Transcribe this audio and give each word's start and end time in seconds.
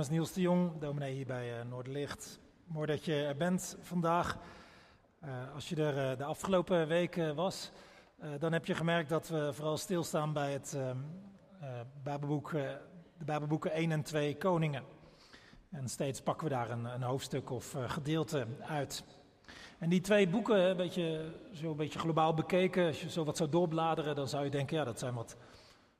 Naam 0.00 0.10
Niels 0.10 0.32
de 0.32 0.40
Jong, 0.40 0.78
dominee 0.78 1.14
hier 1.14 1.26
bij 1.26 1.58
uh, 1.58 1.64
Noorderlicht. 1.64 2.40
Mooi 2.64 2.86
dat 2.86 3.04
je 3.04 3.24
er 3.24 3.36
bent 3.36 3.76
vandaag. 3.80 4.38
Uh, 5.24 5.54
als 5.54 5.68
je 5.68 5.76
er 5.76 6.10
uh, 6.10 6.18
de 6.18 6.24
afgelopen 6.24 6.88
weken 6.88 7.34
was, 7.34 7.70
dan 8.38 8.52
heb 8.52 8.66
je 8.66 8.74
gemerkt 8.74 9.08
dat 9.08 9.28
we 9.28 9.50
vooral 9.52 9.76
stilstaan 9.76 10.32
bij 10.32 10.52
het 10.52 10.78
Bijbelboek, 12.02 12.50
de 13.18 13.24
Bijbelboeken 13.24 13.72
1 13.72 13.92
en 13.92 14.02
2 14.02 14.36
Koningen. 14.36 14.84
En 15.70 15.88
steeds 15.88 16.20
pakken 16.20 16.48
we 16.48 16.54
daar 16.54 16.70
een, 16.70 16.84
een 16.84 17.02
hoofdstuk 17.02 17.50
of 17.50 17.76
gedeelte 17.86 18.46
uit. 18.60 19.04
En 19.78 19.88
die 19.88 20.00
twee 20.00 20.28
boeken, 20.28 20.70
een 20.70 20.76
beetje, 20.76 21.32
zo 21.52 21.70
een 21.70 21.76
beetje 21.76 21.98
globaal 21.98 22.34
bekeken, 22.34 22.86
als 22.86 23.00
je 23.00 23.10
zo 23.10 23.24
wat 23.24 23.36
zou 23.36 23.50
doorbladeren, 23.50 24.14
dan 24.14 24.28
zou 24.28 24.44
je 24.44 24.50
denken, 24.50 24.76
ja, 24.76 24.84
dat 24.84 24.98
zijn 24.98 25.14
wat, 25.14 25.36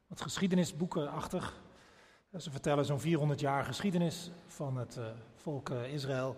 wat 0.06 0.20
geschiedenisboekenachtig. 0.20 1.62
Ze 2.38 2.50
vertellen 2.50 2.84
zo'n 2.84 3.00
400 3.00 3.40
jaar 3.40 3.64
geschiedenis 3.64 4.30
van 4.46 4.76
het 4.76 4.96
uh, 4.96 5.04
volk 5.36 5.70
uh, 5.70 5.92
Israël. 5.92 6.36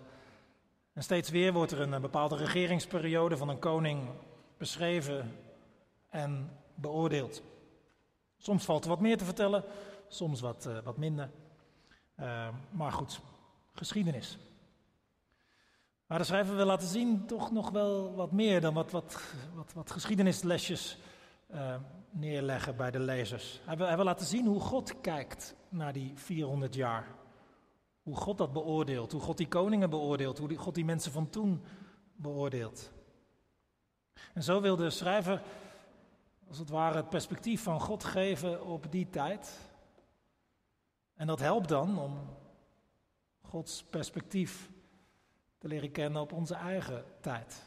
En 0.93 1.03
steeds 1.03 1.29
weer 1.29 1.53
wordt 1.53 1.71
er 1.71 1.81
een, 1.81 1.91
een 1.91 2.01
bepaalde 2.01 2.35
regeringsperiode 2.35 3.37
van 3.37 3.49
een 3.49 3.59
koning 3.59 4.09
beschreven 4.57 5.35
en 6.09 6.49
beoordeeld. 6.75 7.41
Soms 8.37 8.65
valt 8.65 8.83
er 8.83 8.89
wat 8.89 8.99
meer 8.99 9.17
te 9.17 9.25
vertellen, 9.25 9.63
soms 10.07 10.41
wat, 10.41 10.69
wat 10.83 10.97
minder. 10.97 11.29
maar 12.69 12.91
goed, 12.91 13.19
geschiedenis. 13.73 14.37
Maar 16.05 16.17
de 16.17 16.23
schrijver 16.23 16.55
wil 16.55 16.65
laten 16.65 16.87
zien 16.87 17.25
toch 17.25 17.51
nog 17.51 17.69
wel 17.69 18.15
wat 18.15 18.31
meer 18.31 18.61
dan 18.61 18.73
wat, 18.73 18.91
wat, 18.91 19.21
wat, 19.53 19.73
wat 19.73 19.91
geschiedenislesjes 19.91 20.97
uh, 21.53 21.75
neerleggen 22.09 22.75
bij 22.75 22.91
de 22.91 22.99
lezers. 22.99 23.61
Hij 23.65 23.77
wil, 23.77 23.87
hij 23.87 23.95
wil 23.95 24.05
laten 24.05 24.25
zien 24.25 24.45
hoe 24.45 24.59
God 24.59 25.01
kijkt 25.01 25.55
naar 25.73 25.93
die 25.93 26.11
400 26.15 26.75
jaar. 26.75 27.07
Hoe 28.01 28.15
God 28.15 28.37
dat 28.37 28.53
beoordeelt, 28.53 29.11
hoe 29.11 29.21
God 29.21 29.37
die 29.37 29.47
koningen 29.47 29.89
beoordeelt, 29.89 30.37
hoe 30.37 30.55
God 30.55 30.75
die 30.75 30.85
mensen 30.85 31.11
van 31.11 31.29
toen 31.29 31.61
beoordeelt. 32.15 32.91
En 34.33 34.43
zo 34.43 34.61
wil 34.61 34.75
de 34.75 34.89
schrijver, 34.89 35.41
als 36.47 36.57
het 36.57 36.69
ware, 36.69 36.97
het 36.97 37.09
perspectief 37.09 37.63
van 37.63 37.79
God 37.79 38.03
geven 38.03 38.65
op 38.65 38.91
die 38.91 39.09
tijd. 39.09 39.59
En 41.13 41.27
dat 41.27 41.39
helpt 41.39 41.69
dan 41.69 41.99
om 41.99 42.19
Gods 43.41 43.83
perspectief 43.83 44.69
te 45.57 45.67
leren 45.67 45.91
kennen 45.91 46.21
op 46.21 46.31
onze 46.31 46.55
eigen 46.55 47.05
tijd. 47.21 47.65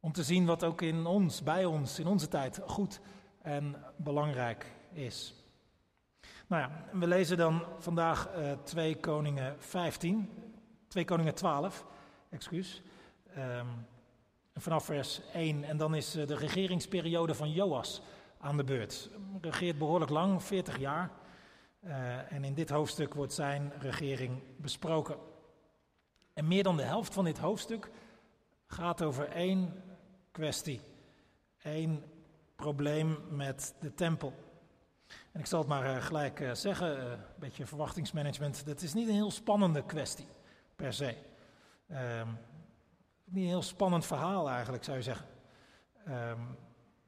Om 0.00 0.12
te 0.12 0.24
zien 0.24 0.46
wat 0.46 0.64
ook 0.64 0.82
in 0.82 1.06
ons, 1.06 1.42
bij 1.42 1.64
ons, 1.64 1.98
in 1.98 2.06
onze 2.06 2.28
tijd 2.28 2.60
goed 2.66 3.00
en 3.42 3.84
belangrijk 3.96 4.72
is. 4.92 5.43
Nou 6.54 6.70
we 6.92 7.06
lezen 7.06 7.36
dan 7.36 7.64
vandaag 7.78 8.28
uh, 8.36 8.52
2 8.64 8.96
Koningen 8.96 9.56
15, 9.58 10.30
2 10.88 11.04
Koningen 11.04 11.34
12, 11.34 11.84
excuus. 12.30 12.82
Um, 13.38 13.86
vanaf 14.54 14.84
vers 14.84 15.20
1 15.32 15.64
en 15.64 15.76
dan 15.76 15.94
is 15.94 16.16
uh, 16.16 16.26
de 16.26 16.36
regeringsperiode 16.36 17.34
van 17.34 17.52
Joas 17.52 18.02
aan 18.38 18.56
de 18.56 18.64
beurt. 18.64 19.10
Regeert 19.40 19.78
behoorlijk 19.78 20.10
lang, 20.10 20.42
40 20.42 20.78
jaar. 20.78 21.10
Uh, 21.84 22.32
en 22.32 22.44
in 22.44 22.54
dit 22.54 22.70
hoofdstuk 22.70 23.14
wordt 23.14 23.32
zijn 23.32 23.72
regering 23.78 24.42
besproken. 24.56 25.16
En 26.32 26.48
meer 26.48 26.62
dan 26.62 26.76
de 26.76 26.82
helft 26.82 27.14
van 27.14 27.24
dit 27.24 27.38
hoofdstuk 27.38 27.90
gaat 28.66 29.02
over 29.02 29.28
één 29.28 29.82
kwestie. 30.30 30.80
Eén 31.62 32.02
probleem 32.56 33.18
met 33.30 33.74
de 33.80 33.94
tempel. 33.94 34.43
En 35.34 35.40
ik 35.40 35.46
zal 35.46 35.58
het 35.58 35.68
maar 35.68 35.96
uh, 35.96 36.02
gelijk 36.02 36.40
uh, 36.40 36.54
zeggen, 36.54 36.98
uh, 36.98 37.10
een 37.10 37.18
beetje 37.38 37.66
verwachtingsmanagement. 37.66 38.66
Dat 38.66 38.82
is 38.82 38.94
niet 38.94 39.08
een 39.08 39.14
heel 39.14 39.30
spannende 39.30 39.84
kwestie, 39.84 40.26
per 40.76 40.92
se. 40.92 41.16
Um, 41.90 42.38
niet 43.24 43.42
een 43.42 43.48
heel 43.48 43.62
spannend 43.62 44.06
verhaal 44.06 44.48
eigenlijk, 44.50 44.84
zou 44.84 44.96
je 44.96 45.02
zeggen. 45.02 45.26
Um, 46.08 46.56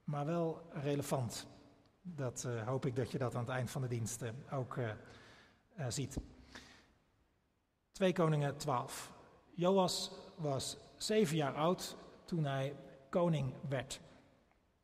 maar 0.05 0.27
wel 0.27 0.63
relevant. 0.73 1.47
Dat 2.03 2.49
hoop 2.65 2.87
ik 2.87 2.97
dat 2.97 3.11
je 3.11 3.19
dat 3.19 3.35
aan 3.35 3.41
het 3.41 3.51
eind 3.51 3.71
van 3.71 3.83
de 3.83 3.89
dienst 3.89 4.23
ook 4.51 4.79
ziet. 5.89 6.19
2 7.93 8.13
Koningen 8.13 8.57
12. 8.57 9.13
Joas 9.55 10.11
was 10.37 10.77
zeven 10.97 11.37
jaar 11.37 11.55
oud 11.55 11.97
toen 12.25 12.45
hij 12.45 12.77
koning 13.09 13.55
werd. 13.69 14.01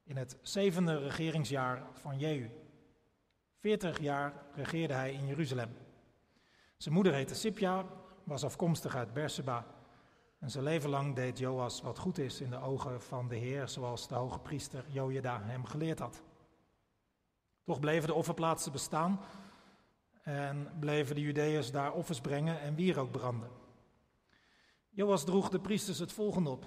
In 0.05 0.17
het 0.17 0.37
zevende 0.43 0.99
regeringsjaar 0.99 1.83
van 1.93 2.19
Jehu. 2.19 2.62
Veertig 3.62 4.00
jaar 4.00 4.33
regeerde 4.55 4.95
hij 4.95 5.12
in 5.12 5.27
Jeruzalem. 5.27 5.77
Zijn 6.77 6.95
moeder 6.95 7.15
heette 7.15 7.34
Sipja, 7.34 7.87
was 8.25 8.45
afkomstig 8.45 8.97
uit 8.97 9.12
Berseba. 9.12 9.67
En 10.39 10.50
zijn 10.50 10.65
leven 10.65 10.91
lang 10.91 11.15
deed 11.15 11.39
Joas 11.39 11.83
wat 11.83 11.99
goed 11.99 12.19
is 12.19 12.41
in 12.41 12.50
de 12.50 12.61
ogen 12.61 13.03
van 13.03 13.28
de 13.28 13.37
Heer, 13.37 13.69
zoals 13.69 14.09
de 14.09 14.15
hoge 14.15 14.39
priester 14.39 14.84
Jojeda 14.89 15.43
hem 15.43 15.65
geleerd 15.65 15.99
had. 15.99 16.23
Toch 17.65 17.81
bleven 17.81 18.09
de 18.09 18.15
offerplaatsen 18.15 18.73
bestaan 18.73 19.21
en 20.23 20.71
bleven 20.79 21.15
de 21.15 21.21
Judeërs 21.21 21.71
daar 21.71 21.93
offers 21.93 22.21
brengen 22.21 22.61
en 22.61 22.75
wierook 22.75 23.11
branden. 23.11 23.50
Joas 24.91 25.25
droeg 25.25 25.49
de 25.49 25.61
priesters 25.61 25.99
het 25.99 26.12
volgende 26.12 26.50
op. 26.50 26.67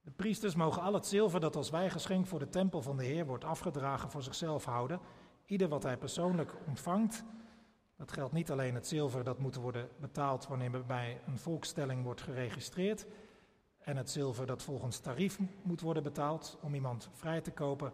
De 0.00 0.10
priesters 0.10 0.54
mogen 0.54 0.82
al 0.82 0.94
het 0.94 1.06
zilver 1.06 1.40
dat 1.40 1.56
als 1.56 1.70
wijgeschenk 1.70 2.26
voor 2.26 2.38
de 2.38 2.48
tempel 2.48 2.82
van 2.82 2.96
de 2.96 3.04
Heer 3.04 3.26
wordt 3.26 3.44
afgedragen 3.44 4.10
voor 4.10 4.22
zichzelf 4.22 4.64
houden. 4.64 5.00
Ieder 5.46 5.68
wat 5.68 5.82
hij 5.82 5.96
persoonlijk 5.96 6.54
ontvangt. 6.66 7.24
Dat 7.96 8.12
geldt 8.12 8.32
niet 8.32 8.50
alleen 8.50 8.74
het 8.74 8.86
zilver 8.86 9.24
dat 9.24 9.38
moet 9.38 9.54
worden 9.54 9.88
betaald 10.00 10.46
wanneer 10.46 10.86
bij 10.86 11.20
een 11.26 11.38
volkstelling 11.38 12.04
wordt 12.04 12.20
geregistreerd. 12.20 13.06
En 13.78 13.96
het 13.96 14.10
zilver 14.10 14.46
dat 14.46 14.62
volgens 14.62 14.98
tarief 14.98 15.38
moet 15.62 15.80
worden 15.80 16.02
betaald 16.02 16.58
om 16.60 16.74
iemand 16.74 17.08
vrij 17.12 17.40
te 17.40 17.50
kopen. 17.50 17.92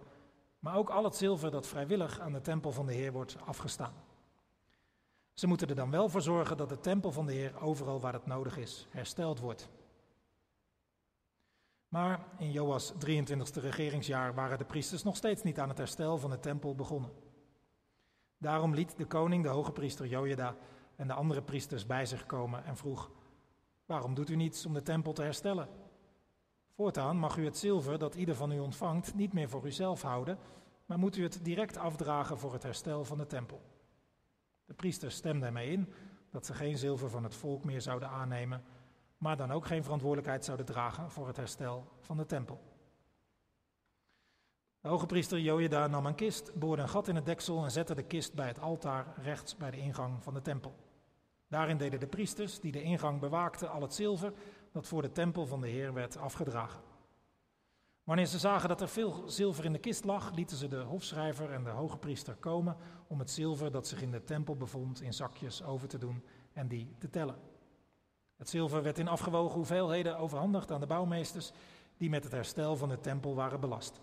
Maar 0.59 0.77
ook 0.77 0.91
al 0.91 1.05
het 1.05 1.17
zilver 1.17 1.51
dat 1.51 1.67
vrijwillig 1.67 2.21
aan 2.21 2.33
de 2.33 2.41
tempel 2.41 2.73
van 2.73 2.87
de 2.87 2.95
Heer 2.95 3.13
wordt 3.13 3.37
afgestaan. 3.45 3.95
Ze 5.33 5.47
moeten 5.47 5.69
er 5.69 5.75
dan 5.75 5.91
wel 5.91 6.09
voor 6.09 6.23
zorgen 6.23 6.57
dat 6.57 6.69
de 6.69 6.81
tempel 6.81 7.13
van 7.13 7.27
de 7.27 7.33
Heer 7.33 7.61
overal 7.61 8.01
waar 8.01 8.13
het 8.13 8.27
nodig 8.27 8.57
is 8.57 8.87
hersteld 8.91 9.39
wordt. 9.39 9.69
Maar 11.89 12.27
in 12.39 12.51
Joas 12.51 12.93
23e 12.93 13.61
regeringsjaar 13.61 14.35
waren 14.35 14.59
de 14.59 14.65
priesters 14.65 15.03
nog 15.03 15.17
steeds 15.17 15.43
niet 15.43 15.59
aan 15.59 15.69
het 15.69 15.79
herstel 15.79 16.19
van 16.19 16.31
de 16.31 16.41
tempel 16.41 16.75
begonnen. 16.75 17.11
Daarom 18.39 18.75
liet 18.75 18.97
de 18.97 19.07
koning 19.07 19.43
de 19.43 19.49
hoge 19.49 19.73
priester 19.73 20.07
Jojeda 20.07 20.57
en 20.97 21.07
de 21.07 21.13
andere 21.13 21.43
priesters 21.43 21.87
bij 21.87 22.07
zich 22.07 22.27
komen 22.27 22.65
en 22.65 22.77
vroeg: 22.77 23.11
Waarom 23.87 24.15
doet 24.15 24.31
u 24.31 24.37
niets 24.37 24.67
om 24.67 24.75
de 24.75 24.83
tempel 24.83 25.13
te 25.13 25.23
herstellen? 25.23 25.69
Voortaan 26.75 27.17
mag 27.17 27.37
u 27.37 27.45
het 27.45 27.59
zilver 27.59 27.99
dat 27.99 28.15
ieder 28.15 28.35
van 28.35 28.53
u 28.53 28.59
ontvangt 28.59 29.15
niet 29.15 29.33
meer 29.33 29.49
voor 29.49 29.67
uzelf 29.67 30.03
houden, 30.03 30.39
maar 30.87 30.99
moet 30.99 31.17
u 31.17 31.23
het 31.23 31.41
direct 31.43 31.77
afdragen 31.77 32.39
voor 32.39 32.53
het 32.53 32.63
herstel 32.63 33.05
van 33.05 33.19
de 33.19 33.27
tempel. 33.27 33.61
De 34.65 34.75
priesters 34.75 35.15
stemden 35.15 35.47
ermee 35.47 35.71
in 35.71 35.93
dat 36.31 36.47
ze 36.47 36.55
geen 36.55 36.79
zilver 36.79 37.11
van 37.11 37.25
het 37.25 37.35
volk 37.35 37.65
meer 37.65 37.81
zouden 37.81 38.09
aannemen, 38.09 38.65
maar 39.17 39.37
dan 39.37 39.53
ook 39.53 39.67
geen 39.67 39.83
verantwoordelijkheid 39.83 40.45
zouden 40.45 40.67
dragen 40.67 41.11
voor 41.11 41.27
het 41.27 41.37
herstel 41.37 41.93
van 42.01 42.17
de 42.17 42.27
tempel. 42.27 42.68
De 44.89 44.95
hoge 44.95 45.07
priester 45.07 45.41
Jojeda 45.41 45.87
nam 45.87 46.07
een 46.07 46.15
kist, 46.15 46.55
boorde 46.55 46.83
een 46.83 46.89
gat 46.89 47.09
in 47.09 47.15
het 47.15 47.27
deksel 47.27 47.65
en 47.65 47.71
zette 47.71 47.95
de 47.95 48.03
kist 48.03 48.35
bij 48.35 48.47
het 48.47 48.61
altaar 48.61 49.07
rechts 49.23 49.57
bij 49.57 49.71
de 49.71 49.77
ingang 49.77 50.23
van 50.23 50.35
de 50.35 50.43
tempel. 50.43 50.75
Daarin 51.49 51.77
deden 51.77 52.01
de 52.01 52.07
priesters 52.07 52.61
die 52.61 52.73
de 52.73 52.83
ingang 52.83 53.21
bewaakten 53.21 53.71
al 53.71 53.83
het 53.83 53.95
zilver 53.95 54.33
dat 54.73 54.87
voor 54.87 55.03
de 55.03 55.13
tempel 55.13 55.47
van 55.47 55.61
de 55.61 55.69
Heer 55.69 55.93
werd 55.93 56.17
afgedragen. 56.17 56.81
Wanneer 58.05 58.27
ze 58.27 58.39
zagen 58.39 58.69
dat 58.69 58.81
er 58.81 58.89
veel 58.89 59.23
zilver 59.27 59.65
in 59.65 59.73
de 59.73 59.79
kist 59.79 60.05
lag, 60.05 60.35
lieten 60.35 60.57
ze 60.57 60.69
de 60.69 60.81
hofschrijver 60.81 61.53
en 61.53 61.65
de 61.65 61.71
hoge 61.71 61.99
priester 61.99 62.35
komen 62.35 62.77
om 63.07 63.19
het 63.19 63.31
zilver 63.31 63.71
dat 63.71 63.87
zich 63.87 64.03
in 64.03 64.11
de 64.11 64.25
tempel 64.25 64.57
bevond 64.57 65.01
in 65.01 65.15
zakjes 65.15 65.63
over 65.63 65.89
te 65.89 65.99
doen 65.99 66.25
en 66.53 66.69
die 66.69 66.95
te 66.99 67.11
tellen. 67.11 67.37
Het 68.37 68.49
zilver 68.49 68.83
werd 68.83 68.99
in 68.99 69.09
afgewogen 69.09 69.57
hoeveelheden 69.57 70.19
overhandigd 70.19 70.71
aan 70.71 70.81
de 70.81 70.87
bouwmeesters 70.87 71.53
die 71.97 72.11
met 72.11 72.25
het 72.25 72.33
herstel 72.33 72.77
van 72.77 72.89
de 72.89 73.01
tempel 73.01 73.35
waren 73.35 73.61
belast. 73.61 74.01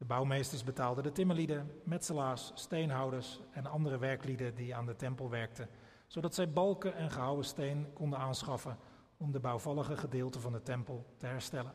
De 0.00 0.06
bouwmeesters 0.06 0.64
betaalden 0.64 1.02
de 1.02 1.12
timmerlieden, 1.12 1.80
metselaars, 1.84 2.50
steenhouders 2.54 3.40
en 3.50 3.66
andere 3.66 3.98
werklieden 3.98 4.54
die 4.54 4.74
aan 4.74 4.86
de 4.86 4.96
tempel 4.96 5.30
werkten, 5.30 5.68
zodat 6.06 6.34
zij 6.34 6.52
balken 6.52 6.94
en 6.94 7.10
gehouwen 7.10 7.44
steen 7.44 7.92
konden 7.92 8.18
aanschaffen 8.18 8.78
om 9.16 9.32
de 9.32 9.40
bouwvallige 9.40 9.96
gedeelten 9.96 10.40
van 10.40 10.52
de 10.52 10.62
tempel 10.62 11.06
te 11.16 11.26
herstellen. 11.26 11.72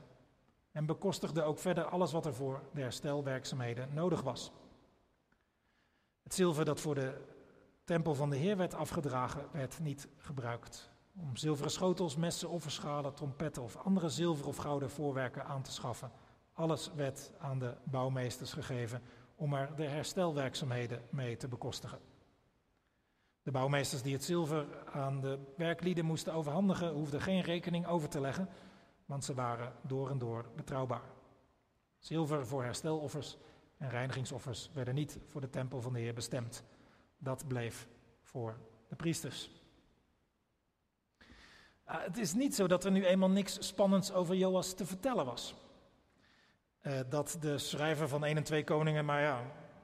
En 0.72 0.86
bekostigde 0.86 1.44
ook 1.44 1.60
verder 1.60 1.86
alles 1.86 2.12
wat 2.12 2.26
er 2.26 2.34
voor 2.34 2.62
de 2.74 2.82
herstelwerkzaamheden 2.82 3.94
nodig 3.94 4.22
was. 4.22 4.52
Het 6.24 6.34
zilver 6.34 6.66
dat 6.66 6.82
voor 6.82 6.96
de 6.96 7.22
tempel 7.84 8.16
van 8.16 8.30
de 8.30 8.38
Heer 8.38 8.58
werd 8.58 8.74
afgedragen, 8.74 9.48
werd 9.52 9.80
niet 9.80 10.08
gebruikt 10.18 10.92
om 11.20 11.36
zilveren 11.36 11.72
schotels, 11.72 12.16
messen, 12.16 12.50
offerschalen, 12.50 13.14
trompetten 13.14 13.64
of 13.64 13.76
andere 13.76 14.10
zilver 14.10 14.48
of 14.48 14.58
gouden 14.58 14.90
voorwerken 14.90 15.46
aan 15.46 15.62
te 15.62 15.72
schaffen. 15.72 16.12
Alles 16.56 16.92
werd 16.94 17.32
aan 17.40 17.60
de 17.60 17.74
bouwmeesters 17.84 18.54
gegeven 18.54 19.02
om 19.36 19.54
er 19.54 19.76
de 19.76 19.88
herstelwerkzaamheden 19.88 21.02
mee 21.10 21.38
te 21.38 21.48
bekostigen. 21.48 22.00
De 23.44 23.52
bouwmeesters 23.52 24.02
die 24.02 24.14
het 24.14 24.24
zilver 24.24 24.86
aan 24.86 25.22
de 25.22 25.40
werklieden 25.58 26.06
moesten 26.06 26.34
overhandigen, 26.34 26.94
hoefden 26.94 27.22
geen 27.22 27.42
rekening 27.42 27.88
over 27.88 28.10
te 28.10 28.22
leggen, 28.22 28.50
want 29.06 29.24
ze 29.24 29.34
waren 29.34 29.74
door 29.82 30.10
en 30.10 30.18
door 30.18 30.46
betrouwbaar. 30.56 31.10
Zilver 31.98 32.48
voor 32.48 32.64
hersteloffers 32.64 33.38
en 33.78 33.90
reinigingsoffers 33.90 34.70
werden 34.74 34.96
niet 34.96 35.18
voor 35.26 35.42
de 35.42 35.50
tempel 35.50 35.82
van 35.82 35.94
de 35.94 36.00
Heer 36.00 36.14
bestemd. 36.14 36.64
Dat 37.18 37.48
bleef 37.48 37.88
voor 38.22 38.58
de 38.88 38.96
priesters. 38.96 39.50
Ah, 41.84 42.04
het 42.04 42.18
is 42.18 42.34
niet 42.34 42.56
zo 42.56 42.68
dat 42.68 42.86
er 42.86 42.92
nu 42.92 43.06
eenmaal 43.06 43.30
niks 43.30 43.68
spannends 43.68 44.12
over 44.12 44.36
Joas 44.36 44.74
te 44.74 44.86
vertellen 44.86 45.26
was. 45.26 45.65
Uh, 46.88 47.00
dat 47.10 47.38
de 47.40 47.58
schrijver 47.58 48.08
van 48.08 48.24
1 48.24 48.38
en 48.38 48.44
2 48.44 48.64
Koningen 48.64 49.06
maar, 49.06 49.22
ja, 49.22 49.42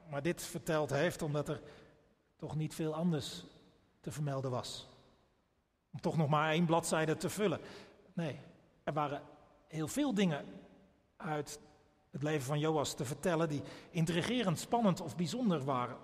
maar 0.10 0.22
dit 0.22 0.44
verteld 0.44 0.90
heeft, 0.90 1.22
omdat 1.22 1.50
er 1.50 1.62
toch 2.36 2.56
niet 2.56 2.76
veel 2.76 2.94
anders 2.94 3.46
te 4.00 4.12
vermelden 4.12 4.52
was. 4.52 4.88
Om 5.92 6.02
toch 6.02 6.18
nog 6.18 6.30
maar 6.30 6.52
één 6.52 6.66
bladzijde 6.66 7.18
te 7.18 7.30
vullen. 7.30 7.60
Nee, 8.14 8.40
er 8.84 8.94
waren 8.94 9.22
heel 9.68 9.88
veel 9.88 10.14
dingen 10.14 10.46
uit 11.18 11.60
het 12.12 12.24
leven 12.24 12.46
van 12.46 12.60
Joas 12.60 12.94
te 12.94 13.06
vertellen 13.06 13.50
die 13.50 13.62
intrigerend, 13.90 14.60
spannend 14.60 15.02
of 15.02 15.16
bijzonder 15.16 15.64
waren. 15.64 15.98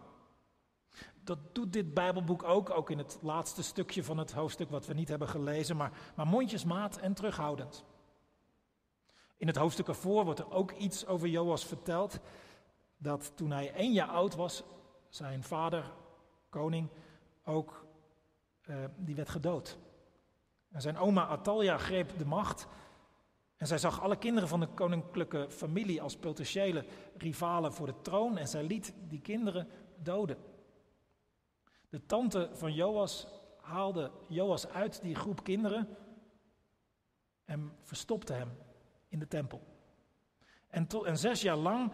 Dat 1.23 1.39
doet 1.51 1.73
dit 1.73 1.93
Bijbelboek 1.93 2.43
ook, 2.43 2.69
ook 2.69 2.89
in 2.89 2.97
het 2.97 3.17
laatste 3.21 3.63
stukje 3.63 4.03
van 4.03 4.17
het 4.17 4.31
hoofdstuk 4.31 4.69
wat 4.69 4.85
we 4.85 4.93
niet 4.93 5.09
hebben 5.09 5.29
gelezen, 5.29 5.77
maar, 5.77 5.91
maar 6.15 6.27
mondjesmaat 6.27 6.97
en 6.97 7.13
terughoudend. 7.13 7.85
In 9.37 9.47
het 9.47 9.55
hoofdstuk 9.55 9.87
ervoor 9.87 10.25
wordt 10.25 10.39
er 10.39 10.51
ook 10.51 10.71
iets 10.71 11.05
over 11.05 11.27
Joas 11.27 11.65
verteld, 11.65 12.19
dat 12.97 13.31
toen 13.35 13.51
hij 13.51 13.73
één 13.73 13.93
jaar 13.93 14.07
oud 14.07 14.35
was, 14.35 14.63
zijn 15.09 15.43
vader, 15.43 15.91
koning, 16.49 16.89
ook 17.43 17.85
uh, 18.65 18.75
die 18.95 19.15
werd 19.15 19.29
gedood. 19.29 19.77
En 20.71 20.81
zijn 20.81 20.97
oma 20.97 21.27
Atalia 21.27 21.77
greep 21.77 22.17
de 22.17 22.25
macht 22.25 22.67
en 23.57 23.67
zij 23.67 23.77
zag 23.77 24.01
alle 24.01 24.17
kinderen 24.17 24.49
van 24.49 24.59
de 24.59 24.67
koninklijke 24.67 25.45
familie 25.49 26.01
als 26.01 26.17
potentiële 26.17 26.85
rivalen 27.17 27.73
voor 27.73 27.87
de 27.87 28.01
troon 28.01 28.37
en 28.37 28.47
zij 28.47 28.63
liet 28.63 28.93
die 29.07 29.21
kinderen 29.21 29.67
doden. 29.95 30.37
De 31.89 32.05
tante 32.05 32.49
van 32.53 32.73
Joas 32.73 33.27
haalde 33.61 34.11
Joas 34.27 34.67
uit 34.67 35.01
die 35.01 35.15
groep 35.15 35.43
kinderen 35.43 35.97
en 37.45 37.71
verstopte 37.81 38.33
hem 38.33 38.57
in 39.07 39.19
de 39.19 39.27
tempel. 39.27 39.61
En, 40.67 40.87
en 41.05 41.17
zes 41.17 41.41
jaar 41.41 41.55
lang 41.55 41.91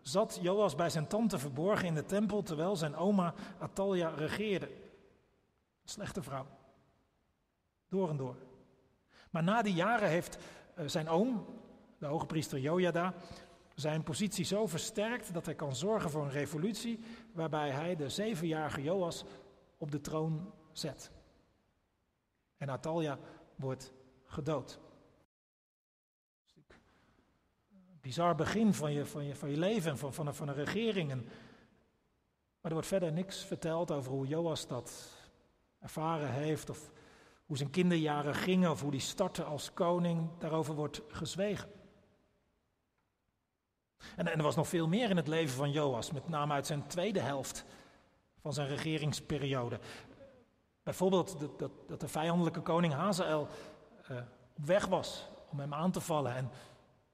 zat 0.00 0.38
Joas 0.42 0.74
bij 0.74 0.90
zijn 0.90 1.06
tante 1.06 1.38
verborgen 1.38 1.86
in 1.86 1.94
de 1.94 2.04
tempel 2.04 2.42
terwijl 2.42 2.76
zijn 2.76 2.96
oma 2.96 3.34
Atalia 3.58 4.08
regeerde. 4.08 4.70
Slechte 5.84 6.22
vrouw. 6.22 6.46
Door 7.88 8.10
en 8.10 8.16
door. 8.16 8.36
Maar 9.30 9.42
na 9.42 9.62
die 9.62 9.74
jaren 9.74 10.08
heeft 10.08 10.38
eh, 10.74 10.86
zijn 10.86 11.08
oom, 11.08 11.46
de 11.98 12.06
hoge 12.06 12.26
priester 12.26 12.58
Jojada, 12.58 13.14
zijn 13.74 14.02
positie 14.02 14.44
zo 14.44 14.66
versterkt 14.66 15.32
dat 15.34 15.46
hij 15.46 15.54
kan 15.54 15.76
zorgen 15.76 16.10
voor 16.10 16.22
een 16.22 16.30
revolutie 16.30 17.00
waarbij 17.32 17.70
hij 17.70 17.96
de 17.96 18.08
zevenjarige 18.08 18.82
Joas 18.82 19.24
op 19.76 19.90
de 19.90 20.00
troon 20.00 20.52
zet. 20.72 21.10
En 22.56 22.68
Atalia 22.68 23.18
wordt 23.56 23.92
gedood. 24.24 24.78
Bizar 28.00 28.34
begin 28.34 28.74
van 28.74 28.92
je, 28.92 29.06
van 29.06 29.24
je, 29.24 29.34
van 29.34 29.50
je 29.50 29.56
leven 29.56 29.90
en 29.90 29.98
van, 29.98 30.14
van, 30.14 30.34
van 30.34 30.48
een 30.48 30.54
regering. 30.54 31.10
En, 31.10 31.18
maar 32.60 32.70
er 32.70 32.72
wordt 32.72 32.86
verder 32.86 33.12
niks 33.12 33.44
verteld 33.44 33.90
over 33.90 34.12
hoe 34.12 34.26
Joas 34.26 34.66
dat 34.66 35.16
ervaren 35.78 36.30
heeft 36.30 36.70
of 36.70 36.90
hoe 37.46 37.56
zijn 37.56 37.70
kinderjaren 37.70 38.34
gingen 38.34 38.70
of 38.70 38.80
hoe 38.80 38.90
hij 38.90 38.98
startte 38.98 39.44
als 39.44 39.72
koning, 39.72 40.30
daarover 40.38 40.74
wordt 40.74 41.02
gezwegen. 41.08 41.70
En, 44.16 44.26
er 44.26 44.42
was 44.42 44.56
nog 44.56 44.68
veel 44.68 44.88
meer 44.88 45.10
in 45.10 45.16
het 45.16 45.28
leven 45.28 45.56
van 45.56 45.70
Joas, 45.70 46.12
met 46.12 46.28
name 46.28 46.52
uit 46.52 46.66
zijn 46.66 46.86
tweede 46.86 47.20
helft 47.20 47.64
van 48.40 48.52
zijn 48.52 48.68
regeringsperiode. 48.68 49.78
Bijvoorbeeld 50.82 51.40
dat, 51.40 51.58
dat, 51.58 51.70
dat 51.86 52.00
de 52.00 52.08
vijandelijke 52.08 52.60
koning 52.60 52.92
Hazael 52.92 53.48
uh, 54.10 54.16
op 54.56 54.66
weg 54.66 54.86
was 54.86 55.28
om 55.50 55.58
hem 55.60 55.74
aan 55.74 55.90
te 55.90 56.00
vallen. 56.00 56.34
En 56.34 56.50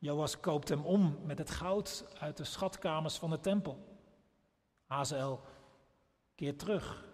Joas 0.05 0.41
koopt 0.41 0.69
hem 0.69 0.85
om 0.85 1.19
met 1.23 1.39
het 1.39 1.51
goud 1.51 2.05
uit 2.19 2.37
de 2.37 2.45
schatkamers 2.45 3.17
van 3.17 3.31
de 3.31 3.41
tempel. 3.41 3.79
Hazael 4.87 5.41
keert 6.35 6.59
terug. 6.59 7.05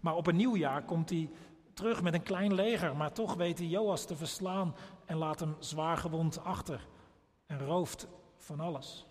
Maar 0.00 0.14
op 0.14 0.26
een 0.26 0.36
nieuw 0.36 0.56
jaar 0.56 0.84
komt 0.84 1.10
hij 1.10 1.30
terug 1.74 2.02
met 2.02 2.14
een 2.14 2.22
klein 2.22 2.54
leger, 2.54 2.96
maar 2.96 3.12
toch 3.12 3.34
weet 3.34 3.58
hij 3.58 3.66
Joas 3.66 4.04
te 4.04 4.16
verslaan 4.16 4.74
en 5.06 5.16
laat 5.16 5.40
hem 5.40 5.56
zwaar 5.58 5.96
gewond 5.96 6.44
achter 6.44 6.86
en 7.46 7.58
rooft 7.58 8.06
van 8.36 8.60
alles. 8.60 9.06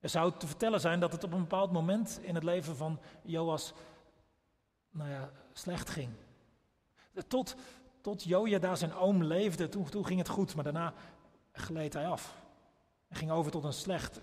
Er 0.00 0.08
zou 0.08 0.32
te 0.36 0.46
vertellen 0.46 0.80
zijn 0.80 1.00
dat 1.00 1.12
het 1.12 1.24
op 1.24 1.32
een 1.32 1.40
bepaald 1.40 1.72
moment 1.72 2.20
in 2.22 2.34
het 2.34 2.44
leven 2.44 2.76
van 2.76 3.00
Joas 3.22 3.72
nou 4.90 5.10
ja, 5.10 5.30
slecht 5.52 5.90
ging. 5.90 6.12
Tot, 7.28 7.56
tot 8.00 8.22
Jojada 8.22 8.74
zijn 8.74 8.94
oom 8.94 9.24
leefde, 9.24 9.68
toen, 9.68 9.84
toen 9.84 10.06
ging 10.06 10.18
het 10.18 10.28
goed, 10.28 10.54
maar 10.54 10.64
daarna 10.64 10.94
gleed 11.52 11.92
hij 11.92 12.06
af. 12.06 12.36
Hij 13.08 13.18
ging 13.18 13.30
over 13.30 13.50
tot 13.50 13.64
een 13.64 13.72
slecht 13.72 14.20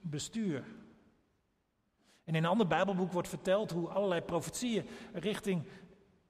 bestuur. 0.00 0.64
En 2.24 2.34
in 2.34 2.44
een 2.44 2.50
ander 2.50 2.66
Bijbelboek 2.66 3.12
wordt 3.12 3.28
verteld 3.28 3.70
hoe 3.70 3.88
allerlei 3.88 4.20
profetieën 4.20 4.86
richting 5.12 5.66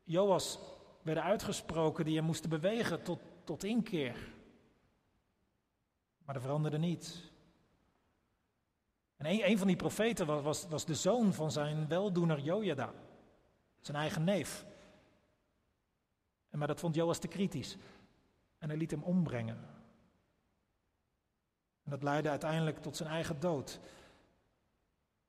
Joas 0.04 0.58
werden 1.02 1.22
uitgesproken 1.22 2.04
die 2.04 2.16
hem 2.16 2.24
moesten 2.24 2.50
bewegen 2.50 3.02
tot, 3.02 3.20
tot 3.44 3.64
inkeer. 3.64 4.16
Maar 6.24 6.34
dat 6.34 6.42
veranderde 6.42 6.78
niet. 6.78 7.30
En 9.16 9.26
een, 9.26 9.50
een 9.50 9.58
van 9.58 9.66
die 9.66 9.76
profeten 9.76 10.26
was, 10.26 10.42
was, 10.42 10.66
was 10.68 10.84
de 10.84 10.94
zoon 10.94 11.32
van 11.34 11.50
zijn 11.50 11.88
weldoener 11.88 12.40
Jojada, 12.40 12.92
zijn 13.80 13.96
eigen 13.96 14.24
neef. 14.24 14.64
Maar 16.50 16.66
dat 16.66 16.80
vond 16.80 16.94
Joas 16.94 17.18
te 17.18 17.28
kritisch. 17.28 17.76
En 18.58 18.68
hij 18.68 18.78
liet 18.78 18.90
hem 18.90 19.02
ombrengen. 19.02 19.58
En 21.82 21.90
dat 21.90 22.02
leidde 22.02 22.30
uiteindelijk 22.30 22.78
tot 22.78 22.96
zijn 22.96 23.08
eigen 23.08 23.40
dood. 23.40 23.80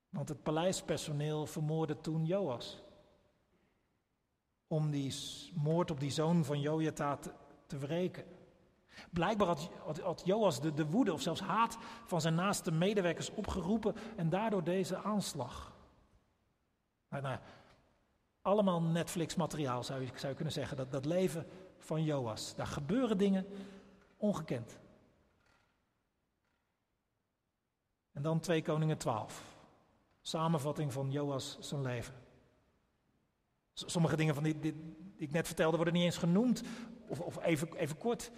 Want 0.10 0.30
het 0.30 0.44
paleispersoneel 0.44 1.46
vermoordde 1.46 2.02
toen 2.02 2.26
Joas. 2.26 2.82
Om 4.68 4.92
die 4.92 5.14
moord 5.54 5.92
op 5.92 6.00
die 6.00 6.12
zoon 6.12 6.46
van 6.46 6.60
Jojata 6.60 7.18
te, 7.18 7.32
te 7.66 7.78
wreken. 7.78 8.26
Blijkbaar 9.10 9.48
had, 9.48 9.70
had, 10.02 10.22
Joas 10.26 10.62
de, 10.62 10.74
de, 10.74 10.86
woede 10.86 11.14
of 11.14 11.22
zelfs 11.22 11.42
haat 11.42 11.78
van 12.06 12.22
zijn 12.22 12.36
naaste 12.36 12.72
medewerkers 12.72 13.30
opgeroepen 13.30 13.96
en 14.16 14.30
daardoor 14.30 14.64
deze 14.64 14.98
aanslag. 14.98 15.74
Nou, 17.10 17.24
nou, 17.24 17.40
allemaal 18.42 18.82
Netflix-materiaal 18.82 19.84
zou 19.84 20.02
je, 20.02 20.08
zou 20.16 20.28
je 20.28 20.36
kunnen 20.36 20.54
zeggen, 20.54 20.78
dat, 20.78 20.92
dat 20.92 21.06
leven 21.06 21.48
van 21.78 22.04
Joas. 22.04 22.56
Daar 22.56 22.68
gebeuren 22.68 23.18
dingen 23.18 23.48
ongekend. 24.18 24.80
En 28.12 28.22
dan 28.22 28.40
2 28.40 28.62
Koningen 28.62 28.98
12. 28.98 29.44
Samenvatting 30.22 30.94
van 30.94 31.12
Joas 31.12 31.58
zijn 31.60 31.82
leven. 31.82 32.14
Sommige 33.74 34.16
dingen 34.16 34.34
van 34.34 34.44
die, 34.44 34.74
ik 35.16 35.32
net 35.32 35.48
vertelde 35.48 35.76
worden 35.76 35.94
niet 35.94 36.04
eens 36.04 36.18
genoemd, 36.18 36.64
of, 37.08 37.20
of 37.20 37.44
even, 37.44 37.76
even 37.76 37.98
kort. 37.98 38.32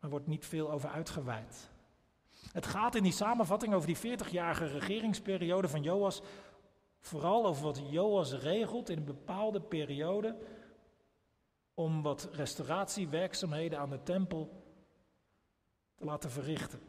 Er 0.00 0.08
wordt 0.08 0.26
niet 0.26 0.46
veel 0.46 0.70
over 0.70 0.88
uitgeweid. 0.88 1.70
Het 2.52 2.66
gaat 2.66 2.94
in 2.94 3.02
die 3.02 3.12
samenvatting 3.12 3.74
over 3.74 3.86
die 3.86 4.18
40-jarige 4.18 4.66
regeringsperiode 4.66 5.68
van 5.68 5.82
Joas 5.82 6.22
vooral 7.02 7.46
over 7.46 7.62
wat 7.62 7.82
Joas 7.90 8.32
regelt 8.32 8.88
in 8.88 8.98
een 8.98 9.04
bepaalde 9.04 9.60
periode 9.60 10.36
om 11.74 12.02
wat 12.02 12.28
restauratiewerkzaamheden 12.32 13.78
aan 13.78 13.90
de 13.90 14.02
tempel 14.02 14.62
te 15.94 16.04
laten 16.04 16.30
verrichten. 16.30 16.80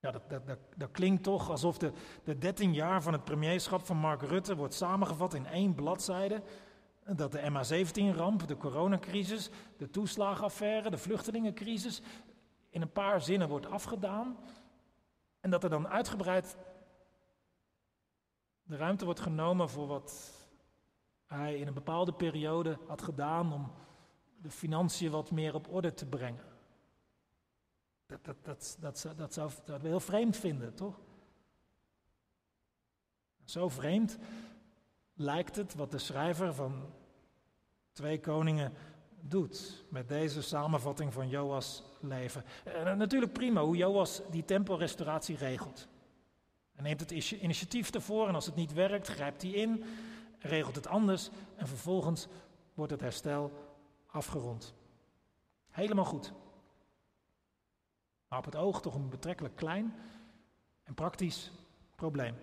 Ja, 0.00 0.10
dat, 0.10 0.30
dat, 0.30 0.58
dat, 0.76 0.90
klinkt 0.90 1.22
toch 1.22 1.50
alsof 1.50 1.78
de, 1.78 1.92
de 2.24 2.38
13 2.38 2.74
jaar 2.74 3.02
van 3.02 3.12
het 3.12 3.24
premierschap 3.24 3.86
van 3.86 3.96
Mark 3.96 4.22
Rutte 4.22 4.56
wordt 4.56 4.74
samengevat 4.74 5.34
in 5.34 5.46
één 5.46 5.74
bladzijde. 5.74 6.42
Dat 7.04 7.32
de 7.32 7.40
MH17-ramp, 7.40 8.46
de 8.46 8.56
coronacrisis, 8.56 9.50
de 9.76 9.90
toeslagenaffaire, 9.90 10.90
de 10.90 10.98
vluchtelingencrisis 10.98 12.02
in 12.70 12.82
een 12.82 12.92
paar 12.92 13.20
zinnen 13.20 13.48
wordt 13.48 13.66
afgedaan. 13.66 14.38
En 15.40 15.50
dat 15.50 15.64
er 15.64 15.70
dan 15.70 15.88
uitgebreid 15.88 16.56
de 18.70 18.76
ruimte 18.76 19.04
wordt 19.04 19.20
genomen 19.20 19.68
voor 19.68 19.86
wat 19.86 20.32
hij 21.26 21.58
in 21.58 21.66
een 21.66 21.74
bepaalde 21.74 22.12
periode 22.12 22.78
had 22.86 23.02
gedaan 23.02 23.52
om 23.52 23.72
de 24.42 24.50
financiën 24.50 25.10
wat 25.10 25.30
meer 25.30 25.54
op 25.54 25.72
orde 25.72 25.94
te 25.94 26.06
brengen. 26.06 26.44
Dat, 28.06 28.24
dat, 28.24 28.36
dat, 28.42 28.76
dat, 28.80 29.14
dat 29.16 29.32
zou 29.32 29.50
dat 29.64 29.82
we 29.82 29.88
heel 29.88 30.00
vreemd 30.00 30.36
vinden, 30.36 30.74
toch? 30.74 31.00
Zo 33.44 33.68
vreemd 33.68 34.18
lijkt 35.14 35.56
het 35.56 35.74
wat 35.74 35.90
de 35.90 35.98
schrijver 35.98 36.54
van 36.54 36.92
Twee 37.92 38.20
Koningen 38.20 38.72
doet 39.20 39.84
met 39.88 40.08
deze 40.08 40.42
samenvatting 40.42 41.12
van 41.12 41.28
Joas 41.28 41.82
leven. 42.00 42.44
En 42.64 42.98
natuurlijk 42.98 43.32
prima 43.32 43.62
hoe 43.62 43.76
Joas 43.76 44.22
die 44.30 44.44
tempelrestauratie 44.44 45.36
regelt. 45.36 45.88
Hij 46.80 46.88
neemt 46.88 47.10
het 47.10 47.32
initiatief 47.32 47.90
ervoor 47.90 48.28
en 48.28 48.34
als 48.34 48.46
het 48.46 48.54
niet 48.54 48.72
werkt, 48.72 49.08
grijpt 49.08 49.42
hij 49.42 49.50
in, 49.50 49.84
regelt 50.38 50.74
het 50.74 50.86
anders 50.86 51.30
en 51.56 51.68
vervolgens 51.68 52.26
wordt 52.74 52.92
het 52.92 53.00
herstel 53.00 53.52
afgerond. 54.06 54.74
Helemaal 55.70 56.04
goed. 56.04 56.32
Maar 58.28 58.38
op 58.38 58.44
het 58.44 58.56
oog 58.56 58.80
toch 58.80 58.94
een 58.94 59.08
betrekkelijk 59.08 59.56
klein 59.56 59.94
en 60.82 60.94
praktisch 60.94 61.50
probleem. 61.94 62.34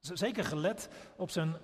Zeker 0.00 0.44
gelet 0.44 0.88
op 1.16 1.30
zijn 1.30 1.56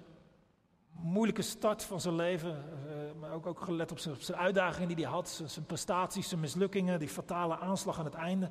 moeilijke 0.91 1.43
start 1.43 1.85
van 1.85 2.01
zijn 2.01 2.15
leven, 2.15 2.57
eh, 2.57 3.21
maar 3.21 3.33
ook, 3.33 3.61
gelet 3.61 3.91
op 3.91 3.99
zijn 3.99 4.39
uitdagingen 4.39 4.89
die 4.89 5.05
hij 5.05 5.15
had, 5.15 5.43
zijn, 5.47 5.67
prestaties, 5.67 6.29
zijn 6.29 6.41
mislukkingen, 6.41 6.99
die 6.99 7.09
fatale 7.09 7.59
aanslag 7.59 7.99
aan 7.99 8.05
het 8.05 8.15
einde. 8.15 8.51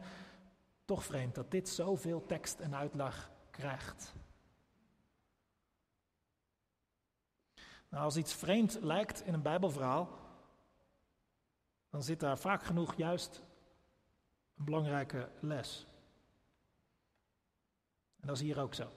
Toch 0.90 1.04
vreemd 1.04 1.36
dat 1.36 1.52
dit 1.52 1.70
zoveel 1.70 2.26
tekst 2.26 2.60
en 2.60 2.76
uitleg 2.76 3.32
krijgt. 3.50 4.14
Nou, 7.90 8.04
als 8.04 8.18
iets 8.18 8.34
vreemd 8.34 8.78
lijkt 8.82 9.26
in 9.26 9.34
een 9.34 9.42
Bijbelverhaal, 9.42 10.10
dan 11.90 12.04
zit 12.04 12.20
daar 12.20 12.38
vaak 12.38 12.64
genoeg 12.64 12.96
juist 12.96 13.44
een 14.58 14.66
belangrijke 14.66 15.30
les. 15.40 15.88
En 18.20 18.28
dat 18.28 18.36
is 18.36 18.42
hier 18.42 18.60
ook 18.60 18.74
zo. 18.74 18.90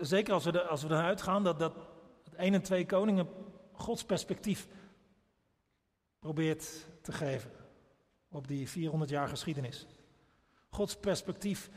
Zeker 0.00 0.34
als 0.34 0.44
we, 0.44 0.60
er, 0.60 0.68
als 0.68 0.82
we 0.82 0.88
eruit 0.88 1.22
gaan 1.22 1.44
dat, 1.44 1.58
dat 1.58 1.74
het 2.24 2.34
1 2.34 2.54
en 2.54 2.62
2 2.62 2.86
koningen 2.86 3.28
Gods 3.72 4.04
perspectief 4.04 4.68
probeert 6.18 6.86
te 7.00 7.12
geven 7.12 7.63
op 8.34 8.48
die 8.48 8.68
400 8.68 9.10
jaar 9.10 9.28
geschiedenis. 9.28 9.86
Gods 10.68 10.96
perspectief 10.96 11.70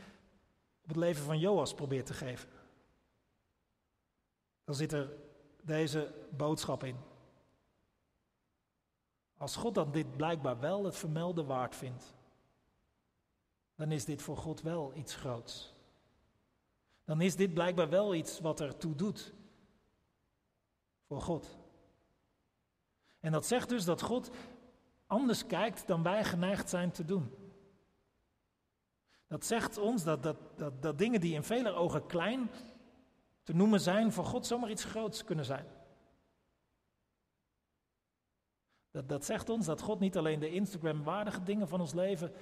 op 0.82 0.88
het 0.88 0.96
leven 0.96 1.24
van 1.24 1.38
Joas 1.38 1.74
probeert 1.74 2.06
te 2.06 2.14
geven. 2.14 2.48
Dan 4.64 4.74
zit 4.74 4.92
er 4.92 5.10
deze 5.62 6.14
boodschap 6.30 6.84
in. 6.84 6.96
Als 9.36 9.56
God 9.56 9.74
dan 9.74 9.92
dit 9.92 10.16
blijkbaar 10.16 10.60
wel 10.60 10.84
het 10.84 10.96
vermelde 10.96 11.44
waard 11.44 11.76
vindt, 11.76 12.14
dan 13.74 13.92
is 13.92 14.04
dit 14.04 14.22
voor 14.22 14.36
God 14.36 14.62
wel 14.62 14.92
iets 14.94 15.14
groots 15.14 15.76
dan 17.08 17.20
is 17.20 17.36
dit 17.36 17.54
blijkbaar 17.54 17.88
wel 17.88 18.14
iets 18.14 18.40
wat 18.40 18.60
ertoe 18.60 18.94
doet 18.94 19.32
voor 21.06 21.20
God. 21.20 21.58
En 23.20 23.32
dat 23.32 23.46
zegt 23.46 23.68
dus 23.68 23.84
dat 23.84 24.02
God 24.02 24.30
anders 25.08 25.46
kijkt 25.46 25.86
dan 25.86 26.02
wij 26.02 26.24
geneigd 26.24 26.68
zijn 26.68 26.90
te 26.90 27.04
doen. 27.04 27.34
Dat 29.26 29.44
zegt 29.44 29.78
ons 29.78 30.04
dat, 30.04 30.22
dat, 30.22 30.36
dat, 30.56 30.82
dat 30.82 30.98
dingen 30.98 31.20
die 31.20 31.34
in 31.34 31.42
vele 31.42 31.70
ogen 31.70 32.06
klein 32.06 32.50
te 33.42 33.54
noemen 33.54 33.80
zijn, 33.80 34.12
voor 34.12 34.24
God 34.24 34.46
zomaar 34.46 34.70
iets 34.70 34.84
groots 34.84 35.24
kunnen 35.24 35.44
zijn. 35.44 35.66
Dat, 38.90 39.08
dat 39.08 39.24
zegt 39.24 39.48
ons 39.48 39.66
dat 39.66 39.80
God 39.80 40.00
niet 40.00 40.16
alleen 40.16 40.40
de 40.40 40.50
Instagram-waardige 40.50 41.42
dingen 41.42 41.68
van 41.68 41.80
ons 41.80 41.94
leven 41.94 42.32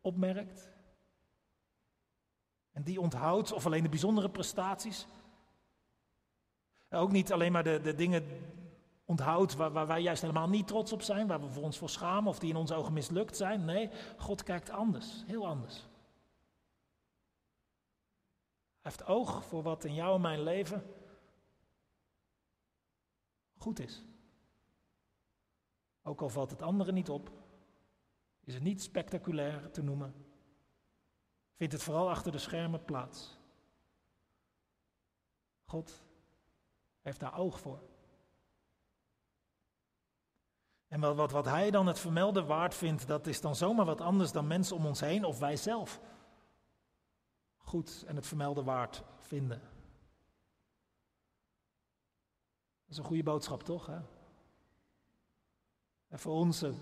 opmerkt, 0.00 0.70
en 2.72 2.82
die 2.82 3.00
onthoudt, 3.00 3.52
of 3.52 3.66
alleen 3.66 3.82
de 3.82 3.88
bijzondere 3.88 4.30
prestaties. 4.30 5.06
Ook 6.90 7.12
niet 7.12 7.32
alleen 7.32 7.52
maar 7.52 7.64
de, 7.64 7.80
de 7.80 7.94
dingen 7.94 8.26
onthoudt 9.10 9.54
waar, 9.54 9.72
waar 9.72 9.86
wij 9.86 10.02
juist 10.02 10.20
helemaal 10.20 10.48
niet 10.48 10.66
trots 10.66 10.92
op 10.92 11.02
zijn, 11.02 11.26
waar 11.26 11.40
we 11.40 11.48
voor 11.48 11.62
ons 11.62 11.78
voor 11.78 11.90
schamen 11.90 12.28
of 12.28 12.38
die 12.38 12.50
in 12.50 12.56
onze 12.56 12.74
ogen 12.74 12.92
mislukt 12.92 13.36
zijn. 13.36 13.64
Nee, 13.64 13.90
God 14.16 14.42
kijkt 14.42 14.70
anders, 14.70 15.24
heel 15.26 15.46
anders. 15.46 15.74
Hij 18.80 18.92
heeft 18.92 19.06
oog 19.06 19.44
voor 19.44 19.62
wat 19.62 19.84
in 19.84 19.94
jou 19.94 20.14
en 20.14 20.20
mijn 20.20 20.42
leven 20.42 20.82
goed 23.56 23.78
is. 23.78 24.04
Ook 26.02 26.20
al 26.20 26.28
valt 26.28 26.50
het 26.50 26.62
anderen 26.62 26.94
niet 26.94 27.10
op, 27.10 27.30
is 28.44 28.54
het 28.54 28.62
niet 28.62 28.82
spectaculair 28.82 29.70
te 29.70 29.82
noemen 29.82 30.14
vindt 31.60 31.74
het 31.74 31.82
vooral 31.82 32.10
achter 32.10 32.32
de 32.32 32.38
schermen 32.38 32.84
plaats. 32.84 33.38
God 35.64 36.04
heeft 37.00 37.20
daar 37.20 37.38
oog 37.38 37.60
voor. 37.60 37.89
En 40.90 41.00
wat, 41.00 41.16
wat, 41.16 41.30
wat 41.30 41.44
hij 41.44 41.70
dan 41.70 41.86
het 41.86 41.98
vermelden 41.98 42.46
waard 42.46 42.74
vindt, 42.74 43.06
dat 43.06 43.26
is 43.26 43.40
dan 43.40 43.56
zomaar 43.56 43.84
wat 43.84 44.00
anders 44.00 44.32
dan 44.32 44.46
mensen 44.46 44.76
om 44.76 44.86
ons 44.86 45.00
heen 45.00 45.24
of 45.24 45.38
wij 45.38 45.56
zelf 45.56 46.00
goed 47.56 48.04
en 48.06 48.16
het 48.16 48.26
vermelden 48.26 48.64
waard 48.64 49.02
vinden. 49.18 49.60
Dat 52.82 52.90
is 52.90 52.96
een 52.96 53.04
goede 53.04 53.22
boodschap, 53.22 53.62
toch? 53.62 53.86
Hè? 53.86 53.98
En 56.08 56.18
voor 56.18 56.34
ons, 56.34 56.62
eh, 56.62 56.72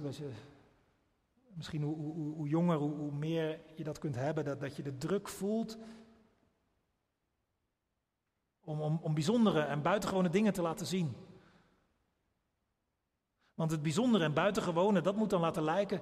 misschien 1.54 1.82
hoe, 1.82 1.96
hoe, 1.96 2.34
hoe 2.34 2.48
jonger, 2.48 2.76
hoe, 2.76 2.94
hoe, 2.94 3.12
meer 3.12 3.60
je 3.74 3.84
dat 3.84 3.98
kunt 3.98 4.14
hebben, 4.14 4.44
dat, 4.44 4.60
dat 4.60 4.76
je 4.76 4.82
de 4.82 4.96
druk 4.96 5.28
voelt 5.28 5.78
om, 8.60 8.80
om, 8.80 8.98
om 9.02 9.14
bijzondere 9.14 9.60
en 9.60 9.82
buitengewone 9.82 10.28
dingen 10.28 10.52
te 10.52 10.62
laten 10.62 10.86
zien. 10.86 11.27
Want 13.58 13.70
het 13.70 13.82
bijzondere 13.82 14.24
en 14.24 14.32
buitengewone, 14.32 15.00
dat 15.00 15.16
moet 15.16 15.30
dan 15.30 15.40
laten 15.40 15.62
lijken 15.62 16.00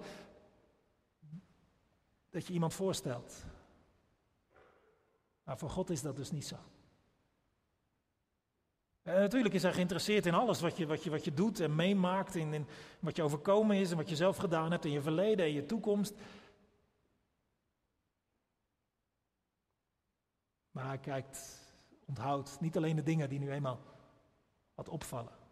dat 2.30 2.46
je 2.46 2.52
iemand 2.52 2.74
voorstelt. 2.74 3.44
Maar 5.44 5.58
voor 5.58 5.70
God 5.70 5.90
is 5.90 6.02
dat 6.02 6.16
dus 6.16 6.30
niet 6.30 6.46
zo. 6.46 6.56
Uh, 9.02 9.14
natuurlijk 9.14 9.54
is 9.54 9.62
hij 9.62 9.72
geïnteresseerd 9.72 10.26
in 10.26 10.34
alles 10.34 10.60
wat 10.60 10.76
je, 10.76 10.86
wat 10.86 11.04
je, 11.04 11.10
wat 11.10 11.24
je 11.24 11.34
doet 11.34 11.60
en 11.60 11.74
meemaakt, 11.74 12.34
in, 12.34 12.52
in 12.52 12.66
wat 13.00 13.16
je 13.16 13.22
overkomen 13.22 13.76
is 13.76 13.90
en 13.90 13.96
wat 13.96 14.08
je 14.08 14.16
zelf 14.16 14.36
gedaan 14.36 14.70
hebt 14.70 14.84
in 14.84 14.92
je 14.92 15.02
verleden 15.02 15.46
en 15.46 15.52
je 15.52 15.66
toekomst. 15.66 16.14
Maar 20.70 20.86
hij 20.86 20.98
kijkt, 20.98 21.60
onthoudt 22.06 22.60
niet 22.60 22.76
alleen 22.76 22.96
de 22.96 23.02
dingen 23.02 23.28
die 23.28 23.38
nu 23.38 23.50
eenmaal 23.50 23.80
wat 24.74 24.88
opvallen. 24.88 25.45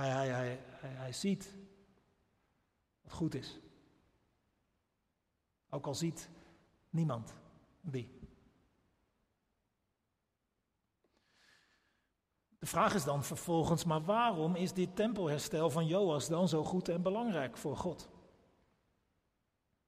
Hij, 0.00 1.12
ziet 1.12 1.54
wat 3.02 3.12
goed 3.12 3.34
is. 3.34 3.58
Ook 5.70 5.86
al 5.86 5.94
ziet 5.94 6.30
niemand 6.90 7.34
die. 7.80 8.16
De 12.58 12.66
vraag 12.66 12.94
is 12.94 13.04
dan 13.04 13.24
vervolgens, 13.24 13.84
maar 13.84 14.04
waarom 14.04 14.54
is 14.54 14.72
dit 14.72 14.96
tempelherstel 14.96 15.70
van 15.70 15.86
Joas 15.86 16.28
dan 16.28 16.48
zo 16.48 16.64
goed 16.64 16.88
en 16.88 17.02
belangrijk 17.02 17.56
voor 17.56 17.76
God? 17.76 18.08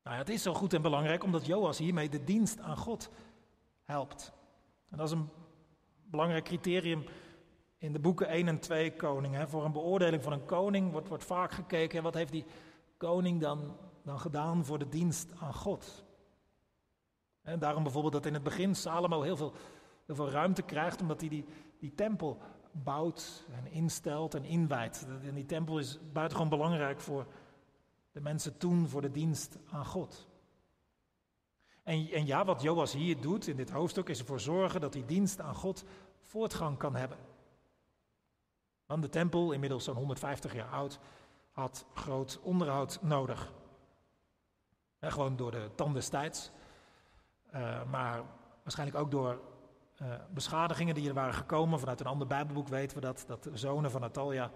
Nou 0.02 0.16
ja, 0.16 0.22
het 0.22 0.28
is 0.28 0.42
zo 0.42 0.54
goed 0.54 0.72
en 0.72 0.82
belangrijk 0.82 1.24
omdat 1.24 1.46
Joas 1.46 1.78
hiermee 1.78 2.08
de 2.08 2.24
dienst 2.24 2.60
aan 2.60 2.76
God 2.76 3.10
helpt. 3.82 4.32
En 4.88 4.96
dat 4.96 5.06
is 5.06 5.12
een 5.12 5.28
belangrijk 6.04 6.44
criterium 6.44 7.04
in 7.80 7.92
de 7.92 7.98
boeken 7.98 8.28
1 8.28 8.48
en 8.48 8.58
2 8.58 8.92
koningen. 8.92 9.48
Voor 9.48 9.64
een 9.64 9.72
beoordeling 9.72 10.22
van 10.22 10.32
een 10.32 10.44
koning 10.44 10.92
wordt, 10.92 11.08
wordt 11.08 11.24
vaak 11.24 11.52
gekeken, 11.52 12.02
wat 12.02 12.14
heeft 12.14 12.32
die 12.32 12.44
koning 12.96 13.40
dan, 13.40 13.76
dan 14.02 14.20
gedaan 14.20 14.64
voor 14.64 14.78
de 14.78 14.88
dienst 14.88 15.32
aan 15.38 15.54
God? 15.54 16.04
En 17.42 17.58
daarom 17.58 17.82
bijvoorbeeld 17.82 18.12
dat 18.12 18.26
in 18.26 18.34
het 18.34 18.42
begin 18.42 18.74
Salomo 18.74 19.22
heel 19.22 19.36
veel, 19.36 20.30
ruimte 20.30 20.62
krijgt, 20.62 21.00
omdat 21.00 21.20
hij 21.20 21.28
die, 21.28 21.44
die 21.78 21.94
tempel 21.94 22.38
bouwt 22.72 23.46
en 23.52 23.72
instelt 23.72 24.34
en 24.34 24.44
inwijdt. 24.44 25.06
En 25.22 25.34
die 25.34 25.46
tempel 25.46 25.78
is 25.78 25.98
buitengewoon 26.12 26.50
belangrijk 26.50 27.00
voor 27.00 27.26
de 28.12 28.20
mensen 28.20 28.58
toen, 28.58 28.88
voor 28.88 29.00
de 29.00 29.10
dienst 29.10 29.58
aan 29.70 29.86
God. 29.86 30.28
En, 31.82 32.10
en 32.10 32.26
ja, 32.26 32.44
wat 32.44 32.62
Joas 32.62 32.92
hier 32.92 33.20
doet 33.20 33.46
in 33.46 33.56
dit 33.56 33.70
hoofdstuk 33.70 34.08
is 34.08 34.18
ervoor 34.18 34.40
zorgen 34.40 34.80
dat 34.80 34.92
die 34.92 35.04
dienst 35.04 35.40
aan 35.40 35.54
God 35.54 35.84
voortgang 36.20 36.78
kan 36.78 36.94
hebben. 36.94 37.18
Want 38.90 39.02
de 39.02 39.08
tempel, 39.08 39.52
inmiddels 39.52 39.84
zo'n 39.84 39.94
150 39.94 40.54
jaar 40.54 40.68
oud, 40.68 40.98
had 41.50 41.86
groot 41.94 42.40
onderhoud 42.42 42.98
nodig. 43.02 43.52
gewoon 45.00 45.36
door 45.36 45.50
de 45.50 45.70
tand 45.74 45.94
destijds, 45.94 46.50
uh, 47.54 47.82
maar 47.90 48.22
waarschijnlijk 48.62 48.98
ook 48.98 49.10
door 49.10 49.40
uh, 50.02 50.08
beschadigingen 50.30 50.94
die 50.94 51.08
er 51.08 51.14
waren 51.14 51.34
gekomen. 51.34 51.78
Vanuit 51.78 52.00
een 52.00 52.06
ander 52.06 52.26
Bijbelboek 52.26 52.68
weten 52.68 52.96
we 52.96 53.02
dat, 53.02 53.24
dat 53.26 53.42
de 53.42 53.56
zonen 53.56 53.90
van 53.90 54.00
Natalia 54.00 54.50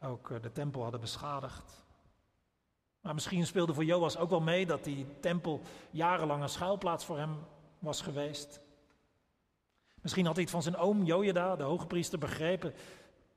ook 0.00 0.28
uh, 0.28 0.42
de 0.42 0.52
tempel 0.52 0.82
hadden 0.82 1.00
beschadigd. 1.00 1.84
Maar 3.00 3.14
misschien 3.14 3.46
speelde 3.46 3.74
voor 3.74 3.84
Joas 3.84 4.16
ook 4.16 4.30
wel 4.30 4.40
mee 4.40 4.66
dat 4.66 4.84
die 4.84 5.06
tempel 5.20 5.60
jarenlang 5.90 6.42
een 6.42 6.48
schuilplaats 6.48 7.04
voor 7.04 7.18
hem 7.18 7.38
was 7.78 8.02
geweest. 8.02 8.60
Misschien 10.00 10.26
had 10.26 10.34
hij 10.34 10.42
het 10.42 10.52
van 10.52 10.62
zijn 10.62 10.76
oom 10.76 11.02
Jojeda, 11.02 11.56
de 11.56 11.62
hoge 11.62 11.86
priester, 11.86 12.18
begrepen 12.18 12.74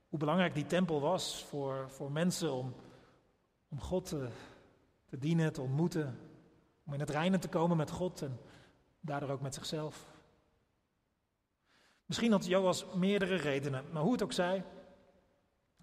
hoe 0.10 0.20
belangrijk 0.20 0.54
die 0.54 0.66
tempel 0.66 1.02
was 1.02 1.44
voor, 1.44 1.90
voor 1.90 2.12
mensen 2.12 2.54
om, 2.54 2.76
om 3.70 3.82
God 3.82 4.06
te, 4.06 4.30
te 5.06 5.18
dienen, 5.18 5.54
te 5.54 5.62
ontmoeten, 5.62 6.20
om 6.86 6.94
in 6.94 7.00
het 7.00 7.10
reinen 7.10 7.40
te 7.40 7.50
komen 7.50 7.78
met 7.78 7.92
God 7.92 8.22
en 8.22 8.40
daardoor 9.00 9.30
ook 9.30 9.42
met 9.42 9.54
zichzelf. 9.54 10.08
Misschien 12.06 12.32
had 12.32 12.46
Joas 12.46 12.86
meerdere 12.96 13.36
redenen, 13.36 13.86
maar 13.92 14.02
hoe 14.02 14.12
het 14.12 14.24
ook 14.24 14.34
zij, 14.34 14.66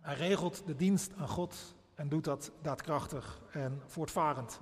hij 0.01 0.15
regelt 0.15 0.67
de 0.67 0.77
dienst 0.77 1.13
aan 1.17 1.29
God 1.29 1.75
en 1.95 2.09
doet 2.09 2.25
dat 2.25 2.53
daadkrachtig 2.63 3.41
en 3.51 3.83
voortvarend. 3.87 4.61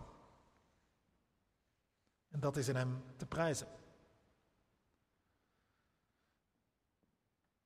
En 2.30 2.40
dat 2.40 2.56
is 2.56 2.68
in 2.68 2.76
hem 2.76 3.02
te 3.16 3.26
prijzen. 3.26 3.66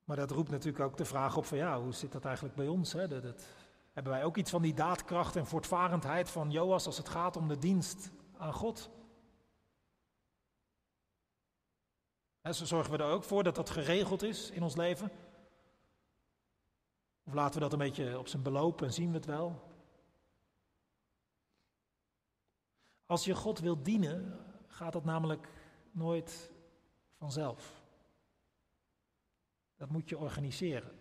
Maar 0.09 0.17
dat 0.17 0.31
roept 0.31 0.49
natuurlijk 0.49 0.83
ook 0.83 0.97
de 0.97 1.05
vraag 1.05 1.37
op 1.37 1.45
van 1.45 1.57
ja, 1.57 1.81
hoe 1.81 1.93
zit 1.93 2.11
dat 2.11 2.25
eigenlijk 2.25 2.55
bij 2.55 2.67
ons? 2.67 2.93
Hè? 2.93 3.07
Dat, 3.07 3.23
dat, 3.23 3.45
hebben 3.93 4.13
wij 4.13 4.23
ook 4.23 4.37
iets 4.37 4.51
van 4.51 4.61
die 4.61 4.73
daadkracht 4.73 5.35
en 5.35 5.45
voortvarendheid 5.45 6.29
van 6.29 6.51
Joas 6.51 6.85
als 6.85 6.97
het 6.97 7.09
gaat 7.09 7.37
om 7.37 7.47
de 7.47 7.57
dienst 7.57 8.11
aan 8.37 8.53
God? 8.53 8.89
En 12.41 12.55
zo 12.55 12.65
zorgen 12.65 12.91
we 12.91 12.97
er 12.97 13.11
ook 13.11 13.23
voor 13.23 13.43
dat 13.43 13.55
dat 13.55 13.69
geregeld 13.69 14.23
is 14.23 14.49
in 14.49 14.63
ons 14.63 14.75
leven. 14.75 15.11
Of 17.23 17.33
laten 17.33 17.53
we 17.53 17.59
dat 17.59 17.73
een 17.73 17.79
beetje 17.79 18.19
op 18.19 18.27
zijn 18.27 18.43
beloop 18.43 18.81
en 18.81 18.93
zien 18.93 19.09
we 19.09 19.15
het 19.15 19.25
wel? 19.25 19.61
Als 23.05 23.25
je 23.25 23.35
God 23.35 23.59
wilt 23.59 23.85
dienen, 23.85 24.39
gaat 24.67 24.93
dat 24.93 25.05
namelijk 25.05 25.49
nooit 25.91 26.51
vanzelf. 27.17 27.78
Dat 29.79 29.89
moet 29.89 30.09
je 30.09 30.17
organiseren. 30.17 30.91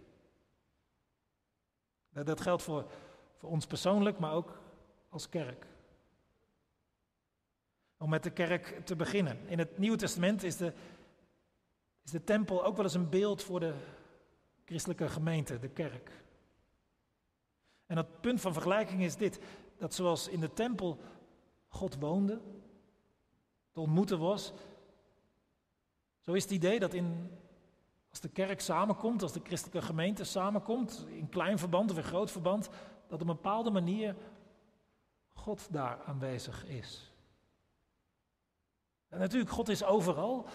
Dat 2.12 2.40
geldt 2.40 2.62
voor, 2.62 2.90
voor 3.36 3.50
ons 3.50 3.66
persoonlijk, 3.66 4.18
maar 4.18 4.32
ook 4.32 4.60
als 5.08 5.28
kerk. 5.28 5.66
Om 7.96 8.08
met 8.08 8.22
de 8.22 8.30
kerk 8.30 8.86
te 8.86 8.96
beginnen. 8.96 9.48
In 9.48 9.58
het 9.58 9.78
Nieuwe 9.78 9.96
Testament 9.96 10.42
is 10.42 10.56
de, 10.56 10.72
is 12.04 12.10
de 12.10 12.24
tempel 12.24 12.64
ook 12.64 12.76
wel 12.76 12.84
eens 12.84 12.94
een 12.94 13.08
beeld 13.08 13.42
voor 13.42 13.60
de 13.60 13.74
christelijke 14.64 15.08
gemeente, 15.08 15.58
de 15.58 15.68
kerk. 15.68 16.10
En 17.86 17.96
het 17.96 18.20
punt 18.20 18.40
van 18.40 18.52
vergelijking 18.52 19.02
is 19.02 19.16
dit: 19.16 19.40
dat 19.76 19.94
zoals 19.94 20.28
in 20.28 20.40
de 20.40 20.52
tempel 20.52 21.00
God 21.68 21.98
woonde, 21.98 22.40
te 23.72 23.80
ontmoeten 23.80 24.18
was, 24.18 24.52
zo 26.20 26.32
is 26.32 26.42
het 26.42 26.52
idee 26.52 26.78
dat 26.78 26.94
in, 26.94 27.30
als 28.22 28.32
de 28.32 28.42
kerk 28.42 28.60
samenkomt, 28.60 29.22
als 29.22 29.32
de 29.32 29.40
christelijke 29.42 29.86
gemeente 29.86 30.24
samenkomt, 30.24 31.06
in 31.08 31.28
klein 31.28 31.58
verband 31.58 31.90
of 31.90 31.96
in 31.96 32.02
groot 32.02 32.30
verband, 32.30 32.68
dat 33.06 33.12
op 33.12 33.20
een 33.20 33.26
bepaalde 33.26 33.70
manier 33.70 34.16
God 35.28 35.72
daar 35.72 36.02
aanwezig 36.04 36.66
is. 36.66 37.12
En 39.08 39.18
natuurlijk, 39.18 39.50
God 39.50 39.68
is 39.68 39.84
overal. 39.84 40.46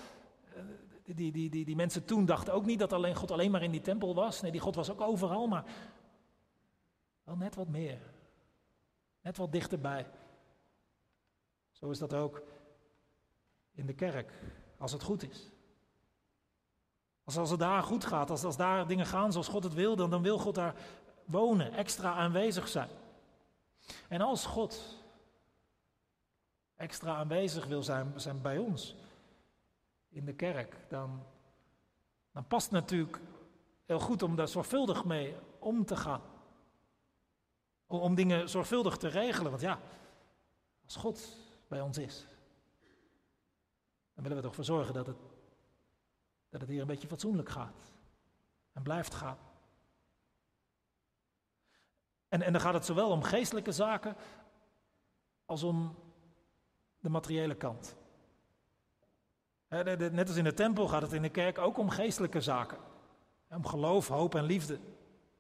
Die, 1.03 1.31
die, 1.31 1.49
die, 1.49 1.65
die 1.65 1.75
mensen 1.75 2.05
toen 2.05 2.25
dachten 2.25 2.53
ook 2.53 2.65
niet 2.65 2.79
dat 2.79 2.93
alleen 2.93 3.15
God 3.15 3.31
alleen 3.31 3.51
maar 3.51 3.63
in 3.63 3.71
die 3.71 3.81
tempel 3.81 4.15
was. 4.15 4.41
Nee, 4.41 4.51
die 4.51 4.61
God 4.61 4.75
was 4.75 4.91
ook 4.91 5.01
overal, 5.01 5.47
maar 5.47 5.65
wel 7.23 7.35
net 7.35 7.55
wat 7.55 7.67
meer. 7.67 8.13
Net 9.21 9.37
wat 9.37 9.51
dichterbij. 9.51 10.09
Zo 11.71 11.89
is 11.89 11.99
dat 11.99 12.13
ook 12.13 12.41
in 13.71 13.85
de 13.85 13.93
kerk, 13.93 14.33
als 14.77 14.91
het 14.91 15.03
goed 15.03 15.29
is. 15.29 15.52
Als, 17.23 17.37
als 17.37 17.49
het 17.49 17.59
daar 17.59 17.83
goed 17.83 18.05
gaat, 18.05 18.29
als, 18.29 18.43
als 18.43 18.57
daar 18.57 18.87
dingen 18.87 19.05
gaan 19.05 19.31
zoals 19.31 19.47
God 19.47 19.63
het 19.63 19.73
wil, 19.73 19.95
dan, 19.95 20.09
dan 20.09 20.21
wil 20.21 20.37
God 20.37 20.55
daar 20.55 20.75
wonen, 21.25 21.73
extra 21.73 22.13
aanwezig 22.13 22.67
zijn. 22.67 22.89
En 24.07 24.21
als 24.21 24.45
God 24.45 25.03
extra 26.75 27.15
aanwezig 27.15 27.65
wil 27.65 27.83
zijn, 27.83 28.13
zijn 28.15 28.41
bij 28.41 28.57
ons 28.57 28.95
in 30.09 30.25
de 30.25 30.33
kerk, 30.33 30.75
dan, 30.89 31.23
dan 32.31 32.47
past 32.47 32.63
het 32.63 32.73
natuurlijk 32.73 33.19
heel 33.85 33.99
goed 33.99 34.23
om 34.23 34.35
daar 34.35 34.47
zorgvuldig 34.47 35.05
mee 35.05 35.35
om 35.59 35.85
te 35.85 35.95
gaan. 35.95 36.21
Om, 37.87 38.15
dingen 38.15 38.49
zorgvuldig 38.49 38.97
te 38.97 39.07
regelen, 39.07 39.49
want 39.49 39.61
ja, 39.61 39.79
als 40.85 40.95
God 40.95 41.37
bij 41.67 41.81
ons 41.81 41.97
is, 41.97 42.25
dan 44.13 44.23
willen 44.23 44.37
we 44.37 44.43
toch 44.43 44.55
voor 44.55 44.63
zorgen 44.63 44.93
dat 44.93 45.07
het, 45.07 45.17
dat 46.53 46.61
het 46.61 46.69
hier 46.69 46.81
een 46.81 46.87
beetje 46.87 47.07
fatsoenlijk 47.07 47.49
gaat 47.49 47.91
en 48.73 48.83
blijft 48.83 49.13
gaan. 49.13 49.37
En, 52.27 52.41
en 52.41 52.51
dan 52.51 52.61
gaat 52.61 52.73
het 52.73 52.85
zowel 52.85 53.09
om 53.09 53.23
geestelijke 53.23 53.71
zaken 53.71 54.15
als 55.45 55.63
om 55.63 55.95
de 56.99 57.09
materiële 57.09 57.55
kant. 57.55 57.95
Net 59.67 60.27
als 60.27 60.35
in 60.35 60.43
de 60.43 60.53
tempel 60.53 60.87
gaat 60.87 61.01
het 61.01 61.13
in 61.13 61.21
de 61.21 61.29
kerk 61.29 61.57
ook 61.57 61.77
om 61.77 61.89
geestelijke 61.89 62.41
zaken. 62.41 62.77
Om 63.49 63.65
geloof, 63.65 64.07
hoop 64.07 64.35
en 64.35 64.43
liefde. 64.43 64.79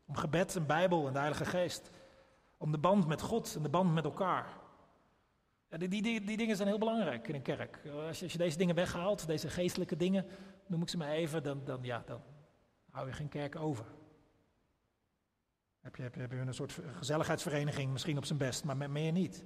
Om 0.05 0.15
gebed 0.15 0.55
en 0.55 0.65
Bijbel 0.65 1.07
en 1.07 1.13
de 1.13 1.19
Heilige 1.19 1.45
Geest. 1.45 1.91
Om 2.57 2.71
de 2.71 2.77
band 2.77 3.07
met 3.07 3.21
God 3.21 3.55
en 3.55 3.63
de 3.63 3.69
band 3.69 3.93
met 3.93 4.03
elkaar. 4.03 4.62
Die, 5.77 5.89
die, 5.89 6.21
die, 6.21 6.37
dingen 6.37 6.55
zijn 6.55 6.67
heel 6.67 6.77
belangrijk 6.77 7.27
in 7.27 7.35
een 7.35 7.41
kerk. 7.41 7.79
Als 8.07 8.19
je, 8.19 8.23
als 8.23 8.31
je, 8.31 8.37
deze 8.37 8.57
dingen 8.57 8.75
weghaalt, 8.75 9.27
deze 9.27 9.49
geestelijke 9.49 9.95
dingen, 9.95 10.25
noem 10.67 10.81
ik 10.81 10.89
ze 10.89 10.97
maar 10.97 11.09
even, 11.09 11.43
dan, 11.43 11.61
dan, 11.65 11.79
ja, 11.81 12.03
dan 12.05 12.21
hou 12.89 13.07
je 13.07 13.13
geen 13.13 13.29
kerk 13.29 13.55
over. 13.55 13.85
Heb 15.81 15.95
je, 15.95 16.01
heb 16.01 16.31
je, 16.31 16.37
een 16.37 16.53
soort 16.53 16.79
gezelligheidsvereniging 16.97 17.91
misschien 17.91 18.17
op 18.17 18.25
zijn 18.25 18.39
best, 18.39 18.63
maar 18.63 18.91
meer 18.91 19.11
niet. 19.11 19.45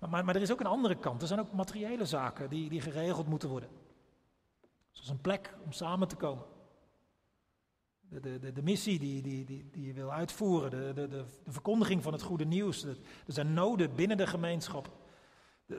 Maar, 0.00 0.10
maar, 0.10 0.24
maar, 0.24 0.34
er 0.34 0.42
is 0.42 0.52
ook 0.52 0.60
een 0.60 0.66
andere 0.66 0.98
kant. 0.98 1.22
Er 1.22 1.28
zijn 1.28 1.40
ook 1.40 1.52
materiële 1.52 2.04
zaken 2.04 2.50
die, 2.50 2.68
die 2.68 2.80
geregeld 2.80 3.26
moeten 3.26 3.48
worden. 3.48 3.68
Zoals 4.90 5.10
een 5.10 5.20
plek 5.20 5.54
om 5.64 5.72
samen 5.72 6.08
te 6.08 6.16
komen. 6.16 6.44
De, 8.10 8.38
de, 8.38 8.52
de, 8.52 8.62
missie 8.62 8.98
die, 8.98 9.22
die, 9.22 9.44
die, 9.44 9.68
die 9.70 9.86
je 9.86 9.92
wil 9.92 10.12
uitvoeren, 10.12 10.70
de, 10.70 10.92
de, 10.92 11.08
de 11.08 11.24
verkondiging 11.46 12.02
van 12.02 12.12
het 12.12 12.22
goede 12.22 12.44
nieuws. 12.44 12.82
Er 12.84 12.96
zijn 13.26 13.54
noden 13.54 13.94
binnen 13.94 14.16
de 14.16 14.26
gemeenschap, 14.26 14.90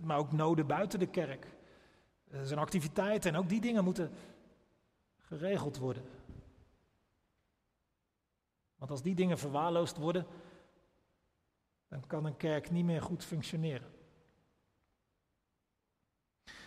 maar 0.03 0.17
ook 0.17 0.31
noden 0.31 0.67
buiten 0.67 0.99
de 0.99 1.07
kerk. 1.07 1.47
Er 2.29 2.45
zijn 2.45 2.59
activiteiten 2.59 3.33
en 3.33 3.39
ook 3.39 3.49
die 3.49 3.61
dingen 3.61 3.83
moeten 3.83 4.11
geregeld 5.17 5.77
worden. 5.77 6.03
Want 8.75 8.91
als 8.91 9.01
die 9.01 9.15
dingen 9.15 9.37
verwaarloosd 9.37 9.97
worden, 9.97 10.25
dan 11.87 12.07
kan 12.07 12.25
een 12.25 12.37
kerk 12.37 12.71
niet 12.71 12.85
meer 12.85 13.01
goed 13.01 13.23
functioneren. 13.23 13.91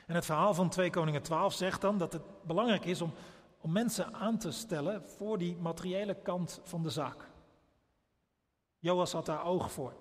En 0.07 0.15
het 0.15 0.25
verhaal 0.25 0.55
van 0.55 0.69
2 0.69 0.91
Koningen 0.91 1.23
12 1.23 1.53
zegt 1.53 1.81
dan 1.81 1.99
dat 1.99 2.13
het 2.13 2.23
belangrijk 2.43 2.85
is 2.85 3.01
om, 3.01 3.13
om 3.65 3.73
mensen 3.73 4.15
aan 4.15 4.39
te 4.39 4.51
stellen 4.51 5.03
voor 5.03 5.39
die 5.39 5.57
materiële 5.57 6.15
kant 6.15 6.61
van 6.65 6.83
de 6.83 6.91
zaak. 6.91 7.29
Joas 8.79 9.13
had 9.13 9.27
daar 9.27 9.45
oog 9.45 9.73
voor. 9.73 9.95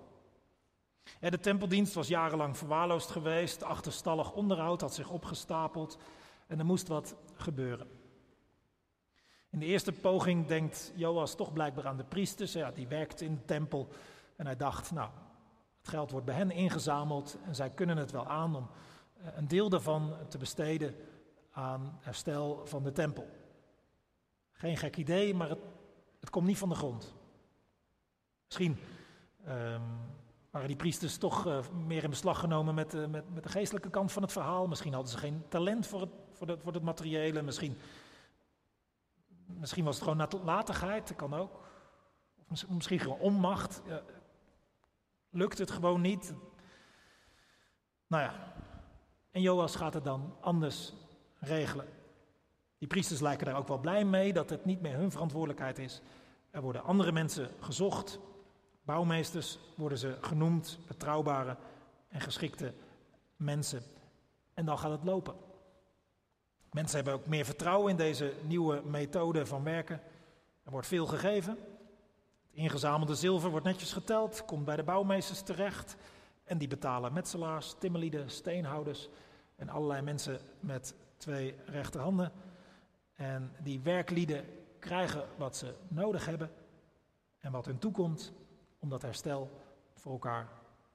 de 1.20 1.40
tempeldienst 1.40 1.94
was 1.94 2.08
jarenlang 2.08 2.56
verwaarloosd 2.56 3.10
geweest, 3.10 3.62
achterstallig 3.62 4.32
onderhoud 4.32 4.80
had 4.80 4.94
zich 4.94 5.10
opgestapeld 5.10 5.98
en 6.46 6.58
er 6.58 6.64
moest 6.64 6.88
wat 6.88 7.16
gebeuren. 7.34 7.88
In 9.50 9.58
de 9.58 9.66
eerste 9.66 9.92
poging 9.92 10.46
denkt 10.46 10.92
Joas 10.94 11.34
toch 11.34 11.52
blijkbaar 11.52 11.86
aan 11.86 11.96
de 11.96 12.04
priesters, 12.04 12.52
ja, 12.52 12.70
die 12.70 12.88
werkten 12.88 13.26
in 13.26 13.34
de 13.34 13.44
tempel. 13.44 13.88
En 14.36 14.46
hij 14.46 14.56
dacht, 14.56 14.90
nou, 14.90 15.10
het 15.78 15.88
geld 15.88 16.10
wordt 16.10 16.26
bij 16.26 16.34
hen 16.34 16.50
ingezameld 16.50 17.38
en 17.44 17.54
zij 17.54 17.70
kunnen 17.70 17.96
het 17.96 18.10
wel 18.10 18.26
aan 18.26 18.56
om 18.56 18.68
eh, 19.16 19.26
een 19.36 19.48
deel 19.48 19.68
daarvan 19.68 20.16
te 20.28 20.38
besteden 20.38 20.96
aan 21.50 21.98
herstel 22.00 22.66
van 22.66 22.82
de 22.82 22.92
tempel. 22.92 23.42
Geen 24.64 24.76
gek 24.76 24.96
idee, 24.96 25.34
maar 25.34 25.48
het, 25.48 25.58
het 26.20 26.30
komt 26.30 26.46
niet 26.46 26.58
van 26.58 26.68
de 26.68 26.74
grond. 26.74 27.14
Misschien 28.46 28.78
um, 29.48 29.82
waren 30.50 30.68
die 30.68 30.76
priesters 30.76 31.16
toch 31.16 31.46
uh, 31.46 31.58
meer 31.86 32.02
in 32.02 32.10
beslag 32.10 32.38
genomen 32.38 32.74
met, 32.74 32.94
uh, 32.94 33.06
met, 33.06 33.34
met, 33.34 33.42
de 33.42 33.48
geestelijke 33.48 33.90
kant 33.90 34.12
van 34.12 34.22
het 34.22 34.32
verhaal. 34.32 34.66
Misschien 34.66 34.92
hadden 34.92 35.10
ze 35.10 35.18
geen 35.18 35.44
talent 35.48 35.86
voor 35.86 36.00
het, 36.00 36.10
voor 36.32 36.58
voor 36.62 36.72
het 36.72 36.82
materiële. 36.82 37.42
Misschien, 37.42 37.78
misschien 39.46 39.84
was 39.84 39.94
het 39.94 40.04
gewoon 40.04 40.28
nalatigheid, 40.44 41.08
dat 41.08 41.16
kan 41.16 41.34
ook. 41.34 41.60
Of 42.50 42.68
misschien 42.68 43.00
gewoon 43.00 43.18
onmacht. 43.18 43.82
Lukt 45.30 45.58
het 45.58 45.70
gewoon 45.70 46.00
niet. 46.00 46.34
Nou 48.06 48.22
ja, 48.22 48.54
en 49.30 49.40
Joas 49.40 49.76
gaat 49.76 49.94
het 49.94 50.04
dan 50.04 50.36
anders 50.40 50.92
regelen. 51.38 52.03
Die 52.84 52.92
priesters 52.92 53.20
lijken 53.20 53.46
daar 53.46 53.56
ook 53.56 53.68
wel 53.68 53.78
blij 53.78 54.04
mee 54.04 54.32
dat 54.32 54.50
het 54.50 54.64
niet 54.64 54.80
meer 54.80 54.96
hun 54.96 55.10
verantwoordelijkheid 55.10 55.78
is. 55.78 56.00
Er 56.50 56.62
worden 56.62 56.84
andere 56.84 57.12
mensen 57.12 57.50
gezocht 57.60 58.18
bouwmeesters 58.82 59.58
worden 59.76 59.98
ze 59.98 60.16
genoemd, 60.20 60.78
betrouwbare 60.86 61.56
en 62.08 62.20
geschikte 62.20 62.74
mensen. 63.36 63.82
En 64.54 64.64
dan 64.64 64.78
gaat 64.78 64.90
het 64.90 65.04
lopen. 65.04 65.34
Mensen 66.70 66.96
hebben 66.96 67.14
ook 67.14 67.26
meer 67.26 67.44
vertrouwen 67.44 67.90
in 67.90 67.96
deze 67.96 68.34
nieuwe 68.42 68.82
methode 68.84 69.46
van 69.46 69.64
werken. 69.64 70.00
Er 70.62 70.70
wordt 70.70 70.86
veel 70.86 71.06
gegeven. 71.06 71.52
Het 71.52 72.52
ingezamelde 72.52 73.14
zilver 73.14 73.50
wordt 73.50 73.66
netjes 73.66 73.92
geteld, 73.92 74.44
komt 74.44 74.64
bij 74.64 74.76
de 74.76 74.82
bouwmeesters 74.82 75.42
terecht. 75.42 75.96
En 76.44 76.58
die 76.58 76.68
betalen 76.68 77.12
metselaars, 77.12 77.74
timmerlieden, 77.78 78.30
steenhouders 78.30 79.08
en 79.56 79.68
allerlei 79.68 80.02
mensen 80.02 80.40
met 80.60 80.94
twee 81.16 81.54
rechterhanden. 81.66 82.32
En 83.14 83.52
die 83.62 83.80
werklieden 83.80 84.44
krijgen 84.78 85.28
wat 85.36 85.56
ze 85.56 85.74
nodig 85.88 86.26
hebben 86.26 86.50
en 87.38 87.52
wat 87.52 87.66
hun 87.66 87.78
toekomt 87.78 88.32
om 88.78 88.88
dat 88.88 89.02
herstel 89.02 89.50
voor 89.94 90.12
elkaar 90.12 90.48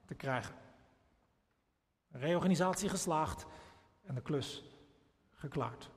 te 0.06 0.14
krijgen. 0.14 0.54
Reorganisatie 2.10 2.88
geslaagd 2.88 3.46
en 4.02 4.14
de 4.14 4.22
klus 4.22 4.64
geklaard. 5.32 5.90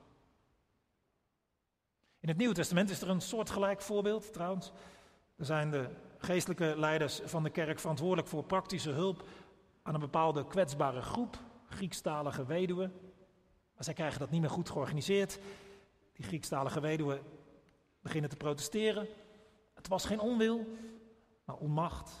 In 2.20 2.28
het 2.28 2.38
Nieuwe 2.38 2.54
Testament 2.54 2.90
is 2.90 3.00
er 3.00 3.10
een 3.10 3.20
soortgelijk 3.20 3.80
voorbeeld 3.80 4.32
trouwens. 4.32 4.72
Er 5.36 5.44
zijn 5.44 5.70
de 5.70 5.88
geestelijke 6.18 6.74
leiders 6.76 7.20
van 7.24 7.42
de 7.42 7.50
kerk 7.50 7.78
verantwoordelijk 7.78 8.28
voor 8.28 8.44
praktische 8.44 8.90
hulp 8.90 9.28
aan 9.82 9.94
een 9.94 10.00
bepaalde 10.00 10.46
kwetsbare 10.46 11.02
groep, 11.02 11.38
Griekstalige 11.68 12.46
weduwen. 12.46 12.92
Maar 13.74 13.84
zij 13.84 13.94
krijgen 13.94 14.18
dat 14.18 14.30
niet 14.30 14.40
meer 14.40 14.50
goed 14.50 14.70
georganiseerd. 14.70 15.38
Die 16.14 16.24
Griekstalige 16.24 16.80
weduwen 16.80 17.22
beginnen 18.00 18.30
te 18.30 18.36
protesteren. 18.36 19.08
Het 19.74 19.88
was 19.88 20.04
geen 20.04 20.20
onwil, 20.20 20.66
maar 21.44 21.56
onmacht. 21.56 22.12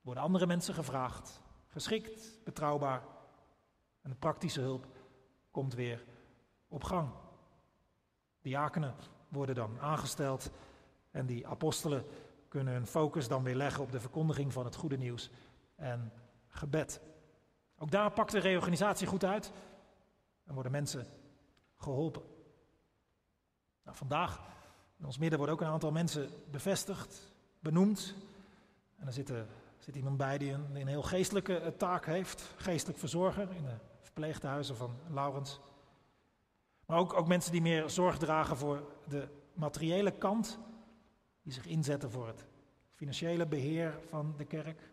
Worden 0.00 0.22
andere 0.22 0.46
mensen 0.46 0.74
gevraagd, 0.74 1.42
geschikt, 1.66 2.44
betrouwbaar. 2.44 3.02
En 4.02 4.10
de 4.10 4.16
praktische 4.16 4.60
hulp 4.60 4.86
komt 5.50 5.74
weer 5.74 6.04
op 6.68 6.84
gang. 6.84 7.10
Diakenen 8.40 8.94
worden 9.28 9.54
dan 9.54 9.80
aangesteld 9.80 10.50
en 11.10 11.26
die 11.26 11.46
apostelen 11.46 12.04
kunnen 12.48 12.72
hun 12.72 12.86
focus 12.86 13.28
dan 13.28 13.42
weer 13.42 13.54
leggen 13.54 13.82
op 13.82 13.92
de 13.92 14.00
verkondiging 14.00 14.52
van 14.52 14.64
het 14.64 14.76
goede 14.76 14.96
nieuws 14.98 15.30
en 15.74 16.12
gebed. 16.48 17.00
Ook 17.78 17.90
daar 17.90 18.10
pakt 18.10 18.32
de 18.32 18.38
reorganisatie 18.38 19.06
goed 19.06 19.24
uit 19.24 19.52
en 20.44 20.54
worden 20.54 20.72
mensen 20.72 21.06
geholpen. 21.76 22.35
Nou, 23.86 23.98
vandaag 23.98 24.40
in 24.98 25.04
ons 25.04 25.18
midden 25.18 25.38
worden 25.38 25.56
ook 25.56 25.62
een 25.62 25.72
aantal 25.72 25.90
mensen 25.90 26.30
bevestigd, 26.50 27.32
benoemd. 27.60 28.14
En 28.96 29.06
er 29.06 29.12
zit, 29.12 29.32
zit 29.78 29.96
iemand 29.96 30.16
bij 30.16 30.38
die 30.38 30.52
een, 30.52 30.76
een 30.76 30.86
heel 30.86 31.02
geestelijke 31.02 31.74
taak 31.76 32.06
heeft, 32.06 32.54
geestelijk 32.56 32.98
verzorger 32.98 33.48
in 33.56 33.64
de 33.64 33.74
verpleeghuizen 34.00 34.76
van 34.76 34.96
Laurens. 35.10 35.60
Maar 36.86 36.98
ook, 36.98 37.12
ook 37.12 37.26
mensen 37.26 37.52
die 37.52 37.60
meer 37.60 37.90
zorg 37.90 38.18
dragen 38.18 38.56
voor 38.56 38.82
de 39.08 39.28
materiële 39.52 40.10
kant, 40.10 40.58
die 41.42 41.52
zich 41.52 41.66
inzetten 41.66 42.10
voor 42.10 42.26
het 42.26 42.44
financiële 42.94 43.46
beheer 43.46 43.98
van 44.08 44.34
de 44.36 44.44
kerk. 44.44 44.90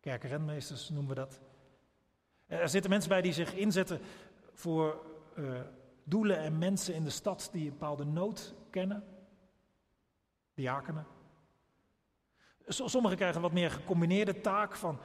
Kerkenrenmeesters 0.00 0.88
noemen 0.88 1.08
we 1.08 1.14
dat. 1.14 1.40
Er 2.46 2.68
zitten 2.68 2.90
mensen 2.90 3.08
bij 3.08 3.22
die 3.22 3.32
zich 3.32 3.54
inzetten 3.54 4.00
voor 4.52 5.00
uh, 5.36 5.60
doelen 6.04 6.38
en 6.38 6.58
mensen 6.58 6.94
in 6.94 7.04
de 7.04 7.10
stad 7.10 7.48
die 7.52 7.64
een 7.64 7.70
bepaalde 7.70 8.04
nood 8.04 8.54
kennen. 8.70 9.04
Diakenen. 10.54 11.06
Sommigen 12.66 13.16
krijgen 13.16 13.40
wat 13.40 13.52
meer 13.52 13.70
gecombineerde 13.70 14.40
taak 14.40 14.76
van, 14.76 14.98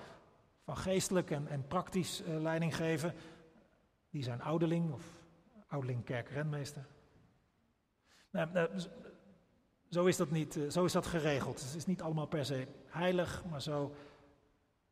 van 0.63 0.77
geestelijk 0.77 1.31
en, 1.31 1.47
en 1.47 1.67
praktisch 1.67 2.21
uh, 2.21 2.41
leiding 2.41 2.75
geven. 2.75 3.13
Die 4.10 4.23
zijn 4.23 4.41
ouderling 4.41 4.93
of 4.93 5.03
ouderling 5.67 6.03
kerkrenmeester. 6.03 6.86
Nou, 8.29 8.51
nou, 8.51 8.69
zo 9.89 10.05
is 10.05 10.17
dat 10.17 10.31
niet, 10.31 10.55
eh, 10.55 10.69
zo 10.69 10.86
is 10.86 10.91
dat 10.91 11.05
geregeld. 11.05 11.62
Het 11.62 11.75
is 11.75 11.86
niet 11.86 12.01
allemaal 12.01 12.27
per 12.27 12.45
se 12.45 12.67
heilig, 12.86 13.43
maar 13.49 13.62
zo 13.62 13.95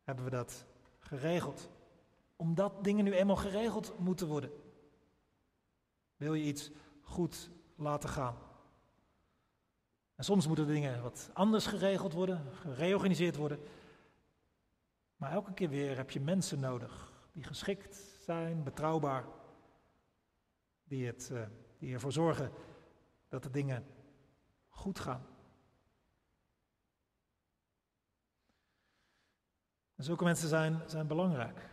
hebben 0.02 0.24
we 0.24 0.30
dat 0.30 0.66
geregeld. 0.98 1.70
Omdat 2.36 2.84
dingen 2.84 3.04
nu 3.04 3.12
eenmaal 3.12 3.36
geregeld 3.36 3.98
moeten 3.98 4.26
worden. 4.26 4.50
Wil 6.16 6.34
je 6.34 6.44
iets 6.44 6.70
goed 7.00 7.50
laten 7.76 8.08
gaan? 8.08 8.36
En 10.14 10.24
soms 10.24 10.46
moeten 10.46 10.66
dingen 10.66 11.02
wat 11.02 11.30
anders 11.32 11.66
geregeld 11.66 12.12
worden, 12.12 12.52
gereorganiseerd 12.52 13.36
worden. 13.36 13.58
Maar 15.16 15.32
elke 15.32 15.54
keer 15.54 15.68
weer 15.68 15.96
heb 15.96 16.10
je 16.10 16.20
mensen 16.20 16.60
nodig 16.60 17.12
die 17.32 17.44
geschikt 17.44 18.18
zijn, 18.20 18.62
betrouwbaar, 18.62 19.24
die, 20.84 21.06
het, 21.06 21.30
uh, 21.32 21.46
die 21.78 21.94
ervoor 21.94 22.12
zorgen 22.12 22.52
dat 23.28 23.42
de 23.42 23.50
dingen 23.50 23.86
goed 24.68 24.98
gaan. 24.98 25.26
En 29.94 30.04
zulke 30.04 30.24
mensen 30.24 30.48
zijn, 30.48 30.82
zijn 30.86 31.06
belangrijk. 31.06 31.68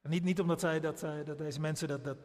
En 0.00 0.10
niet, 0.10 0.22
niet 0.22 0.40
omdat 0.40 0.60
zij, 0.60 0.80
dat, 0.80 1.00
dat 1.00 1.38
deze 1.38 1.60
mensen 1.60 1.88
dat, 1.88 2.04
dat, 2.04 2.18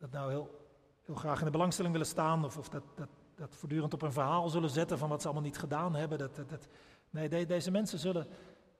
dat 0.00 0.10
nou 0.10 0.30
heel, 0.30 0.68
heel 1.00 1.14
graag 1.14 1.38
in 1.38 1.44
de 1.44 1.50
belangstelling 1.50 1.92
willen 1.92 2.08
staan 2.08 2.44
of, 2.44 2.56
of 2.58 2.68
dat, 2.68 2.82
dat, 2.94 3.08
dat 3.34 3.56
voortdurend 3.56 3.94
op 3.94 4.02
een 4.02 4.12
verhaal 4.12 4.48
zullen 4.48 4.70
zetten 4.70 4.98
van 4.98 5.08
wat 5.08 5.20
ze 5.20 5.26
allemaal 5.26 5.46
niet 5.46 5.58
gedaan 5.58 5.94
hebben. 5.94 6.18
Dat, 6.18 6.36
dat. 6.36 6.68
Nee, 7.10 7.46
deze 7.46 7.70
mensen 7.70 7.98
zullen, 7.98 8.26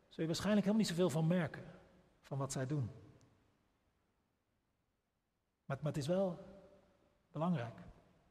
zul 0.09 0.23
je 0.23 0.27
waarschijnlijk 0.27 0.67
helemaal 0.67 0.87
niet 0.87 0.97
zoveel 0.97 1.11
van 1.11 1.27
merken, 1.27 1.65
van 2.23 2.39
wat 2.39 2.53
zij 2.53 2.67
doen. 2.67 2.91
Maar, 5.65 5.77
maar 5.77 5.93
het 5.93 5.97
is 5.97 6.07
wel 6.07 6.39
belangrijk 7.33 7.79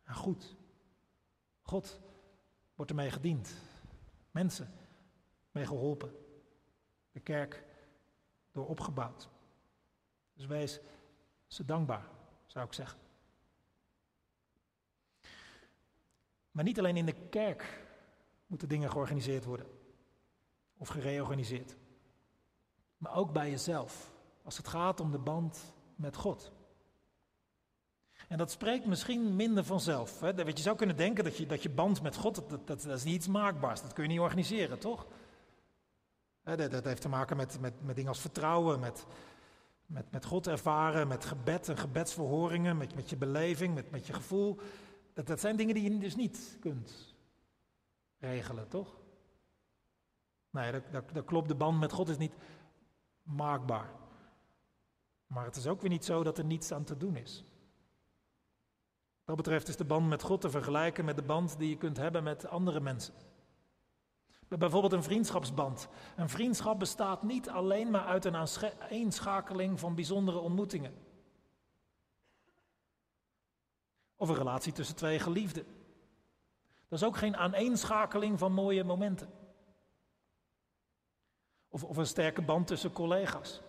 en 0.04 0.16
goed. 0.16 0.56
God 1.62 2.00
wordt 2.76 2.92
ermee 2.92 3.12
gediend. 3.12 3.54
Mensen 4.32 4.74
mee 5.52 5.66
geholpen. 5.66 6.16
De 7.12 7.20
kerk 7.20 7.64
door 8.52 8.68
opgebouwd. 8.68 9.30
Dus 10.34 10.46
wees 10.46 10.80
ze 11.48 11.66
dankbaar, 11.66 12.10
zou 12.50 12.66
ik 12.66 12.74
zeggen. 12.74 13.00
Maar 16.52 16.64
niet 16.64 16.80
alleen 16.80 16.98
in 16.98 17.06
de 17.06 17.28
kerk 17.30 17.84
moeten 18.48 18.68
dingen 18.70 18.92
georganiseerd 18.92 19.46
worden 19.46 19.68
of 20.78 20.88
gereorganiseerd. 20.88 21.76
Maar 22.98 23.16
ook 23.16 23.34
bij 23.34 23.50
jezelf, 23.50 24.12
als 24.44 24.58
het 24.58 24.68
gaat 24.68 25.00
om 25.00 25.12
de 25.12 25.18
band 25.18 25.74
met 25.96 26.16
God. 26.16 26.52
En 28.28 28.38
dat 28.38 28.52
spreekt 28.52 28.86
misschien 28.86 29.36
minder 29.36 29.64
vanzelf. 29.64 30.20
Hè? 30.20 30.28
Je 30.28 30.60
zou 30.60 30.76
kunnen 30.76 30.96
denken 30.96 31.24
dat 31.24 31.38
je, 31.38 31.46
dat 31.46 31.64
je 31.64 31.70
band 31.70 32.02
met 32.02 32.16
God, 32.16 32.36
dat, 32.36 32.50
dat, 32.50 32.68
dat 32.68 32.86
is 32.86 33.04
niet 33.04 33.16
iets 33.16 33.28
maakbaars. 33.28 33.82
Dat 33.82 33.94
kun 33.94 34.04
je 34.04 34.10
niet 34.10 34.20
organiseren, 34.20 34.80
toch? 34.80 35.08
Dat, 36.44 36.72
dat 36.72 36.84
heeft 36.84 37.02
te 37.02 37.10
maken 37.10 37.38
met, 37.38 37.60
met, 37.60 37.84
met 37.84 37.96
dingen 37.96 38.12
als 38.12 38.22
vertrouwen, 38.22 38.80
met, 38.80 39.06
met, 39.90 40.12
met 40.12 40.26
God 40.26 40.48
ervaren, 40.48 41.08
met 41.08 41.26
gebed 41.26 41.70
en 41.70 41.78
gebedsverhoringen, 41.78 42.78
met, 42.78 42.96
met 42.96 43.10
je 43.10 43.18
beleving, 43.18 43.76
met, 43.76 43.92
met 43.92 44.08
je 44.08 44.14
gevoel. 44.14 44.60
Dat, 45.14 45.28
dat 45.28 45.40
zijn 45.40 45.56
dingen 45.56 45.74
die 45.76 45.92
je 45.92 45.98
dus 45.98 46.16
niet 46.16 46.58
kunt 46.60 47.16
regelen, 48.18 48.68
toch? 48.68 48.98
Nee, 50.50 50.72
dat, 50.72 50.84
dat, 50.92 51.04
dat 51.14 51.26
klopt. 51.26 51.48
De 51.48 51.56
band 51.56 51.80
met 51.80 51.92
God 51.92 52.10
is 52.10 52.18
niet 52.18 52.36
maakbaar. 53.24 53.92
Maar 55.28 55.46
het 55.46 55.56
is 55.56 55.68
ook 55.68 55.82
weer 55.82 55.90
niet 55.90 56.06
zo 56.06 56.24
dat 56.24 56.38
er 56.38 56.46
niets 56.46 56.72
aan 56.72 56.84
te 56.84 56.98
doen 56.98 57.16
is. 57.16 57.46
Wat 59.24 59.36
betreft 59.36 59.68
is 59.68 59.78
de 59.78 59.86
band 59.86 60.08
met 60.08 60.24
God 60.24 60.42
te 60.42 60.50
vergelijken 60.50 61.06
met 61.06 61.16
de 61.16 61.24
band 61.24 61.58
die 61.58 61.70
je 61.70 61.78
kunt 61.78 61.98
hebben 61.98 62.24
met 62.24 62.48
andere 62.48 62.80
mensen. 62.80 63.14
Bijvoorbeeld 64.58 64.94
een 64.94 65.04
vriendschapsband. 65.04 65.88
Een 66.16 66.30
vriendschap 66.30 66.80
bestaat 66.80 67.24
niet 67.24 67.50
alleen 67.50 67.90
maar 67.90 68.06
uit 68.06 68.26
een 68.26 68.36
aanschakeling 68.36 69.80
van 69.80 69.96
bijzondere 69.96 70.38
ontmoetingen. 70.38 70.94
Of 74.16 74.30
een 74.30 74.36
relatie 74.36 74.74
tussen 74.74 74.96
twee 74.96 75.20
geliefden. 75.20 75.66
Dat 76.88 77.00
is 77.00 77.08
ook 77.08 77.18
geen 77.18 77.38
aaneenschakeling 77.38 78.40
van 78.40 78.54
mooie 78.54 78.84
momenten. 78.84 79.30
Of, 81.68 81.84
of 81.84 81.98
een 81.98 82.08
sterke 82.08 82.42
band 82.42 82.68
tussen 82.68 82.92
collega's. 82.92 83.62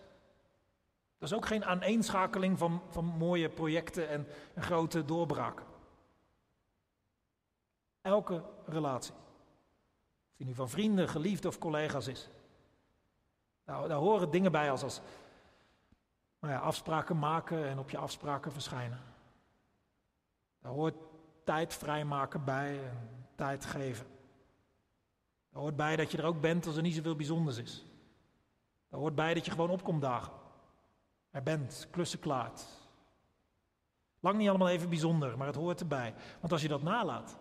Dat 1.17 1.29
is 1.29 1.35
ook 1.35 1.45
geen 1.45 1.65
aaneenschakeling 1.65 2.57
van, 2.57 2.81
van 2.89 3.05
mooie 3.05 3.49
projecten 3.49 4.09
en, 4.09 4.27
en 4.53 4.63
grote 4.63 5.05
doorbraken. 5.05 5.65
Elke 8.01 8.43
relatie, 8.65 9.13
die 10.41 10.49
nu 10.49 10.55
van 10.55 10.69
vrienden, 10.69 11.09
geliefden 11.09 11.49
of 11.49 11.57
collega's 11.57 12.07
is, 12.07 12.29
daar, 13.63 13.87
daar 13.87 13.97
horen 13.97 14.31
dingen 14.31 14.51
bij 14.51 14.71
als, 14.71 14.83
als 14.83 15.01
nou 16.39 16.53
ja, 16.53 16.59
afspraken 16.59 17.19
maken 17.19 17.67
en 17.67 17.79
op 17.79 17.89
je 17.89 17.97
afspraken 17.97 18.51
verschijnen. 18.51 18.99
Daar 20.61 20.71
hoort 20.71 20.95
tijd 21.43 21.73
vrijmaken 21.73 22.43
bij 22.43 22.87
en 22.87 23.27
tijd 23.35 23.65
geven. 23.65 24.05
Daar 25.49 25.61
hoort 25.61 25.75
bij 25.75 25.95
dat 25.95 26.11
je 26.11 26.17
er 26.17 26.25
ook 26.25 26.41
bent 26.41 26.65
als 26.65 26.75
er 26.75 26.81
niet 26.81 26.95
zoveel 26.95 27.15
bijzonders 27.15 27.57
is. 27.57 27.85
Daar 28.89 28.99
hoort 28.99 29.15
bij 29.15 29.33
dat 29.33 29.45
je 29.45 29.51
gewoon 29.51 29.69
opkomt 29.69 30.01
dagen. 30.01 30.33
Er 31.31 31.43
bent, 31.43 31.87
klussen 31.91 32.19
klaart. 32.19 32.63
Lang 34.19 34.37
niet 34.37 34.49
allemaal 34.49 34.69
even 34.69 34.89
bijzonder, 34.89 35.37
maar 35.37 35.47
het 35.47 35.55
hoort 35.55 35.79
erbij. 35.79 36.13
Want 36.39 36.51
als 36.51 36.61
je 36.61 36.67
dat 36.67 36.81
nalaat, 36.81 37.37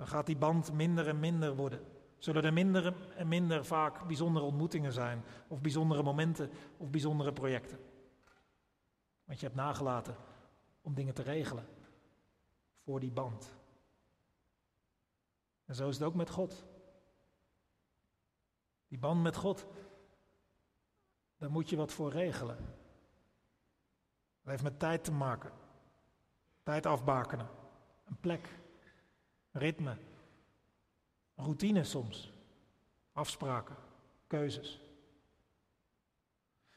dan 0.00 0.08
gaat 0.08 0.26
die 0.26 0.36
band 0.36 0.72
minder 0.72 1.08
en 1.08 1.20
minder 1.20 1.56
worden. 1.56 1.86
Zullen 2.18 2.44
er 2.44 2.52
minder 2.52 2.94
en 3.16 3.28
minder 3.28 3.64
vaak 3.64 4.06
bijzondere 4.06 4.44
ontmoetingen 4.44 4.92
zijn, 4.92 5.24
of 5.48 5.60
bijzondere 5.60 6.02
momenten, 6.02 6.50
of 6.76 6.90
bijzondere 6.90 7.32
projecten. 7.32 7.78
Want 9.24 9.40
je 9.40 9.46
hebt 9.46 9.58
nagelaten 9.58 10.16
om 10.80 10.94
dingen 10.94 11.14
te 11.14 11.22
regelen 11.22 11.66
voor 12.84 13.00
die 13.00 13.10
band. 13.10 13.54
En 15.64 15.74
zo 15.74 15.88
is 15.88 15.94
het 15.94 16.04
ook 16.04 16.14
met 16.14 16.30
God. 16.30 16.64
Die 18.88 18.98
band 18.98 19.22
met 19.22 19.36
God, 19.36 19.66
daar 21.36 21.50
moet 21.50 21.70
je 21.70 21.76
wat 21.76 21.92
voor 21.92 22.10
regelen. 22.10 22.56
Dat 24.40 24.50
heeft 24.50 24.62
met 24.62 24.78
tijd 24.78 25.04
te 25.04 25.12
maken. 25.12 25.52
Tijd 26.62 26.86
afbakenen. 26.86 27.48
Een 28.04 28.20
plek. 28.20 28.58
Ritme. 29.52 29.96
Routine 31.34 31.84
soms. 31.84 32.32
Afspraken. 33.12 33.76
Keuzes. 34.26 34.80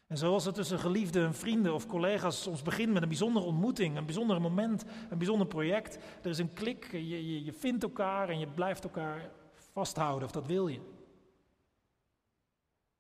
En 0.07 0.17
zoals 0.17 0.45
het 0.45 0.55
tussen 0.55 0.79
geliefden 0.79 1.25
en 1.25 1.33
vrienden 1.33 1.73
of 1.73 1.87
collega's 1.87 2.41
soms 2.41 2.61
begint 2.61 2.93
met 2.93 3.01
een 3.01 3.07
bijzondere 3.07 3.45
ontmoeting, 3.45 3.97
een 3.97 4.05
bijzonder 4.05 4.41
moment, 4.41 4.85
een 5.09 5.17
bijzonder 5.17 5.47
project. 5.47 5.97
Er 6.23 6.29
is 6.29 6.37
een 6.37 6.53
klik, 6.53 6.91
je, 6.91 7.07
je, 7.09 7.43
je 7.43 7.53
vindt 7.53 7.83
elkaar 7.83 8.29
en 8.29 8.39
je 8.39 8.47
blijft 8.47 8.83
elkaar 8.83 9.31
vasthouden, 9.71 10.23
of 10.27 10.31
dat 10.31 10.47
wil 10.47 10.67
je. 10.67 10.79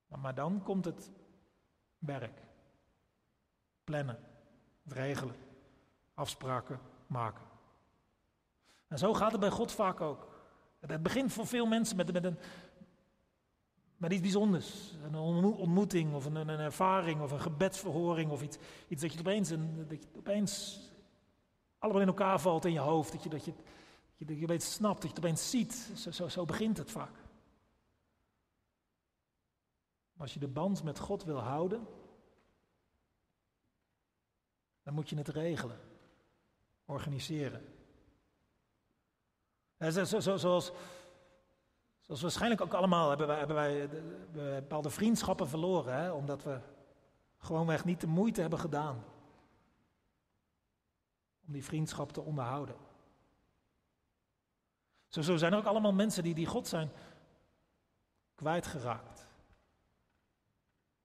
Maar, 0.07 0.35
dan 0.35 0.63
komt 0.63 0.85
het 0.85 1.11
werk. 1.97 2.41
Plannen, 3.83 4.19
regelen, 4.83 5.35
afspraken 6.13 6.79
maken. 7.07 7.52
En 8.93 8.99
zo 8.99 9.13
gaat 9.13 9.31
het 9.31 9.39
bij 9.39 9.49
God 9.49 9.71
vaak 9.71 10.01
ook. 10.01 10.27
Het 10.79 11.03
begint 11.03 11.33
voor 11.33 11.47
veel 11.47 11.65
mensen 11.65 11.95
met, 11.95 12.13
met 12.13 12.23
een, 12.23 12.37
met 13.97 14.11
iets 14.11 14.21
bijzonders. 14.21 14.93
Een 15.03 15.15
ontmoeting 15.15 16.13
of 16.13 16.25
een, 16.25 16.35
een, 16.35 16.59
ervaring 16.59 17.21
of 17.21 17.31
een 17.31 17.41
gebedsverhoring 17.41 18.31
of 18.31 18.41
iets, 18.41 18.57
iets 18.87 19.01
dat 19.01 19.13
je 19.13 19.19
opeens, 19.19 19.49
een, 19.49 19.87
dat 19.87 20.01
je 20.01 20.07
opeens 20.17 20.79
allemaal 21.77 22.01
in 22.01 22.07
elkaar 22.07 22.39
valt 22.39 22.65
in 22.65 22.71
je 22.71 22.79
hoofd. 22.79 23.11
Dat 23.11 23.23
je, 23.23 23.29
dat 23.29 23.45
je, 23.45 23.53
dat 24.17 24.39
je, 24.39 24.47
dat 24.47 24.63
je 24.63 24.69
snapt, 24.69 25.01
dat 25.01 25.09
je 25.09 25.15
het 25.15 25.25
opeens 25.25 25.49
ziet. 25.49 25.91
Zo, 25.95 26.11
zo, 26.11 26.27
zo 26.27 26.45
begint 26.45 26.77
het 26.77 26.91
vaak. 26.91 27.15
als 30.17 30.33
je 30.33 30.39
de 30.39 30.47
band 30.47 30.83
met 30.83 30.99
God 30.99 31.23
wil 31.23 31.39
houden, 31.39 31.87
dan 34.83 34.93
moet 34.93 35.09
je 35.09 35.17
het 35.17 35.27
regelen, 35.27 35.79
organiseren. 36.85 37.72
Zo, 39.91 40.37
zoals, 40.37 40.71
waarschijnlijk 42.05 42.61
ook 42.61 42.73
allemaal 42.73 43.09
hebben 43.09 43.27
wij, 43.27 43.37
hebben 43.37 43.55
wij 43.55 43.89
bepaalde 44.61 44.89
vriendschappen 44.89 45.47
verloren, 45.47 45.93
hè, 45.93 46.11
omdat 46.11 46.43
we 46.43 46.59
gewoonweg 47.37 47.85
niet 47.85 48.01
de 48.01 48.07
moeite 48.07 48.41
hebben 48.41 48.59
gedaan 48.59 49.03
om 51.47 51.53
die 51.53 51.63
vriendschap 51.63 52.11
te 52.11 52.21
onderhouden. 52.21 52.75
Zo, 55.07 55.21
zo 55.21 55.37
zijn 55.37 55.51
er 55.51 55.57
ook 55.57 55.65
allemaal 55.65 55.93
mensen 55.93 56.23
die, 56.23 56.33
die 56.33 56.45
God 56.45 56.67
zijn 56.67 56.91
kwijtgeraakt. 58.35 59.27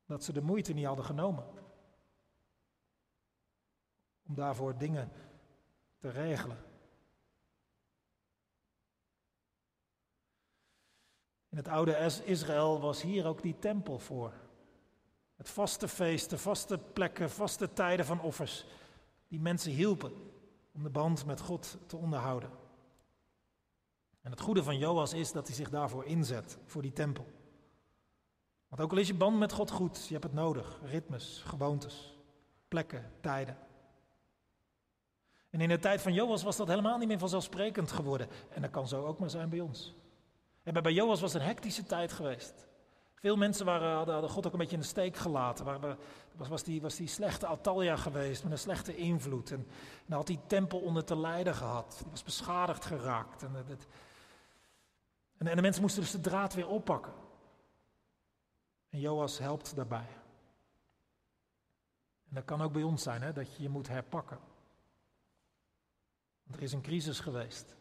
Dat 0.06 0.24
ze 0.24 0.32
de 0.32 0.40
moeite 0.40 0.72
niet 0.72 0.86
hadden 0.86 1.04
genomen 1.04 1.46
om 4.26 4.34
daarvoor 4.34 4.78
dingen 4.78 5.12
te 5.98 6.10
regelen. 6.10 6.58
In 11.47 11.47
het 11.58 11.68
oude 11.68 11.96
Israël 12.24 12.80
was 12.80 13.02
hier 13.02 13.26
ook 13.26 13.42
die 13.42 13.58
tempel 13.58 13.98
voor. 13.98 14.32
Het 15.36 15.48
vaste 15.48 15.88
feesten, 15.88 16.38
vaste 16.38 16.78
plekken, 16.78 17.30
vaste 17.30 17.72
tijden 17.72 18.06
van 18.06 18.20
offers. 18.20 18.66
Die 19.28 19.40
mensen 19.40 19.72
hielpen 19.72 20.12
om 20.74 20.82
de 20.82 20.90
band 20.90 21.26
met 21.26 21.40
God 21.40 21.78
te 21.86 21.96
onderhouden. 21.96 22.50
En 24.20 24.30
het 24.30 24.40
goede 24.40 24.62
van 24.62 24.78
Joas 24.78 25.12
is 25.12 25.32
dat 25.32 25.46
hij 25.46 25.56
zich 25.56 25.70
daarvoor 25.70 26.04
inzet, 26.04 26.58
voor 26.66 26.82
die 26.82 26.92
tempel. 26.92 27.26
Want 28.68 28.82
ook 28.82 28.90
al 28.90 28.98
is 28.98 29.06
je 29.06 29.14
band 29.14 29.38
met 29.38 29.52
God 29.52 29.70
goed, 29.70 30.06
je 30.06 30.12
hebt 30.12 30.24
het 30.24 30.32
nodig. 30.32 30.80
Ritmes, 30.82 31.42
gewoontes, 31.46 32.18
plekken, 32.68 33.12
tijden. 33.20 33.56
En 35.50 35.60
in 35.60 35.68
de 35.68 35.78
tijd 35.78 36.00
van 36.00 36.12
Joas 36.12 36.42
was 36.42 36.56
dat 36.56 36.68
helemaal 36.68 36.98
niet 36.98 37.08
meer 37.08 37.18
vanzelfsprekend 37.18 37.92
geworden. 37.92 38.28
En 38.48 38.62
dat 38.62 38.70
kan 38.70 38.88
zo 38.88 39.06
ook 39.06 39.18
maar 39.18 39.30
zijn 39.30 39.48
bij 39.48 39.60
ons. 39.60 39.97
En 40.62 40.82
bij 40.82 40.92
Joas 40.92 41.20
was 41.20 41.34
een 41.34 41.40
hectische 41.40 41.84
tijd 41.84 42.12
geweest. 42.12 42.68
Veel 43.14 43.36
mensen 43.36 43.66
waren, 43.66 43.94
hadden, 43.94 44.30
God 44.30 44.46
ook 44.46 44.52
een 44.52 44.58
beetje 44.58 44.76
in 44.76 44.82
de 44.82 44.86
steek 44.86 45.16
gelaten. 45.16 45.64
Waar, 45.64 45.96
was, 46.36 46.48
was, 46.48 46.62
die, 46.62 46.80
was 46.80 46.96
die 46.96 47.08
slechte 47.08 47.46
Atalia 47.46 47.96
geweest 47.96 48.42
met 48.42 48.52
een 48.52 48.58
slechte 48.58 48.96
invloed. 48.96 49.50
En, 49.50 49.66
en 50.06 50.12
had 50.12 50.26
die 50.26 50.40
tempel 50.46 50.80
onder 50.80 51.04
te 51.04 51.16
lijden 51.16 51.54
gehad. 51.54 51.96
Die 52.02 52.10
was 52.10 52.22
beschadigd 52.22 52.84
geraakt. 52.84 53.42
En, 53.42 53.54
en, 55.38 55.46
en 55.46 55.56
de 55.56 55.62
mensen 55.62 55.82
moesten 55.82 56.02
dus 56.02 56.10
de 56.10 56.20
draad 56.20 56.54
weer 56.54 56.68
oppakken. 56.68 57.12
En 58.90 59.00
Joas 59.00 59.38
helpt 59.38 59.76
daarbij. 59.76 60.08
En 62.28 62.34
dat 62.34 62.44
kan 62.44 62.62
ook 62.62 62.72
bij 62.72 62.82
ons 62.82 63.02
zijn, 63.02 63.22
hè, 63.22 63.32
dat 63.32 63.56
je 63.56 63.62
je 63.62 63.68
moet 63.68 63.88
herpakken. 63.88 64.38
Want 66.42 66.56
er 66.56 66.62
is 66.62 66.72
een 66.72 66.82
crisis 66.82 67.20
geweest. 67.20 67.76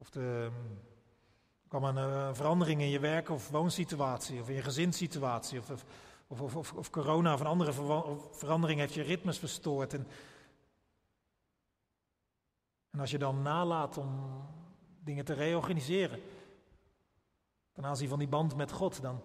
Of 0.00 0.14
er 0.14 0.52
kwam 1.68 1.84
een 1.84 2.34
verandering 2.34 2.80
in 2.80 2.88
je 2.88 2.98
werk- 2.98 3.28
of 3.28 3.50
woonsituatie, 3.50 4.40
of 4.40 4.48
in 4.48 4.54
je 4.54 4.62
gezinssituatie, 4.62 5.58
of, 5.58 5.70
of, 6.26 6.40
of, 6.56 6.72
of, 6.72 6.90
corona 6.90 7.34
of 7.34 7.40
een 7.40 7.46
andere 7.46 7.72
verandering 8.30 8.80
heeft 8.80 8.94
je 8.94 9.02
ritmes 9.02 9.38
verstoord. 9.38 9.94
En, 9.94 10.06
en 12.90 13.00
als 13.00 13.10
je 13.10 13.18
dan 13.18 13.42
nalaat 13.42 13.96
om 13.96 14.42
dingen 15.00 15.24
te 15.24 15.32
reorganiseren, 15.32 16.20
ten 17.72 17.84
aanzien 17.84 18.08
van 18.08 18.18
die 18.18 18.28
band 18.28 18.56
met 18.56 18.72
God, 18.72 19.02
dan, 19.02 19.22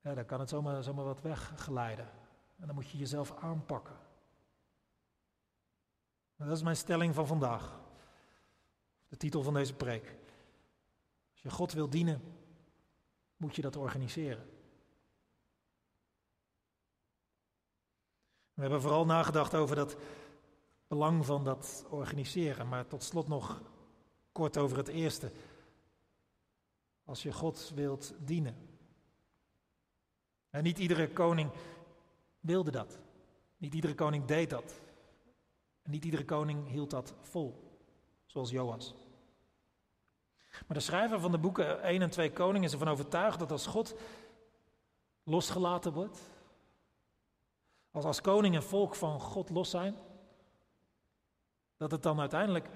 ja, 0.00 0.14
dan 0.14 0.26
kan 0.26 0.40
het 0.40 0.48
zomaar, 0.48 0.82
zomaar 0.82 1.04
wat 1.04 1.20
weggeleiden. 1.20 2.08
En 2.58 2.66
dan 2.66 2.74
moet 2.74 2.90
je 2.90 2.98
jezelf 2.98 3.36
aanpakken. 3.36 3.96
dat 6.36 6.56
is 6.56 6.62
mijn 6.62 6.76
stelling 6.76 7.14
van 7.14 7.26
vandaag. 7.26 7.84
De 9.08 9.16
titel 9.16 9.42
van 9.42 9.54
deze 9.54 9.74
preek. 9.74 10.16
Als 11.32 11.42
je 11.42 11.50
God 11.50 11.72
wil 11.72 11.90
dienen, 11.90 12.22
moet 13.36 13.56
je 13.56 13.62
dat 13.62 13.76
organiseren. 13.76 14.48
We 18.54 18.62
hebben 18.62 18.80
vooral 18.80 19.06
nagedacht 19.06 19.54
over 19.54 19.76
dat 19.76 19.96
belang 20.86 21.26
van 21.26 21.44
dat 21.44 21.84
organiseren, 21.88 22.68
maar 22.68 22.86
tot 22.86 23.02
slot 23.02 23.28
nog 23.28 23.62
kort 24.32 24.56
over 24.56 24.76
het 24.76 24.88
eerste. 24.88 25.32
Als 27.04 27.22
je 27.22 27.32
God 27.32 27.72
wilt 27.74 28.14
dienen. 28.18 28.56
En 30.50 30.62
niet 30.62 30.78
iedere 30.78 31.12
koning 31.12 31.50
wilde 32.40 32.70
dat. 32.70 32.98
Niet 33.56 33.74
iedere 33.74 33.94
koning 33.94 34.24
deed 34.24 34.50
dat. 34.50 34.80
En 35.82 35.90
niet 35.90 36.04
iedere 36.04 36.24
koning 36.24 36.68
hield 36.68 36.90
dat 36.90 37.14
vol 37.20 37.65
zoals 38.36 38.50
Joas. 38.50 38.94
Maar 40.66 40.76
de 40.76 40.80
schrijver 40.80 41.20
van 41.20 41.30
de 41.30 41.38
boeken 41.38 41.82
1 41.82 42.02
en 42.02 42.10
2 42.10 42.32
Koningen 42.32 42.66
is 42.66 42.72
ervan 42.72 42.88
overtuigd 42.88 43.38
dat 43.38 43.50
als 43.50 43.66
God 43.66 43.94
losgelaten 45.22 45.92
wordt, 45.92 46.20
als 47.90 48.04
als 48.04 48.20
koning 48.20 48.54
en 48.54 48.62
volk 48.62 48.94
van 48.94 49.20
God 49.20 49.50
los 49.50 49.70
zijn, 49.70 49.96
dat 51.76 51.90
het 51.90 52.02
dan 52.02 52.20
uiteindelijk 52.20 52.68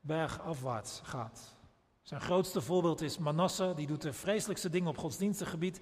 bergafwaarts 0.00 1.00
gaat. 1.02 1.56
Zijn 2.02 2.20
grootste 2.20 2.60
voorbeeld 2.60 3.00
is 3.00 3.18
Manasse, 3.18 3.72
die 3.76 3.86
doet 3.86 4.02
de 4.02 4.12
vreselijkste 4.12 4.70
dingen 4.70 4.88
op 4.88 4.98
godsdienstig 4.98 5.50
gebied. 5.50 5.80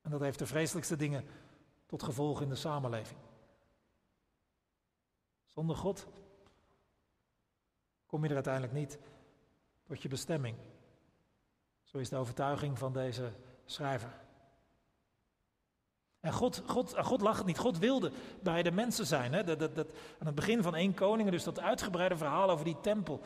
En 0.00 0.10
dat 0.10 0.20
heeft 0.20 0.38
de 0.38 0.46
vreselijkste 0.46 0.96
dingen 0.96 1.24
tot 1.86 2.02
gevolg 2.02 2.40
in 2.40 2.48
de 2.48 2.54
samenleving. 2.54 3.20
Zonder 5.46 5.76
God 5.76 6.06
kom 8.08 8.22
je 8.22 8.28
er 8.28 8.34
uiteindelijk 8.34 8.74
niet 8.74 8.98
tot 9.86 10.02
je 10.02 10.08
bestemming. 10.08 10.56
Zo 11.82 11.98
is 11.98 12.08
de 12.08 12.16
overtuiging 12.16 12.78
van 12.78 12.92
deze 12.92 13.32
schrijver. 13.64 14.12
En 16.20 16.32
God, 16.32 16.62
God, 16.66 16.94
God 16.98 17.20
lag 17.20 17.36
het 17.36 17.46
niet. 17.46 17.58
God 17.58 17.78
wilde 17.78 18.12
bij 18.42 18.62
de 18.62 18.70
mensen 18.70 19.06
zijn. 19.06 19.32
Hè? 19.32 19.44
Dat, 19.44 19.58
dat, 19.58 19.74
dat, 19.74 19.88
aan 20.18 20.26
het 20.26 20.34
begin 20.34 20.62
van 20.62 20.74
1 20.74 20.94
Koningen, 20.94 21.32
dus 21.32 21.44
dat 21.44 21.60
uitgebreide 21.60 22.16
verhaal 22.16 22.50
over 22.50 22.64
die 22.64 22.80
tempel. 22.80 23.20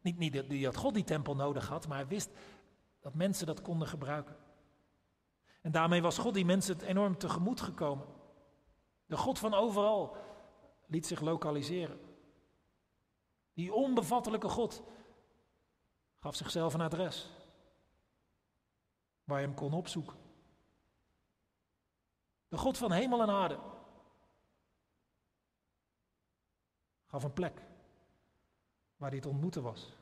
Niet, 0.00 0.18
niet 0.18 0.62
dat 0.62 0.76
God 0.76 0.94
die 0.94 1.04
tempel 1.04 1.36
nodig 1.36 1.68
had, 1.68 1.88
maar 1.88 1.98
hij 1.98 2.06
wist 2.06 2.30
dat 3.00 3.14
mensen 3.14 3.46
dat 3.46 3.62
konden 3.62 3.88
gebruiken. 3.88 4.36
En 5.60 5.72
daarmee 5.72 6.02
was 6.02 6.18
God 6.18 6.34
die 6.34 6.44
mensen 6.44 6.80
enorm 6.80 7.18
tegemoet 7.18 7.60
gekomen. 7.60 8.06
De 9.06 9.16
God 9.16 9.38
van 9.38 9.54
overal 9.54 10.16
liet 10.86 11.06
zich 11.06 11.20
lokaliseren. 11.20 12.00
Die 13.52 13.72
onbevattelijke 13.72 14.48
God 14.48 14.82
gaf 16.18 16.34
zichzelf 16.34 16.74
een 16.74 16.80
adres 16.80 17.30
waar 19.24 19.40
je 19.40 19.46
hem 19.46 19.56
kon 19.56 19.72
opzoeken. 19.72 20.16
De 22.48 22.56
God 22.56 22.78
van 22.78 22.92
hemel 22.92 23.22
en 23.22 23.30
aarde 23.30 23.58
gaf 27.06 27.24
een 27.24 27.32
plek 27.32 27.62
waar 28.96 29.10
te 29.20 29.28
ontmoeten 29.28 29.62
was. 29.62 29.92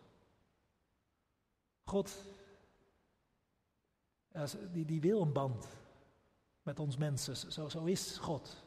God, 1.84 2.24
die, 4.72 4.84
die 4.84 5.00
wil 5.00 5.20
een 5.20 5.32
band 5.32 5.68
met 6.62 6.78
ons 6.78 6.96
mensen. 6.96 7.52
Zo, 7.52 7.68
zo 7.68 7.84
is 7.84 8.18
God. 8.18 8.64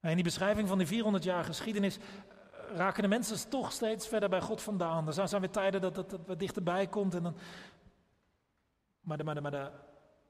In 0.00 0.14
die 0.14 0.24
beschrijving 0.24 0.68
van 0.68 0.78
die 0.78 0.86
400 0.86 1.24
jaar 1.24 1.44
geschiedenis 1.44 1.98
eh, 1.98 2.02
raken 2.76 3.02
de 3.02 3.08
mensen 3.08 3.48
toch 3.48 3.72
steeds 3.72 4.08
verder 4.08 4.28
bij 4.28 4.40
God 4.40 4.62
vandaan. 4.62 5.06
Er 5.06 5.28
zijn 5.28 5.40
weer 5.40 5.50
tijden 5.50 5.80
dat 5.80 5.96
het 5.96 6.16
wat 6.26 6.38
dichterbij 6.38 6.86
komt. 6.86 7.14
En 7.14 7.22
dan... 7.22 7.36
maar, 9.00 9.16
de, 9.16 9.24
maar, 9.24 9.34
de, 9.34 9.40
maar, 9.40 9.70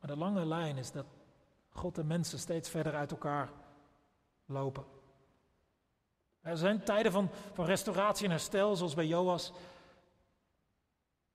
de, 0.00 0.16
lange 0.16 0.46
lijn 0.46 0.76
is 0.76 0.92
dat 0.92 1.06
God 1.68 1.98
en 1.98 2.06
mensen 2.06 2.38
steeds 2.38 2.68
verder 2.68 2.94
uit 2.94 3.10
elkaar 3.10 3.50
lopen. 4.46 4.84
Er 6.40 6.56
zijn 6.56 6.84
tijden 6.84 7.12
van, 7.12 7.30
van 7.52 7.64
restauratie 7.64 8.24
en 8.24 8.30
herstel, 8.30 8.76
zoals 8.76 8.94
bij 8.94 9.06
Joas. 9.06 9.52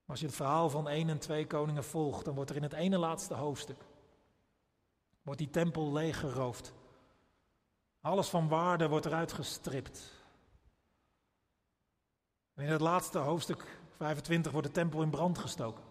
Als 0.06 0.20
je 0.20 0.26
het 0.26 0.34
verhaal 0.34 0.70
van 0.70 0.88
1 0.88 1.08
en 1.08 1.18
2 1.18 1.46
koningen 1.46 1.84
volgt, 1.84 2.24
dan 2.24 2.34
wordt 2.34 2.50
er 2.50 2.56
in 2.56 2.62
het 2.62 2.72
ene 2.72 2.98
laatste 2.98 3.34
hoofdstuk 3.34 3.84
wordt 5.26 5.40
die 5.40 5.50
tempel 5.50 5.92
leeggeroofd. 5.92 6.72
Alles 8.06 8.28
van 8.28 8.48
waarde 8.48 8.88
wordt 8.88 9.06
eruit 9.06 9.32
gestript. 9.32 10.12
In 12.56 12.66
het 12.66 12.80
laatste 12.80 13.18
hoofdstuk 13.18 13.80
25 13.96 14.52
wordt 14.52 14.66
de 14.66 14.72
tempel 14.72 15.02
in 15.02 15.10
brand 15.10 15.38
gestoken. 15.38 15.84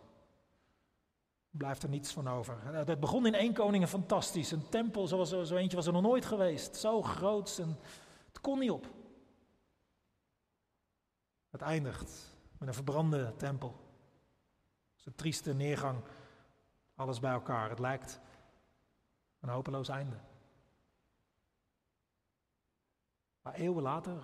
Blijft 1.49 1.83
er 1.83 1.89
niets 1.89 2.13
van 2.13 2.27
over. 2.27 2.57
Het 2.63 2.99
begon 2.99 3.25
in 3.25 3.33
één 3.33 3.53
koningen 3.53 3.87
fantastisch. 3.87 4.51
Een 4.51 4.69
tempel 4.69 5.07
zoals 5.07 5.29
zo 5.29 5.55
eentje 5.55 5.77
was 5.77 5.85
er 5.85 5.93
nog 5.93 6.01
nooit 6.01 6.25
geweest. 6.25 6.75
Zo 6.75 7.01
groot 7.01 7.57
en 7.61 7.79
het 8.27 8.41
kon 8.41 8.59
niet 8.59 8.71
op. 8.71 8.87
Het 11.49 11.61
eindigt 11.61 12.35
met 12.57 12.67
een 12.67 12.73
verbrande 12.73 13.33
tempel. 13.37 13.69
Het 14.89 14.99
is 14.99 15.05
een 15.05 15.15
trieste 15.15 15.53
neergang. 15.53 16.03
Alles 16.95 17.19
bij 17.19 17.31
elkaar. 17.31 17.69
Het 17.69 17.79
lijkt 17.79 18.19
een 19.39 19.49
hopeloos 19.49 19.89
einde. 19.89 20.15
Maar 23.45 23.53
eeuwen 23.53 23.83
later 23.83 24.23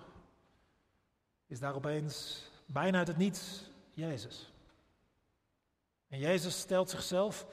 is 1.46 1.60
daar 1.60 1.74
opeens 1.74 2.46
bijna 2.66 2.98
uit 2.98 3.08
het 3.08 3.16
niets 3.16 3.70
Jezus. 3.92 4.52
En 6.08 6.18
Jezus 6.18 6.60
stelt 6.60 6.90
zichzelf 6.90 7.46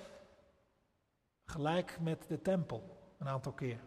gelijk 1.46 2.00
met 2.00 2.28
de 2.28 2.42
tempel 2.42 3.12
een 3.18 3.28
aantal 3.28 3.52
keer. 3.52 3.80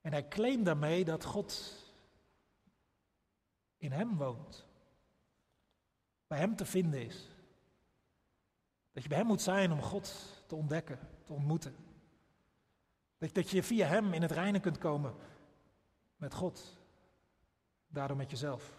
En 0.00 0.12
hij 0.12 0.28
claimt 0.28 0.64
daarmee 0.64 1.04
dat 1.04 1.24
God 1.24 1.82
in 3.76 3.92
hem 3.92 4.16
woont. 4.16 4.66
Bij 6.26 6.38
hem 6.38 6.56
te 6.56 6.66
vinden 6.66 7.06
is. 7.06 7.28
Dat 8.92 9.02
je 9.02 9.08
bij 9.08 9.18
hem 9.18 9.26
moet 9.26 9.42
zijn 9.42 9.72
om 9.72 9.82
God 9.82 10.42
te 10.46 10.54
ontdekken, 10.54 10.98
te 11.24 11.32
ontmoeten. 11.32 11.76
Dat, 13.18 13.34
dat 13.34 13.50
je 13.50 13.62
via 13.62 13.86
hem 13.86 14.12
in 14.12 14.22
het 14.22 14.32
reinen 14.32 14.60
kunt 14.60 14.78
komen 14.78 15.14
met 16.24 16.34
God. 16.34 16.76
Daardoor 17.86 18.16
met 18.16 18.30
jezelf. 18.30 18.72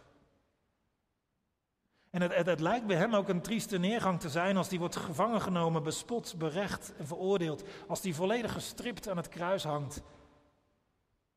En 2.10 2.22
het, 2.22 2.46
het, 2.46 2.60
lijkt 2.60 2.88
bij 2.88 2.96
hem 2.96 3.16
ook 3.16 3.30
een 3.30 3.42
trieste 3.42 3.78
neergang 3.78 4.20
te 4.20 4.30
zijn 4.30 4.58
als 4.58 4.70
die 4.70 4.80
wordt 4.80 4.96
gevangen 4.96 5.42
genomen, 5.42 5.84
bespot, 5.84 6.38
berecht 6.38 6.96
en 6.96 7.08
veroordeeld. 7.08 7.64
Als 7.88 8.02
die 8.02 8.16
volledig 8.16 8.52
gestript 8.52 9.08
aan 9.08 9.18
het 9.18 9.28
kruis 9.28 9.64
hangt 9.64 10.02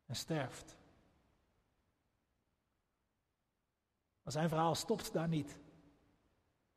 en 0.07 0.17
sterft. 0.17 0.77
Maar 4.23 4.33
zijn 4.33 4.49
verhaal 4.49 4.75
stopt 4.75 5.13
daar 5.13 5.29
niet. 5.29 5.59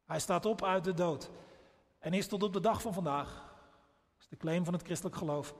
Hij 0.05 0.19
staat 0.19 0.45
op 0.45 0.63
uit 0.63 0.83
de 0.83 0.93
dood 0.93 1.29
en 1.99 2.13
is 2.13 2.27
tot 2.27 2.43
op 2.43 2.53
de 2.53 2.59
dag 2.59 2.81
van 2.81 2.93
vandaag, 2.93 3.27
dat 4.11 4.21
is 4.21 4.27
de 4.27 4.37
claim 4.37 4.63
van 4.65 4.73
het 4.73 4.83
christelijk 4.83 5.15
geloof, 5.15 5.55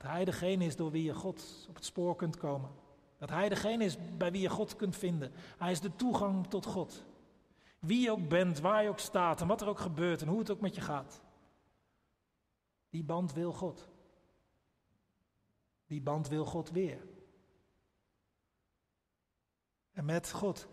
dat 0.00 0.10
Hij 0.10 0.24
degene 0.24 0.64
is 0.64 0.76
door 0.76 0.90
wie 0.90 1.02
je 1.02 1.14
God 1.14 1.66
op 1.68 1.74
het 1.74 1.84
spoor 1.84 2.16
kunt 2.16 2.36
komen. 2.36 2.70
Dat 3.18 3.30
Hij 3.30 3.48
degene 3.48 3.84
is 3.84 3.96
bij 4.16 4.32
wie 4.32 4.40
je 4.40 4.48
God 4.48 4.76
kunt 4.76 4.96
vinden. 4.96 5.32
Hij 5.58 5.70
is 5.70 5.80
de 5.80 5.96
toegang 5.96 6.46
tot 6.46 6.66
God. 6.66 7.04
Wie 7.78 8.00
je 8.00 8.10
ook 8.10 8.28
bent, 8.28 8.60
waar 8.60 8.82
je 8.82 8.88
ook 8.88 8.98
staat 8.98 9.40
en 9.40 9.46
wat 9.46 9.60
er 9.60 9.68
ook 9.68 9.78
gebeurt 9.78 10.22
en 10.22 10.28
hoe 10.28 10.38
het 10.38 10.50
ook 10.50 10.60
met 10.60 10.74
je 10.74 10.80
gaat. 10.80 11.22
Die 12.90 13.04
band 13.04 13.32
wil 13.32 13.52
God. 13.52 13.88
Die 15.86 16.00
band 16.00 16.28
wil 16.28 16.44
God 16.44 16.70
weer. 16.70 17.06
En 19.92 20.04
met 20.04 20.32
God 20.32 20.68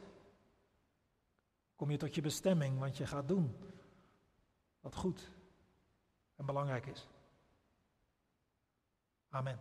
kom 1.75 1.91
je 1.91 1.97
tot 1.97 2.15
je 2.15 2.21
bestemming, 2.21 2.79
want 2.79 2.97
je 2.97 3.07
gaat 3.07 3.27
doen 3.27 3.55
wat 4.79 4.95
goed 4.95 5.31
en 6.35 6.45
belangrijk 6.45 6.85
is. 6.85 7.07
Amen. 9.29 9.59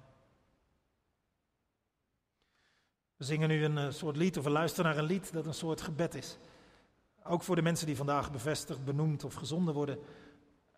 We 3.17 3.25
zingen 3.25 3.49
nu 3.49 3.65
een 3.65 3.79
eh, 3.79 3.91
soort 3.91 4.17
lied, 4.17 4.39
of 4.39 4.45
we 4.45 4.51
luisteren 4.51 4.91
naar 4.91 4.99
een 4.99 5.09
lied 5.09 5.33
dat 5.33 5.47
een 5.47 5.55
soort 5.55 5.81
gebed 5.81 6.15
is. 6.15 6.39
Ook 7.25 7.43
voor 7.43 7.57
de 7.57 7.63
mensen 7.63 7.87
die 7.87 7.97
vandaag 7.97 8.33
bevestigd, 8.33 8.85
benoemd 8.85 9.25
of 9.25 9.35
gezonden 9.35 9.75
worden, 9.75 9.99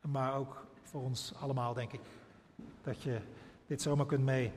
maar 0.00 0.34
ook 0.34 0.66
voor 0.82 1.02
ons 1.02 1.34
allemaal, 1.34 1.74
denk 1.74 1.92
ik. 1.92 2.00
Dat 2.82 3.02
je 3.02 3.20
dit 3.66 3.82
zomaar 3.82 4.06
kunt 4.06 4.24
mee 4.24 4.52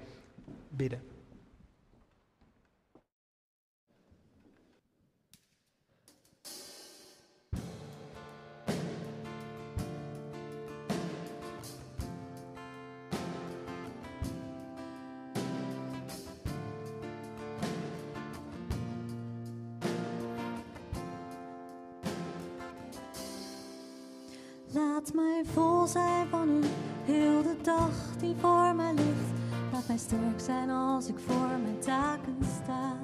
zijn 25.91 26.27
van 26.29 26.49
u, 26.49 26.63
heel 27.05 27.41
de 27.41 27.55
dag 27.61 27.91
die 28.19 28.35
voor 28.39 28.75
mij 28.75 28.93
ligt. 28.93 29.31
Laat 29.71 29.87
mij 29.87 29.97
sterk 29.97 30.39
zijn 30.39 30.69
als 30.69 31.07
ik 31.07 31.19
voor 31.27 31.59
mijn 31.63 31.79
taken 31.79 32.37
sta. 32.63 32.97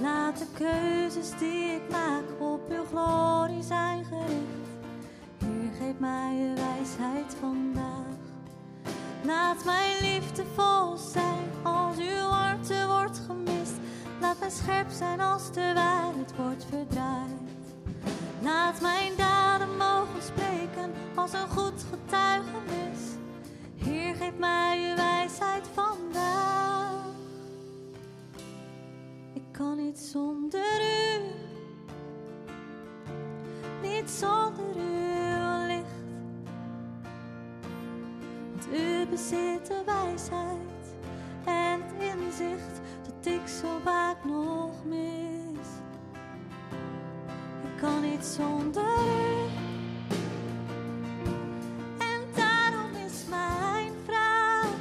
Laat 0.00 0.38
de 0.38 0.46
keuzes 0.52 1.30
die 1.38 1.64
ik 1.64 1.90
maak 1.90 2.24
op 2.38 2.70
uw 2.70 2.84
glorie 2.84 3.62
zijn 3.62 4.04
gericht. 4.04 4.70
Heer, 5.38 5.72
geef 5.78 5.98
mij 5.98 6.34
uw 6.34 6.54
wijsheid 6.54 7.36
vandaag. 7.40 8.20
Laat 9.24 9.64
mij 9.64 9.96
liefdevol 10.00 10.96
zijn 10.96 11.48
als 11.62 11.96
uw 11.96 12.28
warmte 12.28 12.84
wordt 12.86 13.20
gemist. 13.26 13.76
Laat 14.20 14.40
mij 14.40 14.50
scherp 14.50 14.90
zijn 14.90 15.20
als 15.20 15.52
de 15.52 15.72
waarheid 15.74 16.36
wordt 16.36 16.64
verdraaid. 16.64 17.51
Laat 18.42 18.80
mijn 18.80 19.12
daden 19.16 19.76
mogen 19.76 20.22
spreken 20.22 20.92
als 21.14 21.32
een 21.32 21.48
goed 21.48 21.84
getuigenis. 21.90 23.00
Heer, 23.76 24.14
geef 24.14 24.36
mij 24.38 24.90
uw 24.90 24.96
wijsheid 24.96 25.68
vandaag. 25.72 27.04
Ik 29.34 29.42
kan 29.52 29.76
niet 29.76 29.98
zonder 29.98 30.80
u, 30.80 31.20
niet 33.82 34.10
zonder 34.10 34.74
uw 34.76 35.66
licht. 35.66 36.02
Want 38.50 38.66
u 38.72 39.06
bezit 39.06 39.66
de 39.66 39.82
wijsheid 39.86 40.96
en 41.44 41.80
inzicht 41.98 42.80
dat 43.02 43.32
ik 43.32 43.48
zo 43.48 43.78
vaak 43.84 44.24
nog 44.24 44.84
mis 44.84 45.31
kan 47.82 48.00
niet 48.00 48.24
zonder 48.24 48.82
u. 48.82 49.48
En 51.98 52.20
daarom 52.34 52.90
is 53.06 53.24
mijn 53.30 53.92
vraag: 54.06 54.74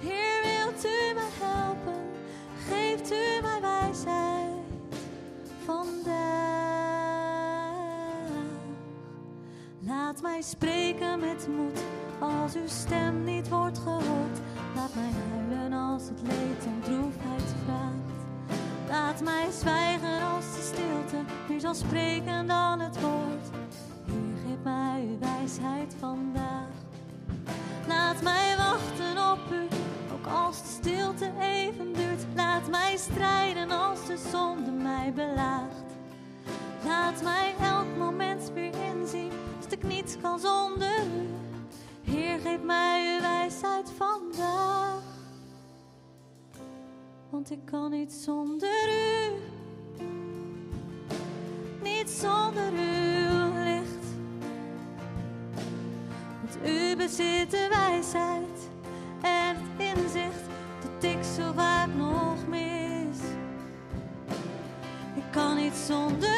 Heer, 0.00 0.42
wilt 0.42 0.84
u 0.84 1.14
mij 1.14 1.30
helpen? 1.40 2.02
Geeft 2.68 3.12
u 3.12 3.42
mij 3.42 3.60
wijsheid 3.60 4.52
vandaag? 5.64 6.16
Laat 9.80 10.22
mij 10.22 10.42
spreken 10.42 11.20
met 11.20 11.48
moed 11.56 11.80
als 12.18 12.54
uw 12.54 12.68
stem 12.68 13.24
niet 13.24 13.48
wordt 13.48 13.78
gehoord. 13.78 14.38
Laat 14.74 14.94
mij 14.94 15.10
huilen 15.28 15.72
als 15.72 16.02
het 16.08 16.20
leed 16.22 16.66
om 16.66 16.80
droefheid 16.82 17.54
vraagt. 17.64 17.97
Laat 18.98 19.20
mij 19.20 19.50
zwijgen 19.50 20.22
als 20.22 20.44
de 20.54 20.62
stilte 20.62 21.16
meer 21.48 21.60
zal 21.60 21.74
spreken 21.74 22.46
dan 22.46 22.80
het 22.80 23.00
woord. 23.00 23.46
Heer, 24.06 24.36
geef 24.46 24.62
mij 24.62 25.06
uw 25.08 25.18
wijsheid 25.18 25.94
vandaag. 25.98 26.68
Laat 27.86 28.22
mij 28.22 28.56
wachten 28.56 29.32
op 29.32 29.52
u, 29.52 29.68
ook 30.12 30.26
als 30.26 30.62
de 30.62 30.68
stilte 30.68 31.30
even 31.40 31.92
duurt. 31.92 32.26
Laat 32.34 32.70
mij 32.70 32.96
strijden 32.96 33.70
als 33.70 34.06
de 34.06 34.16
zonde 34.30 34.70
mij 34.70 35.12
belaagt. 35.14 35.90
Laat 36.84 37.22
mij 37.22 37.54
elk 37.60 37.96
moment 37.98 38.50
weer 38.54 38.74
inzien, 38.96 39.32
dat 39.60 39.72
ik 39.72 39.82
niets 39.82 40.16
kan 40.22 40.38
zonder 40.38 40.98
u. 40.98 41.28
Heer, 42.12 42.38
geef 42.38 42.62
mij 42.62 43.14
uw 43.14 43.20
wijsheid 43.20 43.92
vandaag. 43.96 45.07
Want 47.30 47.50
ik 47.50 47.58
kan 47.64 47.90
niet 47.90 48.12
zonder 48.12 48.88
u. 48.88 49.32
Niet 51.82 52.10
zonder 52.10 52.72
uw 52.72 53.64
licht. 53.64 54.06
Want 56.40 56.66
u 56.66 56.96
bezit 56.96 57.50
de 57.50 57.68
wijsheid 57.70 58.68
en 59.22 59.56
het 59.56 59.96
inzicht 59.96 60.42
dat 60.82 61.10
ik 61.10 61.24
zo 61.36 61.52
vaak 61.54 61.88
nog 61.96 62.46
mis. 62.46 63.18
Ik 65.14 65.24
kan 65.30 65.56
niet 65.56 65.74
zonder 65.74 66.37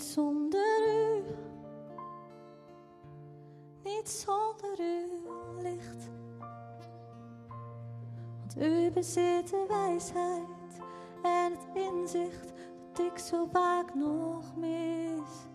zonder 0.00 0.88
u, 0.88 1.22
niet 3.84 4.08
zonder 4.08 4.78
uw 4.78 5.60
licht. 5.60 6.10
Want 8.38 8.56
u 8.56 8.90
bezit 8.90 9.48
de 9.48 9.64
wijsheid 9.68 10.80
en 11.22 11.52
het 11.52 11.66
inzicht 11.74 12.52
dat 12.92 13.06
ik 13.06 13.18
zo 13.18 13.46
vaak 13.52 13.94
nog 13.94 14.56
mis. 14.56 15.46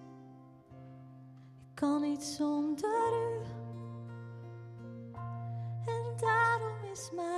Ik 1.59 1.73
kan 1.73 2.01
niet 2.01 2.23
zonder 2.23 3.11
u. 3.13 3.41
En 5.85 6.17
daarom 6.17 6.83
is 6.91 7.11
mijn 7.15 7.36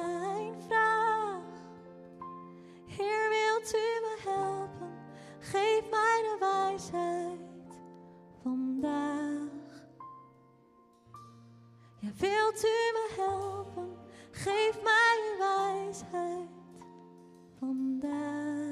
wilt 12.20 12.64
u 12.64 12.78
me 12.94 13.10
helpen? 13.18 13.98
Geef 14.32 14.82
mij 14.84 15.36
wijsheid 15.40 16.50
vandaag. 17.60 18.70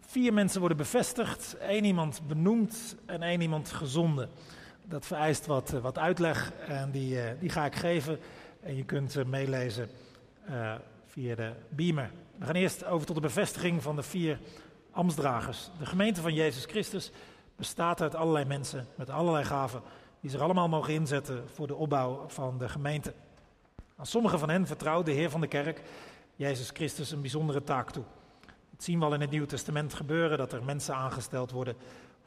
Vier 0.00 0.32
mensen 0.32 0.60
worden 0.60 0.78
bevestigd, 0.78 1.56
één 1.56 1.84
iemand 1.84 2.26
benoemd 2.26 2.96
en 3.06 3.22
één 3.22 3.40
iemand 3.40 3.72
gezonden. 3.72 4.30
Dat 4.84 5.06
vereist 5.06 5.46
wat, 5.46 5.72
eh, 5.74 5.80
wat 5.80 5.98
uitleg 5.98 6.52
en 6.66 6.90
die, 6.90 7.20
eh, 7.20 7.40
die 7.40 7.48
ga 7.48 7.64
ik 7.64 7.74
geven. 7.74 8.18
En 8.62 8.76
je 8.76 8.84
kunt 8.84 9.16
eh, 9.16 9.24
meelezen 9.24 9.88
via 11.06 11.34
de 11.34 11.52
beamer. 11.68 12.10
We 12.38 12.44
gaan 12.44 12.54
eerst 12.54 12.84
over 12.84 13.06
tot 13.06 13.14
de 13.14 13.20
bevestiging 13.20 13.82
van 13.82 13.96
de 13.96 14.02
vier 14.02 14.38
ambtsdragers. 14.90 15.70
De 15.78 15.86
gemeente 15.86 16.20
van 16.20 16.34
Jezus 16.34 16.64
Christus 16.64 17.10
bestaat 17.56 18.00
uit 18.00 18.14
allerlei 18.14 18.44
mensen 18.44 18.86
met 18.94 19.10
allerlei 19.10 19.44
gaven 19.44 19.82
die 20.20 20.30
zich 20.30 20.40
allemaal 20.40 20.68
mogen 20.68 20.94
inzetten 20.94 21.48
voor 21.48 21.66
de 21.66 21.74
opbouw 21.74 22.24
van 22.28 22.58
de 22.58 22.68
gemeente. 22.68 23.14
Aan 23.96 24.06
sommige 24.06 24.38
van 24.38 24.48
hen 24.48 24.66
vertrouwt 24.66 25.06
de 25.06 25.12
Heer 25.12 25.30
van 25.30 25.40
de 25.40 25.46
kerk, 25.46 25.82
Jezus 26.34 26.70
Christus, 26.70 27.10
een 27.10 27.20
bijzondere 27.20 27.62
taak 27.62 27.90
toe. 27.90 28.04
Dat 28.70 28.84
zien 28.84 28.98
we 28.98 29.04
al 29.04 29.14
in 29.14 29.20
het 29.20 29.30
Nieuwe 29.30 29.46
Testament 29.46 29.94
gebeuren, 29.94 30.38
dat 30.38 30.52
er 30.52 30.64
mensen 30.64 30.94
aangesteld 30.94 31.50
worden 31.50 31.76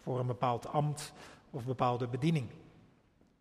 voor 0.01 0.19
een 0.19 0.27
bepaald 0.27 0.67
ambt 0.67 1.13
of 1.49 1.65
bepaalde 1.65 2.07
bediening. 2.07 2.49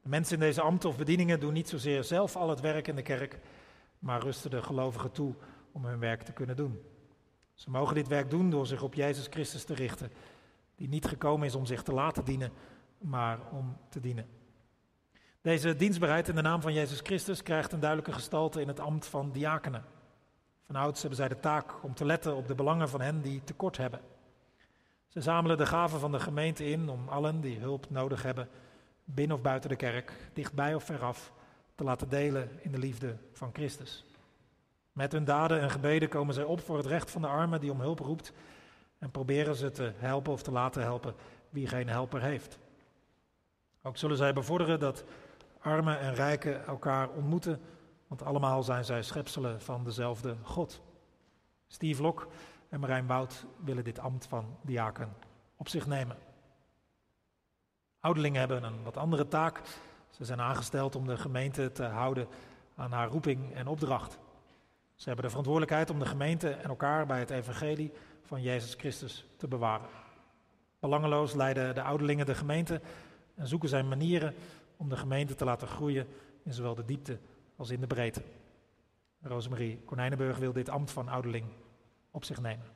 De 0.03 0.09
mensen 0.09 0.35
in 0.35 0.41
deze 0.41 0.61
ambten 0.61 0.89
of 0.89 0.97
bedieningen 0.97 1.41
doen 1.41 1.53
niet 1.53 1.69
zozeer 1.69 2.05
zelf 2.05 2.37
al 2.37 2.49
het 2.49 2.61
werk 2.61 2.89
in 2.89 2.97
de 2.97 3.03
kerk, 3.03 3.39
maar 3.99 4.23
rusten 4.23 4.51
de 4.51 4.63
gelovigen 4.63 5.13
toe 5.13 5.35
om 5.73 5.85
hun 5.85 5.99
werk 5.99 6.23
te 6.23 6.33
kunnen 6.33 6.57
doen. 6.57 6.83
Ze 7.55 7.71
mogen 7.71 7.95
dit 7.95 8.09
werk 8.09 8.31
doen 8.31 8.51
door 8.51 8.67
zich 8.67 8.83
op 8.83 8.95
Jezus 8.95 9.27
Christus 9.31 9.65
te 9.65 9.75
richten, 9.75 10.11
die 10.79 10.89
niet 10.89 11.07
gekomen 11.07 11.47
is 11.47 11.55
om 11.55 11.67
zich 11.67 11.83
te 11.83 11.93
laten 11.93 12.25
dienen, 12.25 12.53
maar 12.99 13.39
om 13.51 13.77
te 13.89 14.01
dienen. 14.01 14.27
Deze 15.41 15.77
dienstbaarheid 15.77 16.29
in 16.29 16.35
de 16.35 16.43
naam 16.43 16.61
van 16.61 16.73
Jezus 16.73 17.01
Christus 17.01 17.43
krijgt 17.43 17.73
een 17.73 17.81
duidelijke 17.81 18.13
gestalte 18.13 18.61
in 18.61 18.69
het 18.69 18.81
ambt 18.81 19.07
van 19.07 19.33
diakenen. 19.33 19.85
Vanouds 20.67 21.01
hebben 21.01 21.19
zij 21.19 21.29
de 21.29 21.41
taak 21.41 21.85
om 21.85 21.95
te 21.95 22.05
letten 22.05 22.37
op 22.37 22.47
de 22.49 22.55
belangen 22.55 22.89
van 22.89 23.01
hen 23.01 23.21
die 23.21 23.45
tekort 23.45 23.77
hebben. 23.77 24.01
Ze 25.09 25.21
zamelen 25.21 25.57
de 25.57 25.67
gaven 25.67 26.01
van 26.01 26.13
de 26.13 26.21
gemeente 26.21 26.71
in 26.71 26.89
om 26.89 27.09
allen 27.09 27.41
die 27.41 27.59
hulp 27.59 27.91
nodig 27.91 28.23
hebben, 28.23 28.49
binnen 29.05 29.37
of 29.37 29.43
buiten 29.43 29.71
de 29.71 29.77
kerk, 29.77 30.31
dichtbij 30.33 30.75
of 30.75 30.85
veraf, 30.85 31.33
te 31.75 31.85
laten 31.85 32.09
delen 32.09 32.51
in 32.61 32.73
de 32.73 32.79
liefde 32.79 33.17
van 33.33 33.51
Christus. 33.53 34.05
Met 34.93 35.13
hun 35.13 35.25
daden 35.25 35.61
en 35.61 35.71
gebeden 35.71 36.09
komen 36.09 36.35
zij 36.35 36.45
op 36.45 36.61
voor 36.61 36.77
het 36.77 36.87
recht 36.87 37.11
van 37.11 37.23
de 37.23 37.29
armen 37.29 37.61
die 37.61 37.71
om 37.71 37.81
hulp 37.81 37.99
roept 37.99 38.33
en 38.99 39.11
proberen 39.11 39.57
ze 39.57 39.71
te 39.71 39.93
helpen 39.97 40.33
of 40.33 40.43
te 40.43 40.51
laten 40.51 40.83
helpen 40.83 41.15
wie 41.51 41.67
geen 41.67 41.89
helper 41.89 42.23
heeft. 42.23 42.59
Ook 43.83 43.97
zullen 43.97 44.17
zij 44.17 44.33
bevorderen 44.33 44.81
dat 44.81 45.05
armen 45.61 45.99
en 45.99 46.15
rijken 46.15 46.67
elkaar 46.67 47.09
ontmoeten, 47.09 47.61
want 48.07 48.23
allemaal 48.23 48.63
zijn 48.63 48.85
zij 48.85 49.03
schepselen 49.03 49.61
van 49.61 49.85
dezelfde 49.85 50.37
God. 50.43 50.81
Steve 51.67 52.03
Lok 52.03 52.29
en 52.69 52.81
Marijn 52.81 53.07
Wout 53.07 53.45
willen 53.65 53.85
dit 53.85 53.99
ambt 53.99 54.27
van 54.27 54.57
diaken 54.63 55.17
op 55.57 55.69
zich 55.69 55.87
nemen. 55.87 56.17
Ouderlingen 58.01 58.41
hebben 58.41 58.63
een 58.63 58.83
wat 58.83 58.97
andere 58.97 59.29
taak. 59.29 59.61
Ze 60.11 60.25
zijn 60.25 60.41
aangesteld 60.41 60.97
om 60.97 61.07
de 61.07 61.17
gemeente 61.17 61.73
te 61.73 61.85
houden 61.85 62.29
aan 62.77 62.93
haar 62.93 63.09
roeping 63.09 63.55
en 63.55 63.67
opdracht. 63.67 64.19
Ze 64.95 65.05
hebben 65.05 65.25
de 65.25 65.31
verantwoordelijkheid 65.31 65.91
om 65.91 65.99
de 65.99 66.07
gemeente 66.07 66.51
en 66.51 66.69
elkaar 66.69 67.07
bij 67.07 67.19
het 67.19 67.31
evangelie 67.31 67.93
van 68.29 68.43
Jezus 68.43 68.75
Christus 68.75 69.27
te 69.37 69.49
bewaren. 69.49 69.89
Belangeloos 70.79 71.35
leiden 71.35 71.75
de 71.75 71.83
ouderlingen 71.83 72.27
de 72.27 72.35
gemeente 72.35 72.81
en 73.35 73.47
zoeken 73.47 73.69
zij 73.69 73.83
manieren 73.83 74.35
om 74.77 74.89
de 74.89 74.97
gemeente 74.97 75.35
te 75.35 75.45
laten 75.45 75.69
groeien 75.69 76.07
in 76.43 76.53
zowel 76.53 76.75
de 76.75 76.85
diepte 76.85 77.19
als 77.57 77.71
in 77.71 77.81
de 77.81 77.87
breedte. 77.87 78.23
Rosemarie 79.21 79.81
Konijnenburg 79.85 80.39
wil 80.39 80.53
dit 80.53 80.69
ambt 80.69 80.91
van 80.91 81.09
ouderling 81.09 81.47
op 82.11 82.25
zich 82.25 82.41
nemen. 82.41 82.67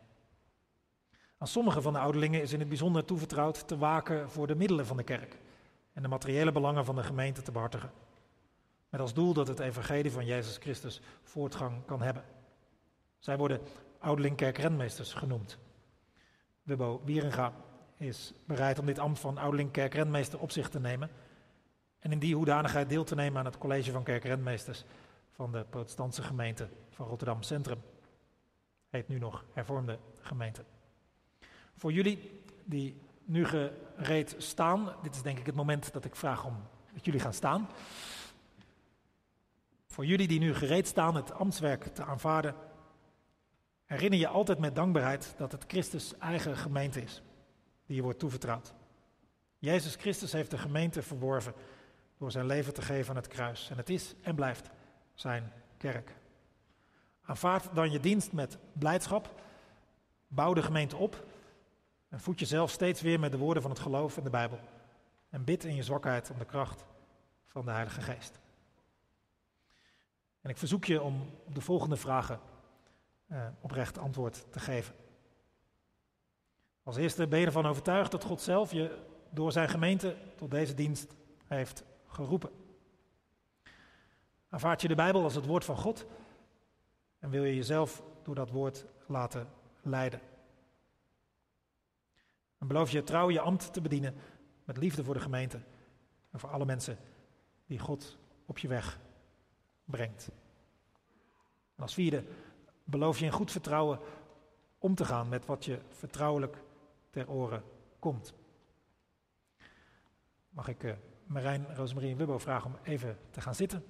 Aan 1.39 1.47
sommige 1.47 1.83
van 1.83 1.93
de 1.93 1.99
ouderlingen 1.99 2.43
is 2.43 2.53
in 2.53 2.59
het 2.59 2.69
bijzonder 2.69 3.05
toevertrouwd 3.05 3.69
te 3.69 3.79
waken 3.79 4.31
voor 4.31 4.47
de 4.47 4.55
middelen 4.55 4.87
van 4.87 4.97
de 4.97 5.05
kerk 5.05 5.39
en 5.93 6.03
de 6.03 6.09
materiële 6.09 6.53
belangen 6.53 6.85
van 6.85 6.95
de 6.95 7.03
gemeente 7.03 7.43
te 7.43 7.53
behartigen. 7.53 7.91
Met 8.89 9.01
als 9.01 9.15
doel 9.15 9.33
dat 9.33 9.49
het 9.49 9.61
evangelie 9.61 10.13
van 10.13 10.27
Jezus 10.27 10.57
Christus 10.57 11.01
voortgang 11.23 11.85
kan 11.85 12.03
hebben. 12.03 12.25
Zij 13.19 13.37
worden 13.37 13.61
ouderling 14.03 14.37
kerkrenmeesters 14.37 15.13
genoemd. 15.13 15.59
Wibbo 16.63 17.03
Wierenga 17.05 17.53
is 17.97 18.33
bereid 18.45 18.79
om 18.79 18.87
dit 18.87 18.99
ambt 18.99 19.19
van 19.19 19.39
ouderling 19.39 19.71
kerkrenmeester 19.71 20.39
op 20.39 20.51
zich 20.51 20.69
te 20.69 20.81
nemen. 20.81 21.11
En 21.99 22.13
in 22.13 22.19
die 22.19 22.35
hoedanigheid 22.35 22.89
deel 22.89 23.05
te 23.05 23.15
nemen 23.15 23.39
aan 23.39 23.45
het 23.45 23.59
college 23.59 23.91
van 23.91 24.03
kerkrentmeesters 24.03 24.85
van 25.31 25.53
de 25.53 25.65
protestantse 25.71 26.23
gemeente 26.23 26.69
van 26.91 27.07
Rotterdam 27.07 27.43
Centrum. 27.43 27.83
Heet 28.91 29.09
nu 29.09 29.19
nog 29.19 29.45
hervormde 29.53 29.99
gemeente. 30.21 30.65
Voor 31.77 31.93
jullie 31.93 32.43
die 32.65 33.01
nu 33.25 33.45
gereed 33.45 34.35
staan, 34.39 34.95
dit 35.03 35.15
is 35.15 35.23
denk 35.23 35.39
ik 35.39 35.47
het 35.47 35.55
moment 35.55 35.93
dat 35.93 36.05
ik 36.05 36.17
vraag 36.17 36.45
om 36.45 36.57
dat 36.95 37.05
jullie 37.05 37.21
gaan 37.21 37.33
staan. 37.33 37.69
Voor 39.87 40.07
jullie 40.07 40.29
die 40.29 40.41
nu 40.41 40.55
gereed 40.55 40.87
staan 40.87 41.15
het 41.15 41.33
ambtswerk 41.33 41.85
te 41.85 42.05
aanvaarden, 42.05 42.55
herinner 43.93 44.19
je 44.19 44.29
altijd 44.29 44.59
met 44.59 44.75
dankbaarheid 44.75 45.35
dat 45.37 45.53
het 45.53 45.65
Christus 45.67 46.19
eigen 46.19 46.57
gemeente 46.57 47.03
is, 47.03 47.23
die 47.87 47.97
je 47.97 48.03
wordt 48.03 48.19
toevertrouwd. 48.19 48.75
Jezus 49.59 49.95
Christus 49.95 50.33
heeft 50.33 50.51
de 50.51 50.59
gemeente 50.59 51.03
verworven 51.03 51.55
door 52.19 52.31
zijn 52.31 52.47
leven 52.47 52.75
te 52.75 52.83
geven 52.83 53.11
aan 53.11 53.17
het 53.17 53.29
kruis. 53.29 53.71
En 53.71 53.77
het 53.77 53.91
is 53.91 54.15
en 54.23 54.35
blijft 54.35 54.71
zijn 55.15 55.53
kerk. 55.77 56.15
Aanvaard 57.23 57.75
dan 57.75 57.91
je 57.91 58.01
dienst 58.01 58.33
met 58.33 58.59
blijdschap, 58.73 59.41
bouw 60.29 60.55
de 60.55 60.63
gemeente 60.63 60.97
op 60.97 61.27
en 62.09 62.21
voed 62.21 62.39
jezelf 62.39 62.71
steeds 62.71 63.01
weer 63.01 63.21
met 63.21 63.33
de 63.33 63.39
woorden 63.39 63.63
van 63.63 63.71
het 63.71 63.81
geloof 63.81 64.17
in 64.17 64.25
de 64.25 64.31
Bijbel. 64.31 64.59
En 65.31 65.45
bid 65.45 65.65
in 65.65 65.75
je 65.75 65.83
zwakheid 65.83 66.31
om 66.31 66.39
de 66.39 66.45
kracht 66.45 66.85
van 67.47 67.65
de 67.65 67.71
Heilige 67.71 68.01
Geest. 68.01 68.39
En 70.41 70.51
ik 70.51 70.59
verzoek 70.59 70.85
je 70.85 71.03
om 71.03 71.31
de 71.53 71.61
volgende 71.61 71.97
vragen 71.97 72.41
uh, 73.33 73.47
oprecht 73.61 73.99
antwoord 73.99 74.53
te 74.53 74.61
geven. 74.61 74.95
Als 76.83 76.97
eerste 76.97 77.27
ben 77.27 77.39
je 77.39 77.47
ervan 77.47 77.67
overtuigd 77.67 78.11
dat 78.11 78.25
God 78.25 78.41
zelf 78.41 78.73
je 78.73 78.99
door 79.31 79.53
zijn 79.53 79.69
gemeente 79.69 80.17
tot 80.37 80.51
deze 80.51 80.75
dienst 80.75 81.15
heeft 81.47 81.85
geroepen. 82.07 82.51
Aanvaard 84.49 84.83
je 84.83 84.89
de 84.89 84.95
Bijbel 84.95 85.23
als 85.23 85.35
het 85.35 85.47
woord 85.47 85.65
van 85.65 85.77
God 85.77 86.07
en 87.19 87.31
wil 87.31 87.45
je 87.45 87.55
jezelf 87.55 88.03
door 88.23 88.35
dat 88.35 88.51
woord 88.51 88.87
laten 89.07 89.49
leiden. 89.83 90.21
En 92.59 92.67
beloof 92.67 92.91
je 92.91 93.03
trouw 93.03 93.31
je 93.31 93.41
ambt 93.41 93.73
te 93.73 93.81
bedienen 93.81 94.15
met 94.65 94.77
liefde 94.77 95.05
voor 95.05 95.15
de 95.15 95.21
gemeente 95.21 95.61
en 96.31 96.41
voor 96.41 96.51
alle 96.51 96.65
mensen 96.65 96.99
die 97.67 97.79
God 97.79 98.19
op 98.47 98.59
je 98.59 98.69
weg 98.69 98.99
brengt. 99.85 100.31
En 101.77 101.83
als 101.83 101.95
vierde 101.95 102.25
beloof 102.85 103.19
je 103.19 103.25
in 103.25 103.33
goed 103.33 103.51
vertrouwen 103.51 103.99
om 104.79 104.95
te 104.95 105.05
gaan 105.05 105.29
met 105.29 105.47
wat 105.47 105.65
je 105.65 105.79
vertrouwelijk 105.89 106.57
ter 107.11 107.31
oren 107.31 107.63
komt. 107.99 108.35
Mag 110.49 110.69
ik 110.69 110.83
uh, 110.83 110.93
Marijn, 111.27 111.75
Rosemarie 111.75 112.11
en 112.11 112.17
Wubbo 112.17 112.39
vragen 112.39 112.71
om 112.71 112.79
even 112.83 113.19
te 113.31 113.41
gaan 113.41 113.55
zitten? 113.55 113.85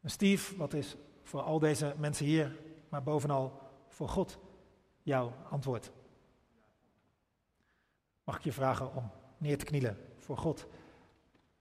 En 0.00 0.10
Steve, 0.10 0.56
wat 0.56 0.74
is 0.74 0.96
voor 1.22 1.40
al 1.40 1.58
deze 1.58 1.94
mensen 1.98 2.26
hier, 2.26 2.56
maar 2.88 3.02
bovenal 3.02 3.60
voor 3.88 4.08
God, 4.08 4.38
jouw 5.02 5.32
antwoord? 5.50 5.90
Mag 8.24 8.36
ik 8.36 8.42
je 8.42 8.52
vragen 8.52 8.94
om 8.94 9.10
neer 9.38 9.58
te 9.58 9.64
knielen 9.64 9.98
voor 10.16 10.38
God 10.38 10.66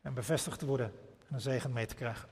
en 0.02 0.14
bevestigd 0.14 0.60
te 0.60 0.66
worden 0.66 0.94
en 1.28 1.34
een 1.34 1.42
zegen 1.42 1.74
mee 1.74 1.86
te 1.86 1.96
krijgen? 1.96 2.30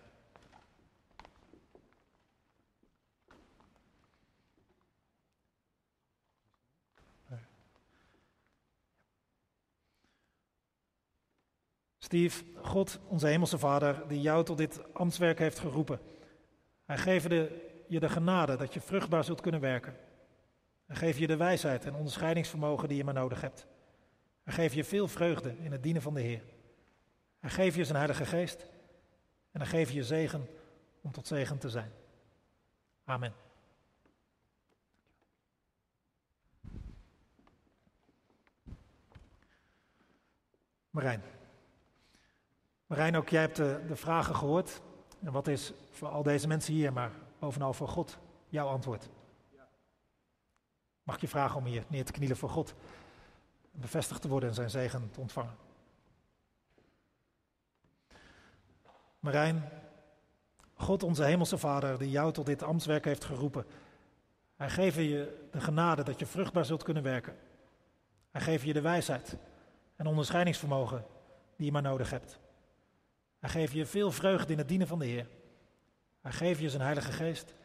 Steve, 12.10 12.44
God, 12.62 13.00
onze 13.08 13.28
hemelse 13.28 13.58
Vader, 13.58 14.08
die 14.08 14.22
jou 14.22 14.46
tot 14.46 14.58
dit 14.58 14.94
ambtswerk 14.94 15.40
heeft 15.40 15.60
geroepen. 15.60 16.00
Hij 16.86 16.98
geeft 16.98 17.30
je 17.88 18.00
de 18.00 18.10
genade 18.10 18.56
dat 18.56 18.74
je 18.74 18.82
vruchtbaar 18.82 19.24
zult 19.24 19.42
kunnen 19.42 19.62
werken. 19.62 19.96
Hij 20.86 20.96
geeft 20.96 21.18
je 21.18 21.28
de 21.28 21.38
wijsheid 21.38 21.86
en 21.86 21.96
onderscheidingsvermogen 21.96 22.88
die 22.88 22.98
je 22.98 23.04
maar 23.04 23.14
nodig 23.14 23.42
hebt. 23.42 23.68
Hij 24.44 24.54
geeft 24.54 24.74
je 24.74 24.84
veel 24.84 25.08
vreugde 25.08 25.56
in 25.58 25.72
het 25.72 25.84
dienen 25.84 26.02
van 26.02 26.14
de 26.14 26.22
Heer. 26.22 26.44
Hij 27.40 27.50
geeft 27.50 27.76
je 27.76 27.86
zijn 27.86 27.98
Heilige 27.98 28.26
Geest 28.26 28.66
en 29.52 29.60
hij 29.60 29.70
geeft 29.70 29.94
je 29.94 30.04
zegen 30.04 30.48
om 31.02 31.12
tot 31.12 31.28
zegen 31.28 31.58
te 31.58 31.70
zijn. 31.70 31.92
Amen. 33.04 33.34
Marijn. 40.90 41.39
Marijn, 42.90 43.16
ook 43.18 43.30
jij 43.30 43.42
hebt 43.42 43.56
de, 43.56 43.96
vragen 43.96 44.36
gehoord. 44.36 44.82
En 45.24 45.32
wat 45.32 45.48
is 45.48 45.74
voor 45.92 46.08
al 46.08 46.24
deze 46.24 46.48
mensen 46.48 46.74
hier, 46.74 46.94
maar 46.94 47.12
bovenal 47.40 47.74
voor 47.74 47.88
God, 47.88 48.18
jouw 48.48 48.68
antwoord? 48.68 49.10
Mag 51.04 51.16
ik 51.16 51.22
je 51.22 51.28
vragen 51.28 51.58
om 51.58 51.66
hier 51.66 51.84
neer 51.88 52.06
te 52.06 52.12
knielen 52.12 52.38
voor 52.38 52.50
God? 52.50 52.74
Bevestigd 53.72 54.22
te 54.22 54.28
worden 54.28 54.50
en 54.50 54.56
zijn 54.56 54.70
zegen 54.70 55.12
te 55.12 55.20
ontvangen. 55.20 55.56
Marijn, 59.20 59.70
God 60.74 61.04
onze 61.04 61.24
hemelse 61.24 61.58
Vader, 61.58 61.98
die 61.98 62.10
jou 62.10 62.34
tot 62.34 62.46
dit 62.46 62.64
ambtswerk 62.64 63.06
heeft 63.06 63.26
geroepen. 63.26 63.66
Hij 64.56 64.70
geeft 64.70 64.96
je 64.96 65.48
de 65.52 65.62
genade 65.62 66.04
dat 66.04 66.20
je 66.20 66.26
vruchtbaar 66.26 66.66
zult 66.66 66.84
kunnen 66.84 67.04
werken. 67.04 67.38
Hij 68.32 68.42
geeft 68.42 68.64
je 68.64 68.74
de 68.74 68.82
wijsheid 68.82 69.38
en 69.96 70.08
onderscheidingsvermogen 70.08 71.06
die 71.56 71.66
je 71.66 71.72
maar 71.72 71.82
nodig 71.82 72.10
hebt. 72.10 72.40
Hij 73.40 73.50
geeft 73.50 73.74
je 73.74 73.86
veel 73.86 74.12
vreugde 74.12 74.52
in 74.52 74.58
het 74.58 74.68
dienen 74.68 74.88
van 74.88 75.00
de 75.00 75.06
Heer. 75.06 75.28
Hij 76.22 76.32
geeft 76.32 76.60
je 76.60 76.70
zijn 76.70 76.82
Heilige 76.82 77.12
Geest 77.12 77.56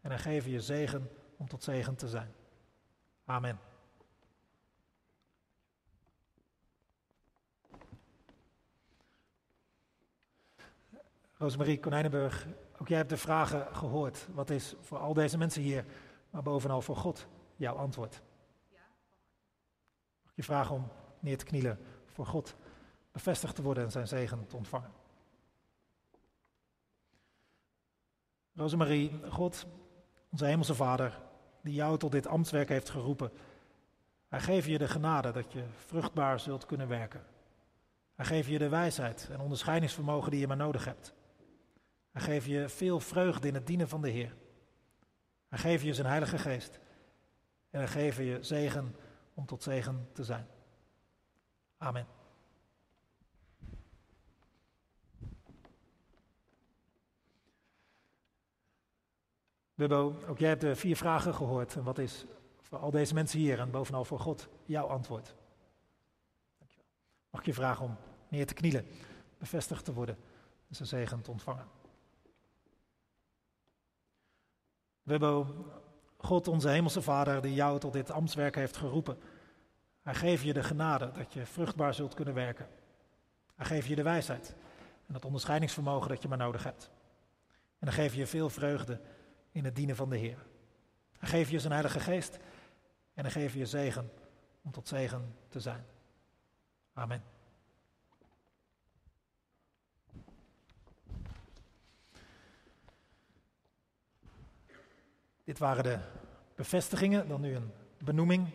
en 0.00 0.10
hij 0.10 0.18
geeft 0.18 0.46
je 0.46 0.60
zegen 0.60 1.10
om 1.36 1.48
tot 1.48 1.62
zegen 1.62 1.96
te 1.96 2.08
zijn. 2.08 2.32
Amen. 3.24 3.58
Rosemarie 11.38 11.80
Konijnenburg, 11.80 12.46
ook 12.78 12.88
jij 12.88 12.96
hebt 12.96 13.10
de 13.10 13.16
vragen 13.16 13.76
gehoord. 13.76 14.26
Wat 14.34 14.50
is 14.50 14.74
voor 14.80 14.98
al 14.98 15.14
deze 15.14 15.38
mensen 15.38 15.62
hier, 15.62 15.84
maar 16.30 16.42
bovenal 16.42 16.82
voor 16.82 16.96
God, 16.96 17.26
jouw 17.56 17.74
antwoord? 17.74 18.22
Mag 20.22 20.32
je 20.34 20.42
vragen 20.42 20.74
om 20.74 20.88
neer 21.20 21.38
te 21.38 21.44
knielen 21.44 21.78
voor 22.06 22.26
God, 22.26 22.56
bevestigd 23.12 23.54
te 23.54 23.62
worden 23.62 23.84
en 23.84 23.90
zijn 23.90 24.08
zegen 24.08 24.46
te 24.46 24.56
ontvangen? 24.56 24.92
Rosemarie, 28.58 29.20
God, 29.30 29.66
onze 30.30 30.44
hemelse 30.44 30.74
Vader, 30.74 31.18
die 31.62 31.74
jou 31.74 31.98
tot 31.98 32.12
dit 32.12 32.26
ambtswerk 32.26 32.68
heeft 32.68 32.90
geroepen. 32.90 33.30
Hij 34.28 34.40
geeft 34.40 34.66
je 34.66 34.78
de 34.78 34.88
genade 34.88 35.30
dat 35.30 35.52
je 35.52 35.64
vruchtbaar 35.86 36.40
zult 36.40 36.66
kunnen 36.66 36.88
werken. 36.88 37.24
Hij 38.14 38.24
geeft 38.24 38.48
je 38.48 38.58
de 38.58 38.68
wijsheid 38.68 39.28
en 39.32 39.40
onderscheidingsvermogen 39.40 40.30
die 40.30 40.40
je 40.40 40.46
maar 40.46 40.56
nodig 40.56 40.84
hebt. 40.84 41.14
Hij 42.10 42.22
geeft 42.22 42.46
je 42.46 42.68
veel 42.68 43.00
vreugde 43.00 43.48
in 43.48 43.54
het 43.54 43.66
dienen 43.66 43.88
van 43.88 44.02
de 44.02 44.10
Heer. 44.10 44.34
Hij 45.48 45.58
geeft 45.58 45.84
je 45.84 45.94
zijn 45.94 46.06
Heilige 46.06 46.38
Geest. 46.38 46.78
En 47.70 47.78
hij 47.78 47.88
geeft 47.88 48.16
je 48.16 48.38
zegen 48.40 48.96
om 49.34 49.46
tot 49.46 49.62
zegen 49.62 50.08
te 50.12 50.24
zijn. 50.24 50.46
Amen. 51.76 52.17
Bubbo, 59.78 60.16
ook 60.28 60.38
jij 60.38 60.48
hebt 60.48 60.60
de 60.60 60.76
vier 60.76 60.96
vragen 60.96 61.34
gehoord. 61.34 61.76
En 61.76 61.82
wat 61.82 61.98
is 61.98 62.24
voor 62.60 62.78
al 62.78 62.90
deze 62.90 63.14
mensen 63.14 63.38
hier 63.38 63.60
en 63.60 63.70
bovenal 63.70 64.04
voor 64.04 64.20
God 64.20 64.48
jouw 64.64 64.86
antwoord? 64.86 65.34
Dankjewel. 66.58 66.86
Mag 67.30 67.40
ik 67.40 67.46
je 67.46 67.54
vragen 67.54 67.84
om 67.84 67.96
neer 68.28 68.46
te 68.46 68.54
knielen, 68.54 68.86
bevestigd 69.38 69.84
te 69.84 69.92
worden 69.92 70.16
en 70.68 70.74
zijn 70.74 70.88
zegen 70.88 71.20
te 71.20 71.30
ontvangen? 71.30 71.66
Bubbo, 75.02 75.46
God 76.16 76.48
onze 76.48 76.68
hemelse 76.68 77.02
Vader 77.02 77.42
die 77.42 77.54
jou 77.54 77.78
tot 77.78 77.92
dit 77.92 78.10
ambtswerk 78.10 78.54
heeft 78.54 78.76
geroepen. 78.76 79.18
Hij 80.02 80.14
geeft 80.14 80.42
je 80.42 80.52
de 80.52 80.62
genade 80.62 81.12
dat 81.12 81.32
je 81.32 81.46
vruchtbaar 81.46 81.94
zult 81.94 82.14
kunnen 82.14 82.34
werken. 82.34 82.68
Hij 83.54 83.66
geeft 83.66 83.86
je 83.86 83.96
de 83.96 84.02
wijsheid 84.02 84.54
en 85.06 85.14
het 85.14 85.24
onderscheidingsvermogen 85.24 86.08
dat 86.08 86.22
je 86.22 86.28
maar 86.28 86.38
nodig 86.38 86.64
hebt. 86.64 86.90
En 87.78 87.86
dan 87.86 87.92
geeft 87.92 88.14
je 88.14 88.26
veel 88.26 88.50
vreugde 88.50 89.00
in 89.50 89.64
het 89.64 89.76
dienen 89.76 89.96
van 89.96 90.10
de 90.10 90.16
Heer. 90.16 90.46
Hij 91.18 91.28
geeft 91.28 91.50
je 91.50 91.60
zijn 91.60 91.72
Heilige 91.72 92.00
Geest 92.00 92.38
en 93.14 93.22
hij 93.22 93.30
geeft 93.30 93.54
je 93.54 93.66
zegen 93.66 94.10
om 94.62 94.70
tot 94.70 94.88
zegen 94.88 95.34
te 95.48 95.60
zijn. 95.60 95.84
Amen. 96.92 97.22
Dit 105.44 105.58
waren 105.58 105.82
de 105.82 105.98
bevestigingen, 106.54 107.28
dan 107.28 107.40
nu 107.40 107.54
een 107.54 107.72
benoeming. 107.98 108.48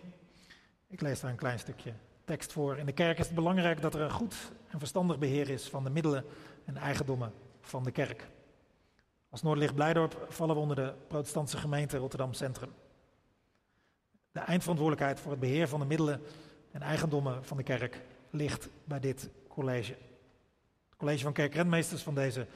Ik 0.87 1.01
lees 1.01 1.19
daar 1.19 1.31
een 1.31 1.37
klein 1.37 1.59
stukje 1.59 1.93
tekst 2.25 2.51
voor. 2.51 2.77
In 2.77 2.85
de 2.85 2.91
kerk 2.91 3.19
is 3.19 3.25
het 3.25 3.35
belangrijk 3.35 3.81
dat 3.81 3.93
er 3.93 4.01
een 4.01 4.11
goed 4.11 4.51
en 4.69 4.79
verstandig 4.79 5.19
beheer 5.19 5.49
is 5.49 5.69
van 5.69 5.83
de 5.83 5.89
middelen 5.89 6.25
en 6.65 6.77
eigendommen 6.77 7.33
van 7.61 7.83
de 7.83 7.91
kerk. 7.91 8.27
Als 9.33 9.41
Noordlicht 9.41 9.75
Blijdorp 9.75 10.25
vallen 10.29 10.55
we 10.55 10.61
onder 10.61 10.75
de 10.75 10.93
protestantse 11.07 11.57
gemeente 11.57 11.97
Rotterdam 11.97 12.33
Centrum. 12.33 12.73
De 14.31 14.39
eindverantwoordelijkheid 14.39 15.19
voor 15.19 15.31
het 15.31 15.39
beheer 15.39 15.67
van 15.67 15.79
de 15.79 15.85
middelen 15.85 16.21
en 16.71 16.81
eigendommen 16.81 17.45
van 17.45 17.57
de 17.57 17.63
kerk 17.63 18.01
ligt 18.29 18.69
bij 18.83 18.99
dit 18.99 19.29
college. 19.47 19.91
Het 20.89 20.97
college 20.97 21.23
van 21.23 21.33
kerkrentmeesters 21.33 22.03
van 22.03 22.15
deze 22.15 22.47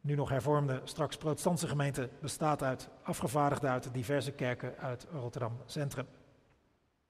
nu 0.00 0.14
nog 0.14 0.28
hervormde, 0.28 0.80
straks 0.84 1.16
protestantse 1.16 1.68
gemeente 1.68 2.08
bestaat 2.20 2.62
uit 2.62 2.88
afgevaardigden 3.02 3.70
uit 3.70 3.82
de 3.82 3.90
diverse 3.90 4.32
kerken 4.32 4.78
uit 4.78 5.06
Rotterdam 5.12 5.58
Centrum. 5.66 6.06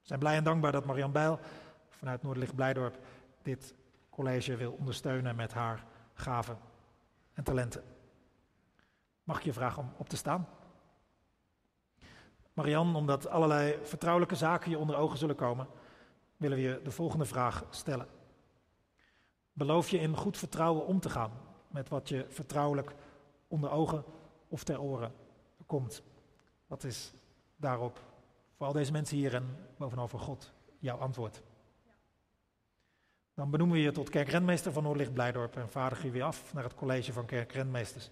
We 0.01 0.07
zijn 0.07 0.19
blij 0.19 0.37
en 0.37 0.45
dankbaar 0.45 0.73
dat 0.73 0.85
Marian 0.85 1.13
Bijl 1.13 1.39
vanuit 1.89 2.23
Noordlicht 2.23 2.55
Blijdorp 2.55 2.99
dit 3.43 3.75
college 4.11 4.57
wil 4.57 4.73
ondersteunen 4.73 5.37
met 5.37 5.53
haar 5.53 5.85
gaven 6.15 6.59
en 7.35 7.45
talenten. 7.45 8.01
Mag 9.25 9.39
ik 9.39 9.45
je 9.45 9.53
vragen 9.53 9.83
om 9.83 9.93
op 9.97 10.09
te 10.09 10.17
staan? 10.17 10.49
Marian, 12.53 12.97
omdat 12.97 13.29
allerlei 13.29 13.79
vertrouwelijke 13.83 14.37
zaken 14.37 14.71
je 14.71 14.79
onder 14.79 14.97
ogen 14.97 15.19
zullen 15.19 15.37
komen, 15.37 15.67
willen 16.37 16.57
we 16.57 16.63
je 16.63 16.81
de 16.85 16.91
volgende 16.91 17.25
vraag 17.25 17.65
stellen. 17.71 18.07
Beloof 19.53 19.89
je 19.89 19.99
in 19.99 20.17
goed 20.17 20.39
vertrouwen 20.39 20.87
om 20.87 21.01
te 21.01 21.11
gaan 21.11 21.31
met 21.69 21.89
wat 21.89 22.09
je 22.09 22.27
vertrouwelijk 22.29 22.95
onder 23.49 23.71
ogen 23.71 24.05
of 24.49 24.65
ter 24.65 24.81
oren 24.81 25.13
komt? 25.67 26.03
Wat 26.67 26.85
is 26.85 27.13
daarop 27.57 28.01
voor 28.57 28.67
al 28.67 28.73
deze 28.73 28.93
mensen 28.93 29.17
hier 29.17 29.35
en 29.35 29.57
bovenal 29.77 30.09
voor 30.09 30.21
God 30.21 30.53
jouw 30.79 30.97
antwoord? 30.99 31.43
Dan 33.35 33.51
benoemen 33.51 33.77
we 33.77 33.83
je 33.83 33.93
tot 33.93 34.09
kerkrentmeester 34.09 34.73
van 34.73 34.83
Noordlicht 34.83 35.13
Blijdorp 35.13 35.57
en 35.57 35.69
vaardigen 35.69 36.07
je 36.07 36.13
weer 36.13 36.23
af 36.23 36.55
naar 36.55 36.65
het 36.65 36.75
college 36.75 37.13
van 37.13 37.27
kerkrentmeesters 37.27 38.11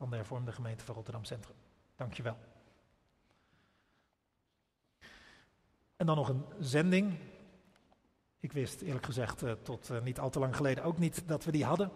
van 0.00 0.10
de 0.10 0.16
hervormde 0.16 0.52
gemeente 0.52 0.84
van 0.84 0.94
Rotterdam 0.94 1.24
Centrum. 1.24 1.56
Dank 1.96 2.14
je 2.14 2.22
wel. 2.22 2.36
En 5.96 6.06
dan 6.06 6.16
nog 6.16 6.28
een 6.28 6.44
zending. 6.58 7.18
Ik 8.38 8.52
wist 8.52 8.80
eerlijk 8.80 9.04
gezegd 9.04 9.42
uh, 9.42 9.52
tot 9.62 9.90
uh, 9.90 10.00
niet 10.00 10.18
al 10.18 10.30
te 10.30 10.38
lang 10.38 10.56
geleden 10.56 10.84
ook 10.84 10.98
niet 10.98 11.28
dat 11.28 11.44
we 11.44 11.52
die 11.52 11.64
hadden. 11.64 11.90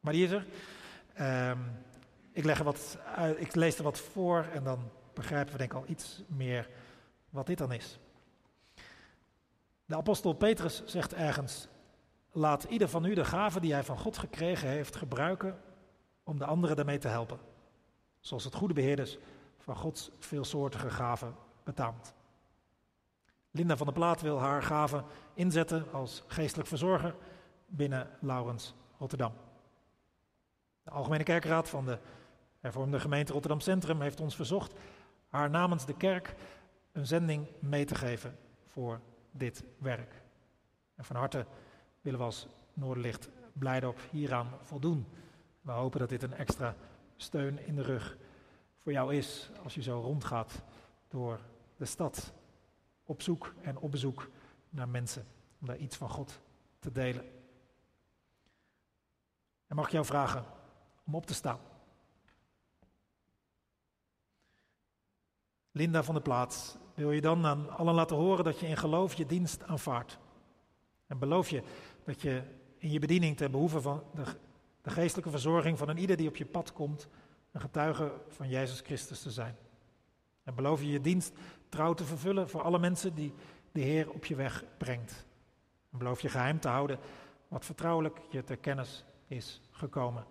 Maar 0.00 0.12
die 0.12 0.24
is 0.24 0.30
er. 0.30 0.46
Uh, 1.18 1.58
ik, 2.32 2.44
leg 2.44 2.58
er 2.58 2.64
wat 2.64 2.98
uit, 3.14 3.40
ik 3.40 3.54
lees 3.54 3.78
er 3.78 3.84
wat 3.84 3.98
voor 3.98 4.44
en 4.52 4.64
dan 4.64 4.90
begrijpen 5.14 5.52
we 5.52 5.58
denk 5.58 5.72
ik 5.72 5.78
al 5.78 5.88
iets 5.88 6.22
meer 6.26 6.68
wat 7.30 7.46
dit 7.46 7.58
dan 7.58 7.72
is. 7.72 7.98
De 9.84 9.96
apostel 9.96 10.32
Petrus 10.32 10.82
zegt 10.84 11.14
ergens: 11.14 11.68
Laat 12.30 12.64
ieder 12.64 12.88
van 12.88 13.04
u 13.04 13.14
de 13.14 13.24
gave 13.24 13.60
die 13.60 13.72
hij 13.72 13.84
van 13.84 13.98
God 13.98 14.18
gekregen 14.18 14.68
heeft 14.68 14.96
gebruiken 14.96 15.58
om 16.30 16.38
de 16.38 16.44
anderen 16.44 16.76
daarmee 16.76 16.98
te 16.98 17.08
helpen. 17.08 17.38
Zoals 18.20 18.44
het 18.44 18.54
goede 18.54 18.74
beheerders 18.74 19.18
van 19.58 19.76
Gods 19.76 20.10
veelsoortige 20.18 20.90
gaven 20.90 21.34
betaamt. 21.64 22.14
Linda 23.50 23.76
van 23.76 23.86
der 23.86 23.94
Plaat 23.94 24.20
wil 24.20 24.40
haar 24.40 24.62
gaven 24.62 25.04
inzetten 25.34 25.92
als 25.92 26.22
geestelijk 26.26 26.68
verzorger 26.68 27.14
binnen 27.66 28.08
Laurens 28.20 28.74
Rotterdam. 28.98 29.32
De 30.82 30.90
Algemene 30.90 31.24
Kerkraad 31.24 31.68
van 31.68 31.84
de 31.84 31.98
hervormde 32.60 33.00
gemeente 33.00 33.32
Rotterdam 33.32 33.60
Centrum 33.60 34.00
heeft 34.00 34.20
ons 34.20 34.36
verzocht 34.36 34.74
haar 35.28 35.50
namens 35.50 35.86
de 35.86 35.96
kerk 35.96 36.34
een 36.92 37.06
zending 37.06 37.46
mee 37.58 37.84
te 37.84 37.94
geven 37.94 38.36
voor 38.66 39.00
dit 39.30 39.64
werk. 39.78 40.22
En 40.94 41.04
van 41.04 41.16
harte 41.16 41.46
willen 42.00 42.18
we 42.18 42.24
als 42.24 42.46
Noorderlicht 42.72 43.28
Blijdorp 43.52 44.00
hieraan 44.10 44.48
voldoen. 44.62 45.06
We 45.60 45.72
hopen 45.72 46.00
dat 46.00 46.08
dit 46.08 46.22
een 46.22 46.34
extra 46.34 46.76
steun 47.16 47.66
in 47.66 47.74
de 47.74 47.82
rug 47.82 48.16
voor 48.78 48.92
jou 48.92 49.14
is 49.14 49.50
als 49.62 49.74
je 49.74 49.82
zo 49.82 50.00
rondgaat 50.00 50.62
door 51.08 51.40
de 51.76 51.84
stad. 51.84 52.32
Op 53.04 53.22
zoek 53.22 53.54
en 53.62 53.78
op 53.78 53.90
bezoek 53.90 54.30
naar 54.70 54.88
mensen 54.88 55.26
om 55.60 55.66
daar 55.66 55.76
iets 55.76 55.96
van 55.96 56.08
God 56.08 56.40
te 56.78 56.92
delen. 56.92 57.24
En 59.66 59.76
mag 59.76 59.86
ik 59.86 59.92
jou 59.92 60.04
vragen 60.04 60.44
om 61.06 61.14
op 61.14 61.26
te 61.26 61.34
staan? 61.34 61.58
Linda 65.72 66.02
van 66.02 66.14
der 66.14 66.22
Plaats, 66.22 66.76
wil 66.94 67.10
je 67.10 67.20
dan 67.20 67.46
aan 67.46 67.70
allen 67.76 67.94
laten 67.94 68.16
horen 68.16 68.44
dat 68.44 68.60
je 68.60 68.66
in 68.66 68.76
geloof 68.76 69.14
je 69.14 69.26
dienst 69.26 69.62
aanvaardt? 69.62 70.18
En 71.06 71.18
beloof 71.18 71.50
je 71.50 71.62
dat 72.04 72.20
je 72.22 72.42
in 72.76 72.90
je 72.90 72.98
bediening 72.98 73.36
ten 73.36 73.50
behoeve 73.50 73.80
van 73.80 74.02
de, 74.14 74.24
de 74.90 75.00
geestelijke 75.00 75.30
verzorging 75.30 75.78
van 75.78 75.88
een 75.88 75.98
ieder 75.98 76.16
die 76.16 76.28
op 76.28 76.36
je 76.36 76.46
pad 76.46 76.72
komt, 76.72 77.08
een 77.52 77.60
getuige 77.60 78.12
van 78.28 78.48
Jezus 78.48 78.80
Christus 78.80 79.22
te 79.22 79.30
zijn. 79.30 79.56
En 80.42 80.54
beloof 80.54 80.80
je 80.80 80.90
je 80.90 81.00
dienst 81.00 81.32
trouw 81.68 81.94
te 81.94 82.04
vervullen 82.04 82.48
voor 82.48 82.62
alle 82.62 82.78
mensen 82.78 83.14
die 83.14 83.34
de 83.72 83.80
Heer 83.80 84.10
op 84.10 84.24
je 84.24 84.34
weg 84.34 84.64
brengt. 84.78 85.26
En 85.90 85.98
beloof 85.98 86.20
je 86.20 86.28
geheim 86.28 86.60
te 86.60 86.68
houden 86.68 86.98
wat 87.48 87.64
vertrouwelijk 87.64 88.18
je 88.30 88.44
ter 88.44 88.56
kennis 88.56 89.04
is 89.26 89.60
gekomen. 89.70 90.24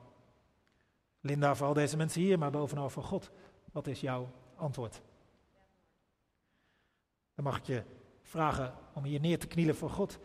Linda, 1.20 1.56
voor 1.56 1.68
al 1.68 1.74
deze 1.74 1.98
mensen 1.98 2.22
hier, 2.22 2.40
maar 2.40 2.52
bovenal 2.52 2.90
voor 2.90 3.04
God, 3.04 3.32
wat 3.72 3.88
is 3.88 4.02
jouw 4.02 4.32
antwoord? 4.56 5.02
Dan 7.36 7.46
mag 7.46 7.58
ik 7.58 7.66
je 7.66 7.84
vragen 8.22 8.74
om 8.94 9.04
hier 9.04 9.20
neer 9.20 9.40
te 9.40 9.48
knielen 9.48 9.76
voor 9.76 9.90
God 9.90 10.20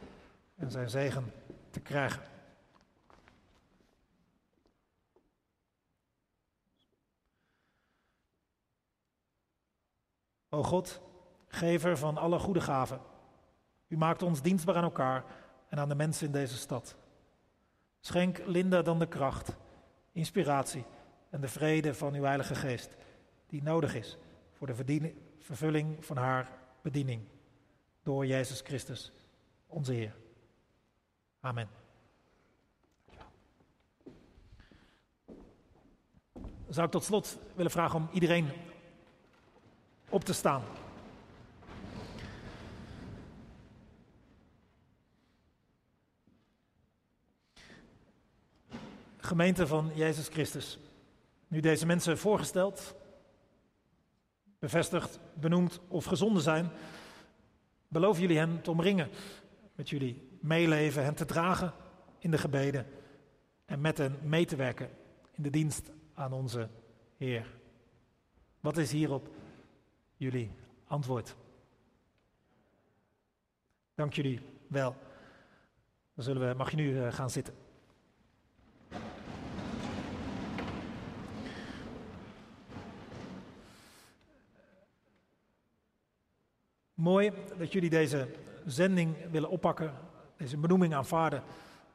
en 0.56 0.70
zijn 0.70 0.90
zegen 0.90 1.32
te 1.70 1.80
krijgen. 1.80 2.33
O 10.54 10.62
God, 10.62 11.00
gever 11.46 11.98
van 11.98 12.16
alle 12.16 12.38
goede 12.38 12.60
gaven, 12.60 13.00
u 13.88 13.96
maakt 13.96 14.22
ons 14.22 14.42
dienstbaar 14.42 14.76
aan 14.76 14.82
elkaar 14.82 15.24
en 15.68 15.78
aan 15.78 15.88
de 15.88 15.94
mensen 15.94 16.26
in 16.26 16.32
deze 16.32 16.56
stad. 16.56 16.96
Schenk 18.00 18.38
Linda 18.46 18.82
dan 18.82 18.98
de 18.98 19.06
kracht, 19.06 19.56
inspiratie 20.12 20.84
en 21.30 21.40
de 21.40 21.48
vrede 21.48 21.94
van 21.94 22.14
uw 22.14 22.22
Heilige 22.22 22.54
Geest, 22.54 22.96
die 23.46 23.62
nodig 23.62 23.94
is 23.94 24.18
voor 24.52 24.66
de 24.66 25.14
vervulling 25.38 26.04
van 26.04 26.16
haar 26.16 26.50
bediening. 26.82 27.22
Door 28.02 28.26
Jezus 28.26 28.60
Christus, 28.60 29.12
onze 29.66 29.92
Heer. 29.92 30.14
Amen. 31.40 31.68
Zou 36.68 36.86
ik 36.86 36.92
tot 36.92 37.04
slot 37.04 37.38
willen 37.54 37.70
vragen 37.70 37.98
om 37.98 38.08
iedereen 38.12 38.48
op 40.14 40.24
te 40.24 40.32
staan. 40.32 40.62
Gemeente 49.16 49.66
van 49.66 49.90
Jezus 49.94 50.28
Christus. 50.28 50.78
Nu 51.48 51.60
deze 51.60 51.86
mensen 51.86 52.18
voorgesteld, 52.18 52.94
bevestigd, 54.58 55.18
benoemd 55.34 55.80
of 55.88 56.04
gezonden 56.04 56.42
zijn, 56.42 56.70
beloven 57.88 58.20
jullie 58.20 58.38
hen 58.38 58.62
te 58.62 58.70
omringen 58.70 59.08
met 59.74 59.88
jullie 59.88 60.38
meeleven, 60.40 61.04
hen 61.04 61.14
te 61.14 61.24
dragen 61.24 61.72
in 62.18 62.30
de 62.30 62.38
gebeden 62.38 62.86
en 63.64 63.80
met 63.80 63.98
hen 63.98 64.18
mee 64.22 64.44
te 64.44 64.56
werken 64.56 64.90
in 65.30 65.42
de 65.42 65.50
dienst 65.50 65.90
aan 66.14 66.32
onze 66.32 66.68
Heer. 67.16 67.46
Wat 68.60 68.76
is 68.76 68.92
hierop 68.92 69.28
jullie 70.24 70.50
antwoord? 70.86 71.36
Dank 73.94 74.12
jullie 74.12 74.40
wel. 74.66 74.96
Dan 76.14 76.24
zullen 76.24 76.48
we, 76.48 76.54
mag 76.54 76.70
je 76.70 76.76
nu 76.76 77.00
eh, 77.00 77.12
gaan 77.12 77.30
zitten. 77.30 77.54
Mooi 86.94 87.32
dat 87.58 87.72
jullie 87.72 87.90
deze 87.90 88.28
zending 88.66 89.16
willen 89.30 89.50
oppakken, 89.50 89.94
deze 90.36 90.56
benoeming 90.56 90.94
aanvaarden, 90.94 91.42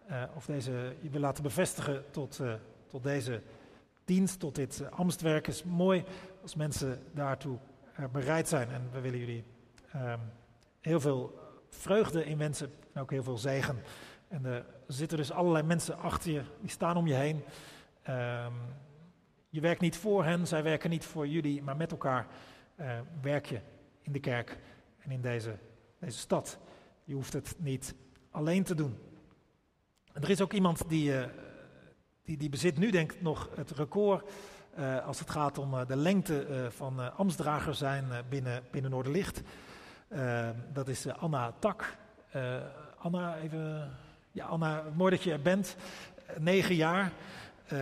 uh, 0.09 0.23
of 0.35 0.45
deze 0.45 0.71
je 0.71 1.09
willen 1.09 1.19
laten 1.19 1.43
bevestigen 1.43 2.11
tot, 2.11 2.39
uh, 2.39 2.53
tot 2.87 3.03
deze 3.03 3.41
dienst, 4.05 4.39
tot 4.39 4.55
dit 4.55 4.83
ambtswerk. 4.89 5.45
Het 5.45 5.55
is 5.55 5.63
mooi 5.63 6.03
als 6.41 6.55
mensen 6.55 7.03
daartoe 7.13 7.57
bereid 8.07 8.47
zijn. 8.47 8.69
En 8.69 8.89
we 8.91 8.99
willen 8.99 9.19
jullie 9.19 9.43
um, 9.95 10.19
heel 10.79 10.99
veel 10.99 11.39
vreugde 11.69 12.25
in 12.25 12.37
wensen 12.37 12.73
en 12.93 13.01
ook 13.01 13.11
heel 13.11 13.23
veel 13.23 13.37
zegen. 13.37 13.77
En 14.27 14.45
er 14.45 14.65
zitten 14.87 15.17
dus 15.17 15.31
allerlei 15.31 15.63
mensen 15.63 15.97
achter 15.97 16.31
je, 16.31 16.41
die 16.61 16.69
staan 16.69 16.97
om 16.97 17.07
je 17.07 17.13
heen. 17.13 17.35
Um, 17.35 18.53
je 19.49 19.61
werkt 19.61 19.81
niet 19.81 19.97
voor 19.97 20.23
hen, 20.23 20.47
zij 20.47 20.63
werken 20.63 20.89
niet 20.89 21.05
voor 21.05 21.27
jullie, 21.27 21.61
maar 21.61 21.77
met 21.77 21.91
elkaar 21.91 22.27
werk 23.21 23.45
je 23.45 23.59
in 24.01 24.11
de 24.11 24.19
kerk 24.19 24.57
en 24.99 25.11
in 25.11 25.21
deze, 25.21 25.57
deze 25.99 26.17
stad 26.17 26.59
Je 27.03 27.13
hoeft 27.13 27.33
het 27.33 27.55
niet 27.57 27.95
alleen 28.31 28.63
te 28.63 28.75
doen. 28.75 28.97
En 30.13 30.21
er 30.21 30.29
is 30.29 30.41
ook 30.41 30.53
iemand 30.53 30.89
die, 30.89 31.11
uh, 31.11 31.23
die, 32.23 32.37
die 32.37 32.49
bezit 32.49 32.77
nu 32.77 32.91
denk 32.91 33.11
ik 33.11 33.21
nog 33.21 33.49
het 33.55 33.71
record 33.71 34.31
uh, 34.79 35.05
als 35.05 35.19
het 35.19 35.29
gaat 35.29 35.57
om 35.57 35.73
uh, 35.73 35.81
de 35.87 35.95
lengte 35.95 36.67
van 36.69 37.17
ambtsdragers 37.17 37.77
zijn 37.77 38.05
binnen, 38.29 38.63
binnen 38.71 38.91
Noorderlicht. 38.91 39.41
dat 40.73 40.87
is 40.87 41.07
Anna 41.07 41.53
Tak. 41.59 41.95
Anna, 42.97 43.37
even, 43.37 43.91
ja 44.31 44.45
Anna, 44.45 44.83
mooi 44.93 45.11
dat 45.11 45.23
je 45.23 45.31
er 45.31 45.41
bent. 45.41 45.75
Negen 46.37 46.75
jaar. 46.75 47.11
In 47.67 47.77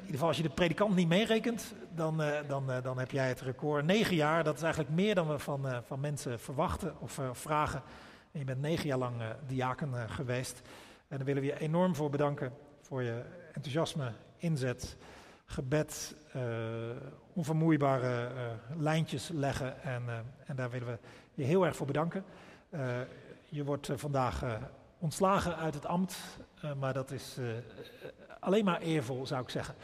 ieder 0.00 0.10
geval 0.10 0.28
als 0.28 0.36
je 0.36 0.42
de 0.42 0.48
predikant 0.48 0.94
niet 0.94 1.08
meerekent, 1.08 1.74
dan, 1.94 2.22
dan, 2.46 2.64
dan 2.82 2.98
heb 2.98 3.10
jij 3.10 3.28
het 3.28 3.40
record. 3.40 3.84
Negen 3.84 4.16
jaar, 4.16 4.44
dat 4.44 4.56
is 4.56 4.62
eigenlijk 4.62 4.94
meer 4.94 5.14
dan 5.14 5.28
we 5.28 5.38
van, 5.38 5.82
van 5.86 6.00
mensen 6.00 6.40
verwachten 6.40 6.94
of 7.00 7.20
vragen. 7.32 7.82
En 8.32 8.38
je 8.38 8.44
bent 8.44 8.60
negen 8.60 8.86
jaar 8.86 8.98
lang 8.98 9.14
diaken 9.46 10.10
geweest. 10.10 10.62
En 11.08 11.16
daar 11.16 11.26
willen 11.26 11.42
we 11.42 11.48
je 11.48 11.60
enorm 11.60 11.94
voor 11.94 12.10
bedanken 12.10 12.52
voor 12.90 13.02
je 13.02 13.22
enthousiasme, 13.52 14.12
inzet, 14.36 14.96
gebed, 15.50 16.16
onvermoeibare 17.32 18.30
lijntjes 18.76 19.28
leggen. 19.28 19.82
En, 19.82 20.02
en 20.46 20.56
daar 20.56 20.70
willen 20.70 20.88
we 20.88 20.98
je 21.34 21.44
heel 21.44 21.66
erg 21.66 21.76
voor 21.76 21.86
bedanken. 21.86 22.24
je 23.48 23.64
wordt 23.64 23.90
vandaag 23.94 24.44
ontslagen 24.98 25.56
uit 25.56 25.74
het 25.74 25.86
ambt, 25.86 26.16
maar 26.78 26.92
dat 26.92 27.10
is 27.10 27.38
alleen 28.40 28.64
maar 28.64 28.80
eervol, 28.80 29.26
zou 29.26 29.42
ik 29.42 29.48
zeggen. 29.48 29.74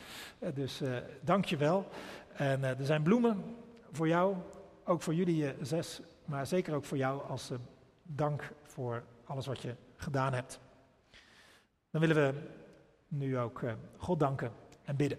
Dus 0.55 0.83
dank 1.21 1.45
je 1.45 1.57
wel. 1.57 1.89
En 2.33 2.64
er 2.64 2.87
zijn 2.87 3.03
bloemen 3.03 3.57
voor 3.93 4.09
jou, 4.09 4.37
ook 4.85 5.03
voor 5.03 5.14
jullie 5.14 5.55
zes, 5.61 6.01
maar 6.25 6.47
zeker 6.47 6.75
ook 6.75 6.85
voor 6.85 6.99
jou 6.99 7.29
als 7.29 7.51
dank 8.03 8.53
voor 8.62 9.03
alles 9.25 9.47
wat 9.47 9.61
je 9.61 9.75
gedaan 9.97 10.33
hebt. 10.33 10.61
Dan 11.91 12.01
willen 12.01 12.17
we 12.17 12.41
nu 13.09 13.39
ook 13.39 13.62
God 13.97 14.21
danken 14.21 14.53
en 14.85 14.97
bidden. 14.97 15.19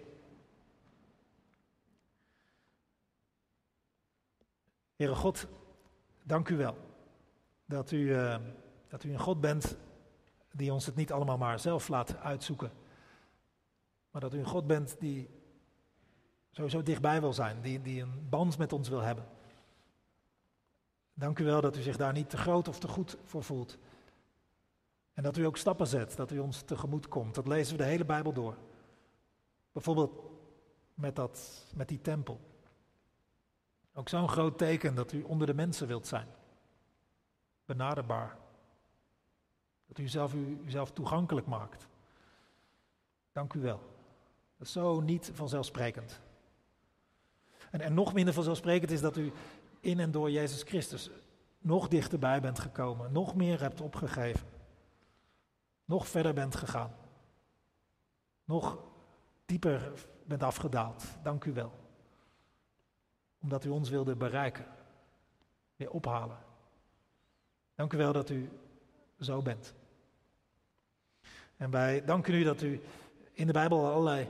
Heere 4.98 5.14
God, 5.14 5.46
dank 6.22 6.48
u 6.48 6.56
wel 6.56 6.76
dat 7.64 7.90
u, 7.90 8.14
dat 8.88 9.04
u 9.04 9.12
een 9.12 9.18
God 9.18 9.40
bent 9.40 9.76
die 10.52 10.72
ons 10.72 10.86
het 10.86 10.94
niet 10.94 11.12
allemaal 11.12 11.38
maar 11.38 11.60
zelf 11.60 11.88
laat 11.88 12.16
uitzoeken 12.16 12.70
maar 14.10 14.30
dat 14.30 14.34
u 14.34 14.38
een 14.38 14.46
God 14.48 14.66
bent 14.66 14.96
die 14.98 15.28
sowieso 16.50 16.82
dichtbij 16.82 17.20
wil 17.20 17.32
zijn, 17.32 17.60
die, 17.60 17.82
die 17.82 18.02
een 18.02 18.28
band 18.28 18.58
met 18.58 18.72
ons 18.72 18.88
wil 18.88 19.00
hebben. 19.00 19.26
Dank 21.14 21.38
u 21.38 21.44
wel 21.44 21.60
dat 21.60 21.76
u 21.76 21.82
zich 21.82 21.96
daar 21.96 22.12
niet 22.12 22.30
te 22.30 22.36
groot 22.36 22.68
of 22.68 22.78
te 22.78 22.88
goed 22.88 23.16
voor 23.24 23.42
voelt. 23.42 23.78
En 25.14 25.22
dat 25.22 25.36
u 25.36 25.44
ook 25.44 25.56
stappen 25.56 25.86
zet, 25.86 26.16
dat 26.16 26.30
u 26.30 26.38
ons 26.38 26.62
tegemoet 26.62 27.08
komt. 27.08 27.34
Dat 27.34 27.46
lezen 27.46 27.76
we 27.76 27.82
de 27.82 27.88
hele 27.88 28.04
Bijbel 28.04 28.32
door. 28.32 28.56
Bijvoorbeeld 29.72 30.12
met, 30.94 31.16
dat, 31.16 31.64
met 31.74 31.88
die 31.88 32.00
tempel. 32.00 32.40
Ook 33.98 34.08
zo'n 34.08 34.28
groot 34.28 34.58
teken 34.58 34.94
dat 34.94 35.12
u 35.12 35.22
onder 35.22 35.46
de 35.46 35.54
mensen 35.54 35.86
wilt 35.86 36.06
zijn. 36.06 36.26
Benaderbaar. 37.64 38.36
Dat 39.86 39.98
u 39.98 40.08
zelf, 40.08 40.34
u, 40.34 40.60
uzelf 40.64 40.92
toegankelijk 40.92 41.46
maakt. 41.46 41.86
Dank 43.32 43.52
u 43.52 43.60
wel. 43.60 43.80
Dat 44.56 44.66
is 44.66 44.72
zo 44.72 45.00
niet 45.00 45.30
vanzelfsprekend. 45.34 46.20
En, 47.70 47.80
en 47.80 47.94
nog 47.94 48.14
minder 48.14 48.34
vanzelfsprekend 48.34 48.90
is 48.90 49.00
dat 49.00 49.16
u 49.16 49.32
in 49.80 50.00
en 50.00 50.10
door 50.10 50.30
Jezus 50.30 50.62
Christus 50.62 51.10
nog 51.58 51.88
dichterbij 51.88 52.40
bent 52.40 52.58
gekomen, 52.58 53.12
nog 53.12 53.34
meer 53.34 53.60
hebt 53.60 53.80
opgegeven, 53.80 54.48
nog 55.84 56.08
verder 56.08 56.34
bent 56.34 56.56
gegaan, 56.56 56.94
nog 58.44 58.78
dieper 59.46 59.92
bent 60.24 60.42
afgedaald. 60.42 61.04
Dank 61.22 61.44
u 61.44 61.52
wel. 61.52 61.86
Omdat 63.42 63.64
u 63.64 63.68
ons 63.68 63.88
wilde 63.88 64.16
bereiken, 64.16 64.66
weer 65.76 65.90
ophalen. 65.90 66.38
Dank 67.74 67.92
u 67.92 67.96
wel 67.96 68.12
dat 68.12 68.30
u 68.30 68.50
zo 69.20 69.42
bent. 69.42 69.74
En 71.56 71.70
wij 71.70 72.04
danken 72.04 72.34
u 72.34 72.42
dat 72.42 72.62
u 72.62 72.80
in 73.32 73.46
de 73.46 73.52
Bijbel 73.52 73.86
allerlei 73.86 74.28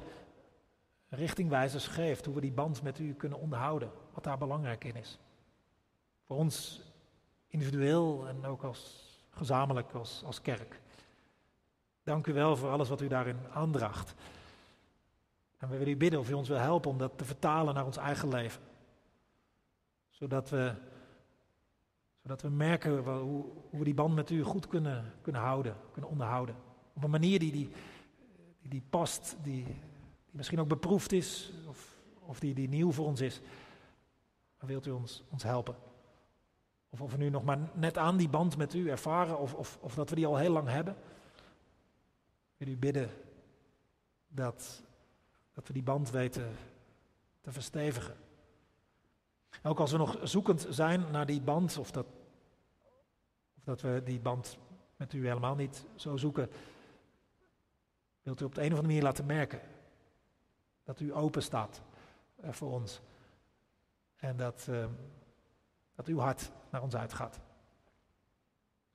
richtingwijzers 1.09 1.87
geeft, 1.87 2.25
hoe 2.25 2.35
we 2.35 2.41
die 2.41 2.53
band 2.53 2.83
met 2.83 2.99
u 2.99 3.15
kunnen 3.15 3.39
onderhouden, 3.39 3.91
wat 4.15 4.25
daar 4.25 4.39
belangrijk 4.39 4.85
in 4.85 4.97
is. 4.97 5.19
Voor 6.27 6.37
ons 6.37 6.81
individueel 7.47 8.29
en 8.29 8.45
ook 8.45 8.63
als 8.63 9.07
gezamenlijk 9.31 9.93
als, 9.93 10.23
als 10.25 10.43
kerk. 10.43 10.81
Dank 12.03 12.27
u 12.27 12.33
wel 12.33 12.57
voor 12.57 12.71
alles 12.71 12.89
wat 12.89 13.01
u 13.01 13.09
daarin 13.09 13.39
aandraagt. 13.53 14.15
En 15.59 15.69
we 15.69 15.77
willen 15.77 15.93
u 15.93 15.97
bidden 15.97 16.21
of 16.21 16.31
u 16.31 16.33
ons 16.33 16.49
wil 16.49 16.59
helpen 16.59 16.91
om 16.91 16.99
dat 16.99 17.19
te 17.19 17.25
vertalen 17.25 17.75
naar 17.75 17.87
ons 17.87 17.97
eigen 17.97 18.29
leven. 18.29 18.63
Zodat 20.19 20.51
we, 20.51 20.75
zodat 22.23 22.43
we 22.43 22.49
merken 22.49 22.99
hoe, 22.99 23.45
hoe 23.71 23.79
we 23.79 23.85
die 23.85 23.95
band 23.95 24.15
met 24.15 24.31
u 24.31 24.43
goed 24.43 24.67
kunnen, 24.67 25.13
kunnen 25.21 25.41
houden, 25.41 25.77
kunnen 25.93 26.11
onderhouden. 26.11 26.57
Op 26.93 27.05
een 27.05 27.11
manier 27.11 27.39
die, 27.39 27.53
die, 27.53 27.71
die, 28.63 28.83
past, 28.91 29.37
die, 29.43 29.65
die 29.65 29.77
misschien 30.31 30.61
ook 30.61 30.69
beproefd 30.69 31.13
is 31.13 31.53
of, 31.69 31.97
of 32.19 32.41
die, 32.41 32.55
die 32.55 32.69
nieuw 32.69 32.93
voor 32.93 33.07
ons 33.07 33.21
is. 33.21 33.41
Maar 34.59 34.69
wilt 34.69 34.87
u 34.87 34.91
ons, 34.91 35.25
ons 35.29 35.43
helpen? 35.43 35.77
Of 36.89 37.01
of 37.01 37.13
we 37.13 37.19
nu 37.19 37.31
nog 37.31 37.45
maar 37.45 37.59
net 37.75 37.99
aan 37.99 38.17
die 38.17 38.29
band 38.29 38.57
met 38.57 38.75
u 38.75 38.91
ervaren 38.91 39.39
of, 39.39 39.55
of, 39.55 39.79
of 39.81 39.95
dat 39.95 40.11
we 40.11 40.17
die 40.17 40.27
al 40.27 40.37
heel 40.37 40.53
lang 40.53 40.69
hebben. 40.69 40.97
Wil 42.57 42.69
u 42.69 42.77
bidden 42.77 43.11
dat, 44.29 44.83
dat 45.53 45.67
we 45.67 45.73
die 45.73 45.83
band 45.83 46.11
weten 46.11 46.57
te 47.41 47.53
verstevigen. 47.53 48.17
Ook 49.63 49.79
als 49.79 49.93
we 49.93 49.99
nog 49.99 50.19
zoekend 50.23 50.67
zijn 50.71 51.11
naar 51.11 51.27
die 51.27 51.41
band, 51.41 51.79
of 51.79 51.91
dat, 51.91 52.07
of 53.57 53.65
dat 53.65 53.81
we 53.81 54.03
die 54.05 54.21
band 54.21 54.59
met 54.97 55.13
u 55.13 55.27
helemaal 55.27 55.55
niet 55.55 55.87
zo 55.95 56.17
zoeken, 56.17 56.51
wilt 58.23 58.41
u 58.41 58.45
op 58.45 58.55
de 58.55 58.61
een 58.61 58.67
of 58.67 58.73
andere 58.73 58.87
manier 58.87 59.03
laten 59.03 59.27
merken 59.27 59.61
dat 60.85 61.01
u 61.01 61.15
open 61.15 61.43
staat 61.43 61.83
uh, 62.45 62.53
voor 62.53 62.73
ons. 62.73 63.01
En 64.17 64.37
dat, 64.37 64.67
uh, 64.71 64.87
dat 65.95 66.07
uw 66.07 66.19
hart 66.19 66.51
naar 66.71 66.83
ons 66.83 66.97
uitgaat. 66.97 67.41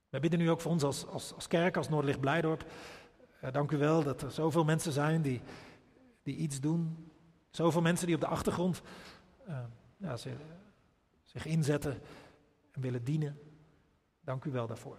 We 0.10 0.20
bidden 0.20 0.40
nu 0.40 0.50
ook 0.50 0.62
voor 0.62 0.72
ons 0.72 0.84
als, 0.84 1.08
als, 1.08 1.34
als 1.34 1.48
kerk, 1.48 1.78
als 1.78 1.90
Noordlicht 1.90 2.20
Blijdorp. 2.20 2.66
Uh, 3.44 3.52
dank 3.52 3.72
u 3.72 3.78
wel 3.78 4.04
dat 4.04 4.22
er 4.22 4.32
zoveel 4.32 4.64
mensen 4.64 4.92
zijn 4.92 5.22
die, 5.22 5.42
die 6.24 6.36
iets 6.36 6.60
doen. 6.60 7.12
Zoveel 7.50 7.82
mensen 7.82 8.06
die 8.06 8.16
op 8.16 8.22
de 8.22 8.28
achtergrond 8.28 8.82
ja, 10.04 10.18
zich, 10.18 10.38
zich 11.24 11.46
inzetten 11.46 12.02
en 12.72 12.82
willen 12.82 13.04
dienen. 13.04 13.40
Dank 14.22 14.46
u 14.46 14.52
wel 14.52 14.68
daarvoor. 14.68 14.98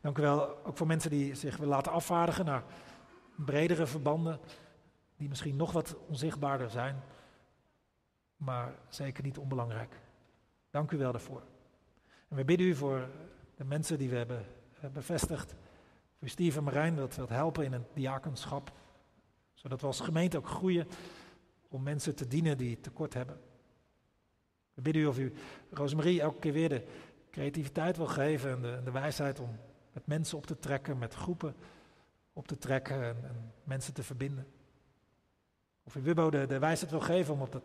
Dank 0.00 0.18
u 0.18 0.22
wel 0.22 0.64
ook 0.64 0.76
voor 0.76 0.86
mensen 0.86 1.10
die 1.10 1.34
zich 1.34 1.56
willen 1.56 1.74
laten 1.74 1.92
afvaardigen 1.92 2.44
naar 2.44 2.64
bredere 3.36 3.86
verbanden 3.86 4.40
die 5.16 5.28
misschien 5.28 5.56
nog 5.56 5.72
wat 5.72 5.96
onzichtbaarder 6.08 6.70
zijn, 6.70 7.02
maar 8.36 8.74
zeker 8.88 9.22
niet 9.22 9.38
onbelangrijk. 9.38 10.00
Dank 10.70 10.90
u 10.90 10.98
wel 10.98 11.12
daarvoor. 11.12 11.42
En 12.28 12.36
we 12.36 12.44
bidden 12.44 12.66
u 12.66 12.74
voor 12.74 13.08
de 13.54 13.64
mensen 13.64 13.98
die 13.98 14.10
we 14.10 14.16
hebben 14.16 14.46
bevestigd, 14.92 15.54
voor 16.18 16.28
Steve 16.28 16.58
en 16.58 16.64
Marijn, 16.64 16.96
dat 16.96 17.14
we 17.14 17.20
dat 17.20 17.28
helpen 17.28 17.64
in 17.64 17.72
een 17.72 17.86
diakenschap, 17.94 18.72
zodat 19.54 19.80
we 19.80 19.86
als 19.86 20.00
gemeente 20.00 20.36
ook 20.36 20.48
groeien 20.48 20.86
om 21.68 21.82
mensen 21.82 22.14
te 22.14 22.26
dienen 22.26 22.58
die 22.58 22.80
tekort 22.80 23.14
hebben. 23.14 23.40
We 24.74 24.82
bidden 24.82 25.02
u 25.02 25.06
of 25.06 25.18
u 25.18 25.32
Rosemarie 25.70 26.20
elke 26.20 26.38
keer 26.38 26.52
weer 26.52 26.68
de 26.68 26.84
creativiteit 27.30 27.96
wil 27.96 28.06
geven 28.06 28.50
en 28.50 28.62
de, 28.62 28.80
de 28.84 28.90
wijsheid 28.90 29.40
om 29.40 29.58
met 29.92 30.06
mensen 30.06 30.38
op 30.38 30.46
te 30.46 30.58
trekken, 30.58 30.98
met 30.98 31.14
groepen 31.14 31.54
op 32.32 32.48
te 32.48 32.58
trekken 32.58 33.02
en, 33.02 33.16
en 33.24 33.52
mensen 33.64 33.94
te 33.94 34.02
verbinden. 34.02 34.46
Of 35.82 35.94
u 35.94 36.02
Wubbo 36.02 36.30
de, 36.30 36.46
de 36.46 36.58
wijsheid 36.58 36.90
wil 36.90 37.00
geven 37.00 37.34
om, 37.34 37.40
op 37.40 37.52
het, 37.52 37.64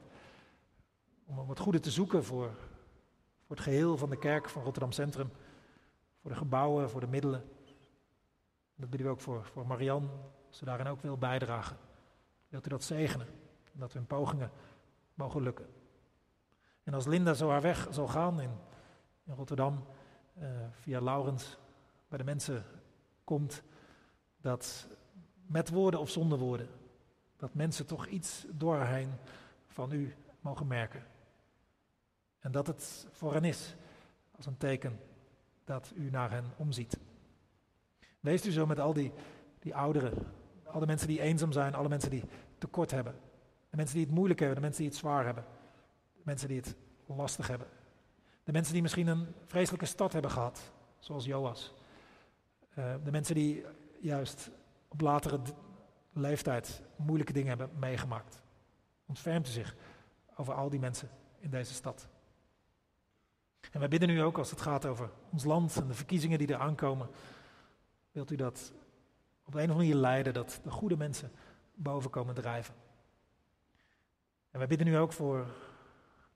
om, 1.25 1.39
om 1.39 1.49
het 1.49 1.59
goede 1.59 1.79
te 1.79 1.91
zoeken 1.91 2.23
voor, 2.23 2.51
voor 3.45 3.55
het 3.55 3.65
geheel 3.65 3.97
van 3.97 4.09
de 4.09 4.17
kerk 4.17 4.49
van 4.49 4.63
Rotterdam 4.63 4.91
Centrum. 4.91 5.31
Voor 6.21 6.31
de 6.31 6.37
gebouwen, 6.37 6.89
voor 6.89 6.99
de 6.99 7.07
middelen. 7.07 7.43
Dat 8.75 8.89
bidden 8.89 9.07
we 9.07 9.13
ook 9.13 9.21
voor, 9.21 9.45
voor 9.45 9.67
Marian, 9.67 10.09
als 10.47 10.57
ze 10.57 10.65
daarin 10.65 10.87
ook 10.87 11.01
wil 11.01 11.17
bijdragen. 11.17 11.77
Wilt 12.49 12.65
u 12.65 12.69
dat 12.69 12.83
zegenen, 12.83 13.27
dat 13.71 13.93
hun 13.93 14.05
pogingen 14.05 14.51
mogen 15.13 15.41
lukken. 15.41 15.65
En 16.87 16.93
als 16.93 17.05
Linda 17.05 17.33
zo 17.33 17.49
haar 17.49 17.61
weg 17.61 17.87
zal 17.91 18.07
gaan 18.07 18.41
in, 18.41 18.49
Rotterdam, 19.25 19.85
uh, 20.37 20.47
via 20.71 21.01
Laurens, 21.01 21.57
bij 22.07 22.17
de 22.17 22.23
mensen 22.23 22.63
komt, 23.23 23.63
dat 24.41 24.87
met 25.45 25.69
woorden 25.69 25.99
of 25.99 26.09
zonder 26.09 26.37
woorden, 26.37 26.67
dat 27.37 27.53
mensen 27.53 27.85
toch 27.85 28.07
iets 28.07 28.45
door 28.49 28.81
heen 28.81 29.09
van 29.67 29.91
u 29.91 30.15
mogen 30.39 30.67
merken. 30.67 31.03
En 32.39 32.51
dat 32.51 32.67
het 32.67 33.07
voor 33.11 33.33
hen 33.33 33.43
is 33.43 33.75
als 34.35 34.45
een 34.45 34.57
teken 34.57 34.99
dat 35.65 35.91
u 35.95 36.09
naar 36.09 36.31
hen 36.31 36.45
omziet. 36.57 36.97
Wees 38.19 38.45
u 38.45 38.51
zo 38.51 38.65
met 38.65 38.79
al 38.79 38.93
die, 38.93 39.13
die 39.59 39.75
ouderen, 39.75 40.13
alle 40.63 40.85
mensen 40.85 41.07
die 41.07 41.21
eenzaam 41.21 41.51
zijn, 41.51 41.75
alle 41.75 41.89
mensen 41.89 42.09
die 42.09 42.23
tekort 42.57 42.91
hebben. 42.91 43.15
De 43.69 43.77
mensen 43.77 43.95
die 43.95 44.05
het 44.05 44.15
moeilijk 44.15 44.39
hebben, 44.39 44.57
de 44.57 44.63
mensen 44.63 44.81
die 44.81 44.91
het 44.91 44.99
zwaar 44.99 45.25
hebben. 45.25 45.56
Mensen 46.27 46.47
die 46.47 46.57
het 46.57 46.75
lastig 47.05 47.47
hebben. 47.47 47.67
De 48.43 48.51
mensen 48.51 48.73
die 48.73 48.81
misschien 48.81 49.07
een 49.07 49.27
vreselijke 49.45 49.85
stad 49.85 50.13
hebben 50.13 50.31
gehad, 50.31 50.71
zoals 50.99 51.25
Joas. 51.25 51.73
Uh, 52.75 52.93
de 53.03 53.11
mensen 53.11 53.35
die 53.35 53.65
juist 53.99 54.49
op 54.87 55.01
latere 55.01 55.39
leeftijd 56.13 56.81
moeilijke 56.95 57.33
dingen 57.33 57.47
hebben 57.47 57.79
meegemaakt. 57.79 58.41
Ontfermt 59.05 59.47
u 59.47 59.51
zich 59.51 59.75
over 60.35 60.53
al 60.53 60.69
die 60.69 60.79
mensen 60.79 61.09
in 61.39 61.49
deze 61.49 61.73
stad. 61.73 62.07
En 63.71 63.79
wij 63.79 63.89
bidden 63.89 64.09
nu 64.09 64.23
ook 64.23 64.37
als 64.37 64.49
het 64.49 64.61
gaat 64.61 64.85
over 64.85 65.09
ons 65.31 65.43
land 65.43 65.75
en 65.75 65.87
de 65.87 65.93
verkiezingen 65.93 66.37
die 66.37 66.47
er 66.47 66.59
aankomen. 66.59 67.09
Wilt 68.11 68.31
u 68.31 68.35
dat 68.35 68.73
op 69.45 69.53
een 69.53 69.63
of 69.63 69.69
andere 69.69 69.77
manier 69.77 69.95
leiden 69.95 70.33
dat 70.33 70.59
de 70.63 70.71
goede 70.71 70.97
mensen 70.97 71.31
boven 71.73 72.09
komen 72.09 72.35
drijven. 72.35 72.75
En 74.51 74.59
wij 74.59 74.67
bidden 74.67 74.87
nu 74.87 74.97
ook 74.97 75.13
voor 75.13 75.47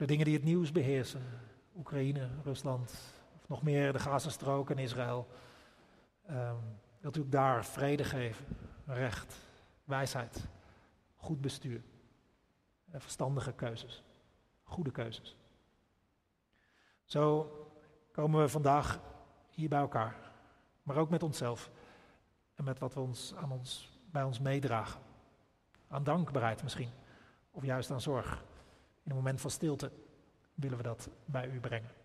de 0.01 0.07
dingen 0.07 0.25
die 0.25 0.35
het 0.35 0.43
nieuws 0.43 0.71
beheersen. 0.71 1.21
Oekraïne, 1.77 2.29
Rusland, 2.43 2.91
of 3.35 3.47
nog 3.47 3.63
meer 3.63 3.93
de 3.93 3.99
Gazastrook 3.99 4.69
en 4.69 4.77
Israël. 4.77 5.27
Um, 6.29 6.57
wilt 6.99 7.17
u 7.17 7.29
daar 7.29 7.65
vrede 7.65 8.03
geven, 8.03 8.45
recht, 8.85 9.35
wijsheid, 9.83 10.47
goed 11.15 11.41
bestuur. 11.41 11.81
En 12.91 13.01
verstandige 13.01 13.53
keuzes, 13.53 14.03
goede 14.63 14.91
keuzes. 14.91 15.35
Zo 17.05 17.51
komen 18.11 18.41
we 18.41 18.49
vandaag 18.49 18.99
hier 19.49 19.69
bij 19.69 19.79
elkaar, 19.79 20.15
maar 20.83 20.97
ook 20.97 21.09
met 21.09 21.23
onszelf 21.23 21.71
en 22.55 22.63
met 22.63 22.79
wat 22.79 22.93
we 22.93 22.99
ons, 22.99 23.33
aan 23.35 23.51
ons, 23.51 23.99
bij 24.11 24.23
ons 24.23 24.39
meedragen. 24.39 25.01
Aan 25.87 26.03
dankbaarheid 26.03 26.63
misschien, 26.63 26.89
of 27.51 27.63
juist 27.63 27.91
aan 27.91 28.01
zorg. 28.01 28.43
In 29.03 29.11
een 29.11 29.15
moment 29.15 29.41
van 29.41 29.51
stilte 29.51 29.91
willen 30.53 30.77
we 30.77 30.83
dat 30.83 31.09
bij 31.25 31.49
u 31.49 31.59
brengen. 31.59 32.00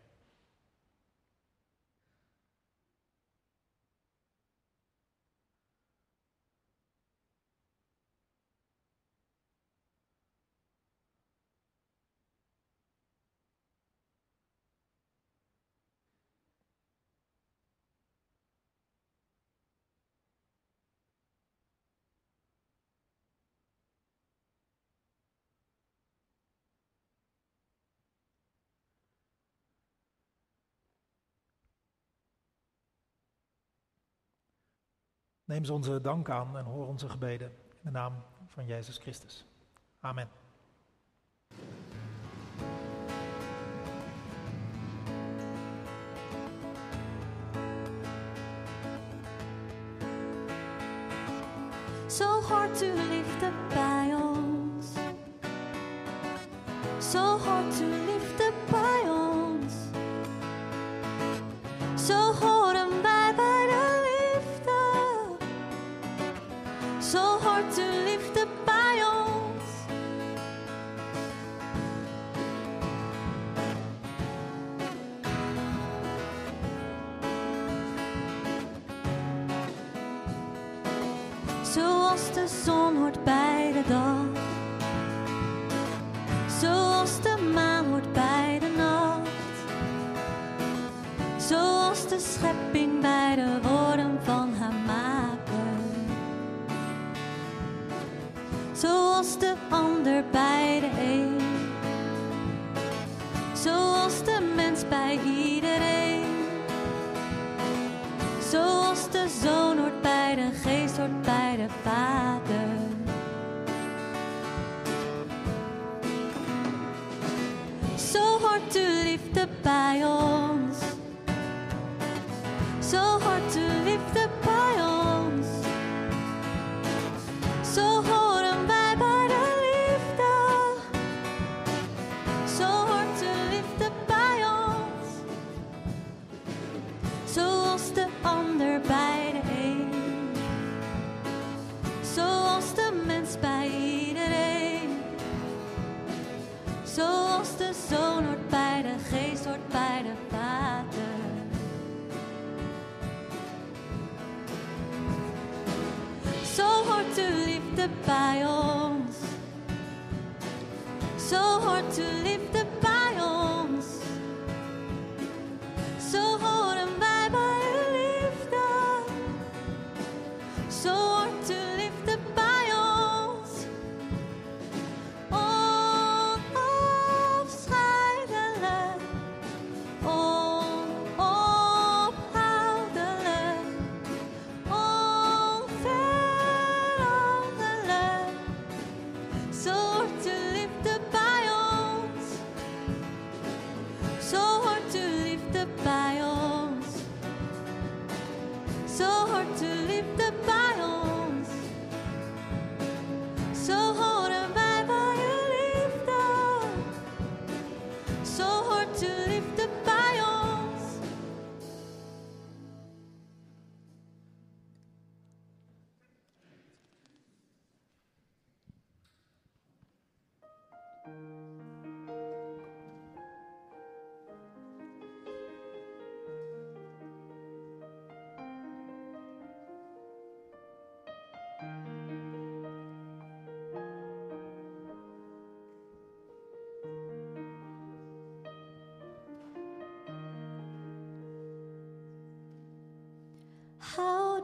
Neem 35.46 35.64
ze 35.64 35.72
onze 35.72 36.00
dank 36.00 36.30
aan 36.30 36.56
en 36.56 36.64
hoor 36.64 36.86
onze 36.86 37.08
gebeden 37.08 37.48
in 37.48 37.82
de 37.82 37.90
naam 37.90 38.22
van 38.48 38.66
Jezus 38.66 38.98
Christus. 38.98 39.44
Amen. 40.00 40.45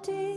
melody. 0.08 0.31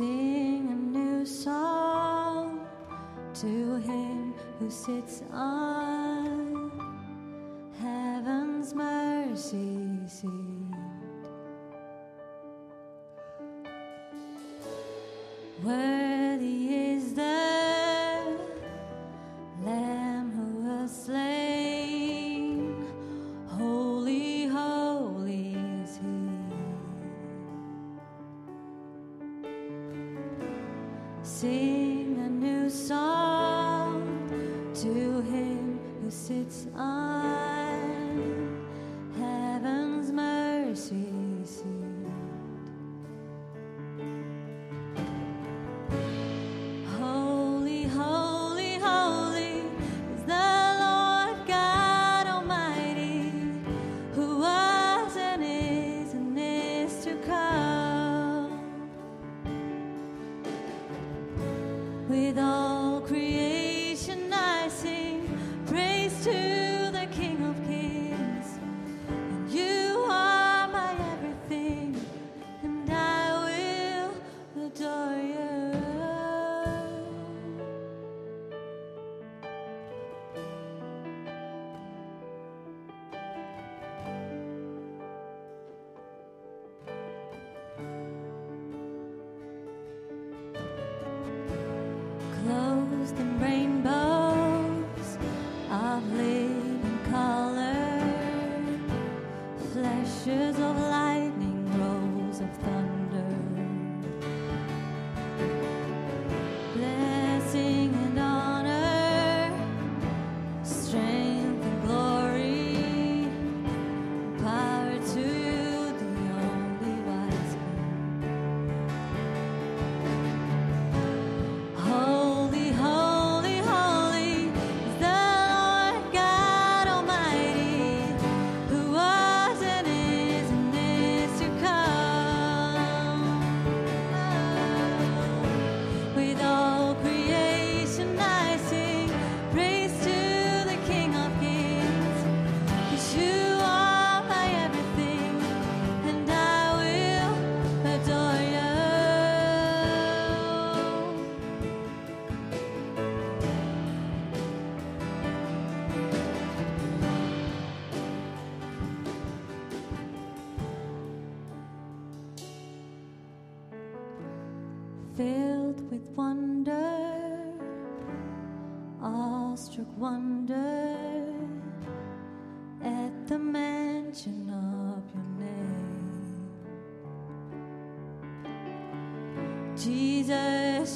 sing 0.00 0.66
a 0.70 0.98
new 0.98 1.26
song 1.26 2.66
to 3.34 3.76
him 3.76 4.32
who 4.58 4.70
sits 4.70 5.22
on 5.30 5.89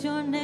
your 0.04 0.22
name 0.22 0.43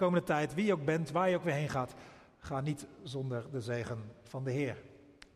komende 0.00 0.26
tijd, 0.26 0.54
wie 0.54 0.66
je 0.66 0.72
ook 0.72 0.84
bent, 0.84 1.10
waar 1.10 1.28
je 1.28 1.36
ook 1.36 1.44
weer 1.44 1.54
heen 1.54 1.68
gaat, 1.68 1.94
ga 2.38 2.60
niet 2.60 2.86
zonder 3.02 3.50
de 3.50 3.60
zegen 3.60 4.12
van 4.22 4.44
de 4.44 4.50
Heer. 4.50 4.82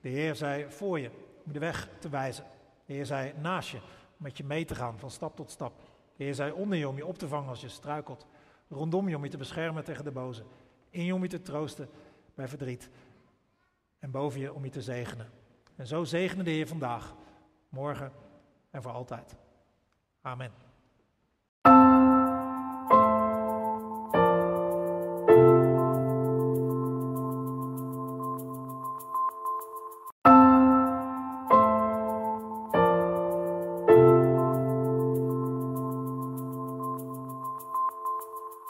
De 0.00 0.08
Heer 0.08 0.34
zei 0.34 0.70
voor 0.70 1.00
je, 1.00 1.10
om 1.44 1.52
de 1.52 1.58
weg 1.58 1.88
te 1.98 2.08
wijzen. 2.08 2.44
De 2.86 2.92
Heer 2.92 3.06
zei 3.06 3.32
naast 3.40 3.68
je, 3.68 3.76
om 3.76 3.82
met 4.16 4.36
je 4.36 4.44
mee 4.44 4.64
te 4.64 4.74
gaan 4.74 4.98
van 4.98 5.10
stap 5.10 5.36
tot 5.36 5.50
stap. 5.50 5.72
De 6.16 6.24
Heer 6.24 6.34
zei 6.34 6.52
onder 6.52 6.78
je 6.78 6.88
om 6.88 6.96
je 6.96 7.06
op 7.06 7.18
te 7.18 7.28
vangen 7.28 7.48
als 7.48 7.60
je 7.60 7.68
struikelt. 7.68 8.26
Rondom 8.68 9.08
je 9.08 9.16
om 9.16 9.24
je 9.24 9.30
te 9.30 9.36
beschermen 9.36 9.84
tegen 9.84 10.04
de 10.04 10.10
boze. 10.10 10.42
In 10.90 11.04
je 11.04 11.14
om 11.14 11.22
je 11.22 11.28
te 11.28 11.42
troosten 11.42 11.88
bij 12.34 12.48
verdriet. 12.48 12.90
En 13.98 14.10
boven 14.10 14.40
je 14.40 14.52
om 14.52 14.64
je 14.64 14.70
te 14.70 14.82
zegenen. 14.82 15.30
En 15.76 15.86
zo 15.86 16.04
zegene 16.04 16.42
de 16.42 16.50
Heer 16.50 16.68
vandaag, 16.68 17.14
morgen 17.68 18.12
en 18.70 18.82
voor 18.82 18.92
altijd. 18.92 19.36
Amen. 20.20 20.63